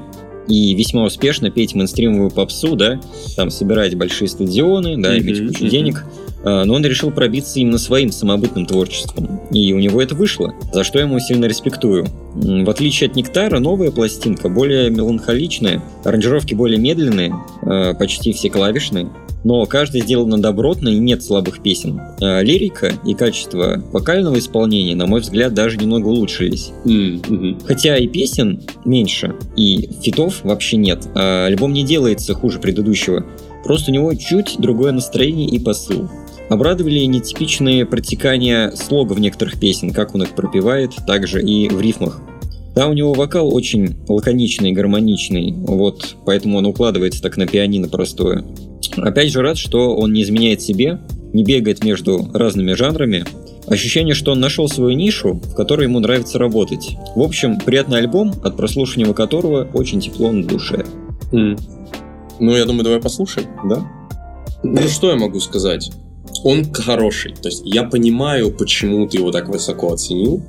и 0.49 0.75
весьма 0.75 1.05
успешно 1.05 1.51
петь 1.51 1.75
мейнстримовую 1.75 2.31
попсу, 2.31 2.77
да, 2.77 3.01
там 3.37 3.51
собирать 3.51 3.95
большие 3.97 4.29
стадионы, 4.29 5.01
да, 5.01 5.19
иметь 5.19 5.47
кучу 5.47 5.69
денег, 5.69 6.05
а, 6.43 6.65
но 6.65 6.75
он 6.75 6.85
решил 6.85 7.11
пробиться 7.11 7.61
именно 7.61 7.79
своим 7.79 8.11
самобытным 8.11 8.67
творчеством. 8.67 9.41
И 9.51 9.73
у 9.73 9.79
него 9.79 10.01
это 10.01 10.15
вышло, 10.15 10.55
за 10.73 10.85
что 10.85 10.99
я 10.99 11.05
ему 11.05 11.19
сильно 11.21 11.45
респектую. 11.47 12.07
В 12.35 12.71
отличие 12.71 13.11
от 13.11 13.17
Нектара, 13.17 13.59
новая 13.59 13.91
пластинка 13.91 14.49
более 14.49 14.91
меланхоличная, 14.91 15.83
аранжировки 16.05 16.55
более 16.55 16.79
медленные, 16.79 17.35
а, 17.63 17.95
почти 17.95 18.33
все 18.33 18.51
клавишные, 18.51 19.09
но 19.45 19.65
каждая 19.67 20.03
сделана 20.03 20.41
добротно 20.41 20.89
и 20.89 20.99
нет 20.99 21.23
слабых 21.23 21.63
песен. 21.63 22.01
А 22.21 22.43
лирика 22.43 22.93
и 23.07 23.15
качество 23.15 23.83
вокального 23.93 24.39
исполнения, 24.39 24.95
на 24.95 25.07
мой 25.07 25.21
взгляд, 25.21 25.55
даже 25.55 25.77
немного 25.77 26.09
улучшились. 26.09 26.73
Mm-hmm. 26.85 27.65
Хотя 27.67 27.97
и 27.97 28.07
песен 28.07 28.63
меньше, 28.85 29.35
и 29.57 29.89
фитов 30.03 30.45
вообще 30.45 30.77
нет, 30.77 31.09
а 31.15 31.47
альбом 31.47 31.73
не 31.73 31.85
делается 31.85 32.35
хуже 32.35 32.59
предыдущего. 32.59 33.25
Просто 33.65 33.91
у 33.91 33.95
него 33.95 34.15
чуть 34.15 34.57
другое 34.59 34.93
настроение 34.93 35.49
и 35.49 35.59
посыл. 35.59 36.09
Обрадовали 36.49 37.01
нетипичные 37.05 37.87
протекания 37.87 38.73
слога 38.73 39.13
в 39.13 39.21
некоторых 39.21 39.61
песен, 39.61 39.93
как 39.93 40.15
он 40.15 40.25
их 40.25 40.31
пропевает, 40.31 40.93
также 41.07 41.41
и 41.43 41.69
в 41.69 41.81
рифмах. 41.81 42.21
Да, 42.75 42.89
у 42.89 42.93
него 42.93 43.13
вокал 43.13 43.53
очень 43.53 43.97
лаконичный, 44.09 44.73
гармоничный, 44.73 45.53
вот, 45.53 46.17
поэтому 46.25 46.59
он 46.59 46.67
укладывается 46.67 47.21
так 47.21 47.37
на 47.37 47.47
пианино 47.47 47.89
простое. 47.89 48.45
Опять 48.97 49.33
же 49.33 49.43
рад, 49.43 49.59
что 49.59 49.97
он 49.97 50.13
не 50.13 50.23
изменяет 50.23 50.63
себе, 50.63 51.01
не 51.33 51.45
бегает 51.45 51.85
между 51.85 52.29
разными 52.33 52.73
жанрами. 52.75 53.25
Ощущение, 53.67 54.15
что 54.15 54.33
он 54.33 54.41
нашел 54.41 54.69
свою 54.69 54.97
нишу, 54.97 55.35
в 55.35 55.55
которой 55.55 55.85
ему 55.85 56.01
нравится 56.01 56.39
работать. 56.39 56.97
В 57.15 57.23
общем, 57.23 57.59
приятный 57.61 57.99
альбом, 57.99 58.33
от 58.43 58.57
прослушивания 58.57 59.13
которого 59.13 59.69
очень 59.75 60.01
тепло 60.01 60.33
на 60.33 60.45
душе. 60.45 60.85
М. 61.33 61.57
Ну, 62.41 62.57
я 62.57 62.65
думаю, 62.65 62.85
давай 62.85 63.01
послушаем. 63.01 63.49
Да? 63.69 63.87
Ну, 64.63 64.81
что 64.89 65.11
я 65.11 65.17
могу 65.17 65.41
сказать? 65.41 65.93
Он 66.43 66.73
хороший. 66.73 67.35
То 67.35 67.49
есть 67.49 67.63
я 67.65 67.85
понимаю, 67.85 68.51
почему 68.51 69.07
ты 69.07 69.19
его 69.19 69.31
так 69.31 69.49
высоко 69.49 69.93
оценил. 69.93 70.43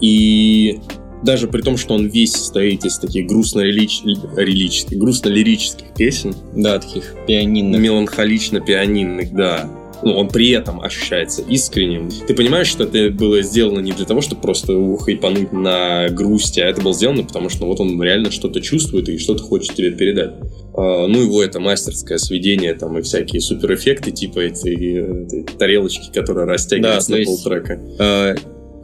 И 0.00 0.80
даже 1.24 1.48
при 1.48 1.62
том, 1.62 1.76
что 1.76 1.94
он 1.94 2.06
весь 2.06 2.32
состоит 2.32 2.84
из 2.84 2.98
таких 2.98 3.26
грустно-лирических, 3.26 4.98
грустно-лирических 4.98 5.94
песен, 5.96 6.34
Да, 6.54 6.78
таких 6.78 7.14
пианинных. 7.26 7.80
меланхолично-пианинных, 7.80 9.32
да. 9.34 9.68
Ну, 10.02 10.12
он 10.18 10.28
при 10.28 10.50
этом 10.50 10.80
ощущается 10.82 11.40
искренним. 11.48 12.10
Ты 12.26 12.34
понимаешь, 12.34 12.66
что 12.66 12.84
это 12.84 13.10
было 13.10 13.40
сделано 13.42 13.78
не 13.80 13.92
для 13.92 14.04
того, 14.04 14.20
чтобы 14.20 14.42
просто 14.42 14.76
ухайпануть 14.76 15.52
на 15.52 16.08
грусти, 16.10 16.60
а 16.60 16.66
это 16.66 16.82
было 16.82 16.92
сделано, 16.92 17.22
потому 17.22 17.48
что 17.48 17.60
ну, 17.62 17.68
вот 17.68 17.80
он 17.80 18.02
реально 18.02 18.30
что-то 18.30 18.60
чувствует 18.60 19.08
и 19.08 19.16
что-то 19.16 19.42
хочет 19.44 19.74
тебе 19.74 19.92
передать. 19.92 20.32
А, 20.76 21.06
ну, 21.06 21.22
его 21.22 21.42
это 21.42 21.58
мастерское 21.58 22.18
сведение, 22.18 22.74
там, 22.74 22.98
и 22.98 23.02
всякие 23.02 23.40
суперэффекты, 23.40 24.10
типа 24.10 24.40
эти, 24.40 24.68
этой 25.24 25.44
тарелочки, 25.56 26.12
которые 26.12 26.46
растягиваются 26.46 27.08
Да, 27.08 27.14
на 27.14 27.18
есть- 27.20 27.30
полтрека. 27.42 27.80
Э, 27.98 28.34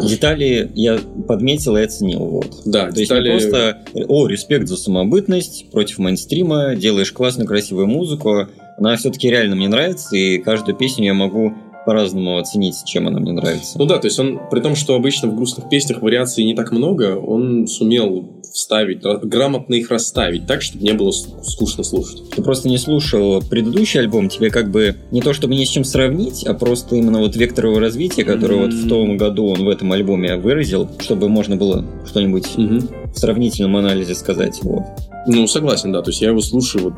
детали 0.06 0.70
я 0.74 0.98
подметил 1.26 1.76
и 1.76 1.82
оценил. 1.82 2.20
Вот. 2.20 2.62
Да, 2.64 2.90
То 2.90 3.00
есть 3.00 3.10
не 3.10 3.18
детали... 3.18 3.30
просто 3.30 3.78
«О, 4.08 4.26
респект 4.26 4.68
за 4.68 4.76
самобытность, 4.76 5.70
против 5.70 5.98
мейнстрима, 5.98 6.74
делаешь 6.76 7.12
классную, 7.12 7.46
красивую 7.46 7.86
музыку». 7.86 8.46
Она 8.78 8.96
все-таки 8.96 9.28
реально 9.28 9.56
мне 9.56 9.68
нравится, 9.68 10.16
и 10.16 10.38
каждую 10.38 10.74
песню 10.74 11.04
я 11.04 11.14
могу 11.14 11.52
по-разному 11.84 12.38
оценить, 12.38 12.76
чем 12.84 13.08
она 13.08 13.20
мне 13.20 13.32
нравится. 13.32 13.78
Ну 13.78 13.84
да, 13.84 13.98
то 13.98 14.06
есть 14.06 14.18
он, 14.18 14.40
при 14.50 14.60
том, 14.60 14.74
что 14.74 14.94
обычно 14.94 15.28
в 15.28 15.36
грустных 15.36 15.68
песнях 15.68 16.02
вариаций 16.02 16.44
не 16.44 16.54
так 16.54 16.72
много, 16.72 17.16
он 17.16 17.66
сумел 17.66 18.39
вставить, 18.52 19.02
ра- 19.04 19.24
грамотно 19.24 19.74
их 19.74 19.90
расставить 19.90 20.46
так, 20.46 20.62
чтобы 20.62 20.84
не 20.84 20.92
было 20.92 21.10
скучно 21.10 21.84
слушать. 21.84 22.30
Ты 22.30 22.42
просто 22.42 22.68
не 22.68 22.78
слушал 22.78 23.42
предыдущий 23.42 24.00
альбом, 24.00 24.28
тебе 24.28 24.50
как 24.50 24.70
бы 24.70 24.96
не 25.10 25.22
то 25.22 25.32
чтобы 25.32 25.54
ни 25.54 25.64
с 25.64 25.68
чем 25.68 25.84
сравнить, 25.84 26.44
а 26.46 26.54
просто 26.54 26.96
именно 26.96 27.18
вот 27.20 27.36
вектор 27.36 27.66
его 27.66 27.78
развития, 27.78 28.24
который 28.24 28.58
вот 28.58 28.72
в 28.72 28.88
том 28.88 29.16
году 29.16 29.46
он 29.46 29.64
в 29.64 29.68
этом 29.68 29.92
альбоме 29.92 30.36
выразил, 30.36 30.88
чтобы 30.98 31.28
можно 31.28 31.56
было 31.56 31.84
что-нибудь 32.06 32.46
в 33.12 33.18
сравнительном 33.18 33.76
анализе 33.76 34.14
сказать. 34.14 34.60
Вот. 34.62 34.82
Ну, 35.26 35.46
согласен, 35.46 35.92
да. 35.92 36.00
То 36.00 36.10
есть 36.10 36.22
я 36.22 36.28
его 36.28 36.40
слушаю 36.40 36.84
вот, 36.84 36.94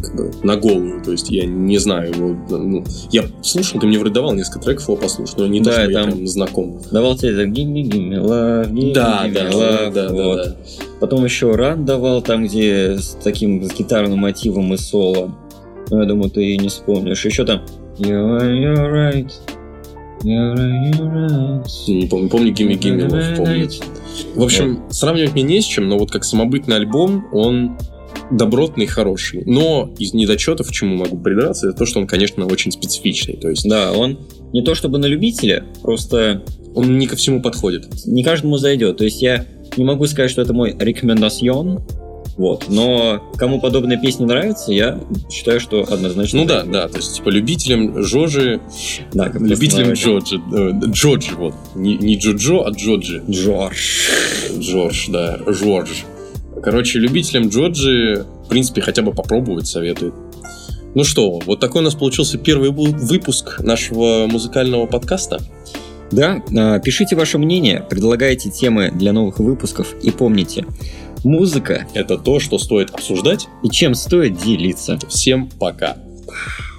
как 0.00 0.14
бы 0.16 0.30
на 0.44 0.56
голову. 0.56 1.02
То 1.04 1.12
есть 1.12 1.30
я 1.30 1.46
не 1.46 1.78
знаю 1.78 2.14
его. 2.14 2.36
Ну, 2.48 2.84
я 3.10 3.24
слушал, 3.42 3.80
ты 3.80 3.86
мне 3.86 3.98
вроде 3.98 4.14
давал 4.14 4.34
несколько 4.34 4.60
треков 4.60 4.84
его 4.88 4.96
послушать, 4.96 5.36
но 5.38 5.46
не 5.46 5.58
то, 5.60 5.66
Да, 5.70 5.72
что 5.72 5.90
я 5.90 6.02
там- 6.02 6.12
прям 6.12 6.26
знаком. 6.28 6.80
Давал 6.92 7.16
тебе 7.16 7.34
так 7.36 7.48
«Gimme, 7.48 7.82
gimme 7.82 8.16
love, 8.24 8.70
gimme, 8.70 8.94
Да, 8.94 9.24
да, 9.26 9.42
да, 9.42 9.50
love», 9.50 9.92
да, 9.92 10.08
да, 10.08 10.12
вот. 10.14 10.36
да. 10.36 10.56
Потом 11.00 11.24
еще 11.24 11.54
ран 11.56 11.84
давал, 11.84 12.22
там, 12.22 12.44
где 12.46 12.98
с 12.98 13.16
таким 13.22 13.64
с 13.64 13.72
гитарным 13.74 14.20
мотивом 14.20 14.72
и 14.72 14.76
соло. 14.76 15.34
Ну, 15.90 16.00
я 16.00 16.06
думаю, 16.06 16.30
ты 16.30 16.44
и 16.54 16.58
не 16.58 16.68
вспомнишь. 16.68 17.24
Еще 17.24 17.44
там 17.44 17.62
You 17.98 18.38
are 18.38 18.92
right. 18.92 19.32
Не 21.88 22.06
помню, 22.06 22.28
помню 22.28 22.52
Gimme 22.52 22.78
Love, 22.80 23.36
помню. 23.36 23.68
В 24.34 24.42
общем, 24.42 24.82
сравнивать 24.90 25.34
мне 25.34 25.42
не 25.42 25.60
с 25.60 25.64
чем, 25.64 25.88
но 25.88 25.98
вот 25.98 26.10
как 26.10 26.24
самобытный 26.24 26.76
альбом, 26.76 27.26
он 27.32 27.76
добротный 28.30 28.86
хороший. 28.86 29.42
Но 29.46 29.92
из 29.98 30.14
недочетов, 30.14 30.68
к 30.68 30.72
чему 30.72 30.96
могу 30.96 31.18
придраться, 31.18 31.68
это 31.68 31.78
то, 31.78 31.86
что 31.86 32.00
он, 32.00 32.06
конечно, 32.06 32.46
очень 32.46 32.72
специфичный. 32.72 33.36
То 33.36 33.48
есть 33.50 33.68
Да, 33.68 33.92
он 33.92 34.18
не 34.52 34.62
то 34.62 34.74
чтобы 34.74 34.98
на 34.98 35.06
любителя, 35.06 35.64
просто 35.82 36.42
он 36.74 36.98
не 36.98 37.06
ко 37.06 37.16
всему 37.16 37.40
подходит. 37.40 37.88
не 38.06 38.24
каждому 38.24 38.58
зайдет. 38.58 38.96
То 38.96 39.04
есть 39.04 39.22
я 39.22 39.44
не 39.76 39.84
могу 39.84 40.06
сказать, 40.06 40.30
что 40.30 40.42
это 40.42 40.52
мой 40.54 40.74
рекомендацион, 40.78 41.82
вот. 42.36 42.66
Но 42.68 43.22
кому 43.36 43.60
подобная 43.60 43.98
песня 43.98 44.26
нравится, 44.26 44.72
я 44.72 45.00
считаю, 45.30 45.58
что 45.58 45.82
однозначно. 45.82 46.40
Ну 46.40 46.46
да, 46.46 46.64
да, 46.64 46.88
то 46.88 46.98
есть, 46.98 47.16
типа, 47.16 47.30
любителям 47.30 48.02
Жожи, 48.02 48.60
да 49.12 49.28
любителям 49.28 49.90
э, 49.90 50.86
Джорджи, 50.90 51.34
вот, 51.34 51.54
не, 51.74 51.96
не 51.96 52.16
Джоджо, 52.16 52.66
а 52.66 52.70
Джорджи. 52.70 53.22
Джордж. 53.28 54.10
Джордж, 54.58 55.10
да, 55.10 55.38
Жорж. 55.46 56.04
Короче, 56.62 56.98
любителям 56.98 57.48
Джорджи, 57.48 58.26
в 58.44 58.48
принципе, 58.48 58.82
хотя 58.82 59.02
бы 59.02 59.12
попробовать 59.12 59.66
советуют. 59.66 60.14
Ну 60.94 61.04
что, 61.04 61.40
вот 61.44 61.60
такой 61.60 61.82
у 61.82 61.84
нас 61.84 61.94
получился 61.94 62.38
первый 62.38 62.70
выпуск 62.70 63.60
нашего 63.60 64.26
музыкального 64.26 64.86
подкаста. 64.86 65.40
Да, 66.10 66.42
а, 66.56 66.78
пишите 66.78 67.16
ваше 67.16 67.38
мнение, 67.38 67.84
предлагайте 67.88 68.50
темы 68.50 68.90
для 68.94 69.12
новых 69.12 69.38
выпусков 69.38 69.94
и 70.02 70.10
помните, 70.10 70.64
музыка 71.26 71.86
Это 71.94 72.16
то, 72.16 72.40
что 72.40 72.58
стоит 72.58 72.90
обсуждать. 72.90 73.48
и 73.62 73.68
чем 73.68 73.94
стоит 73.94 74.38
делиться. 74.38 74.98
Всем 75.08 75.48
пока. 75.48 75.96
Пока. 76.26 76.75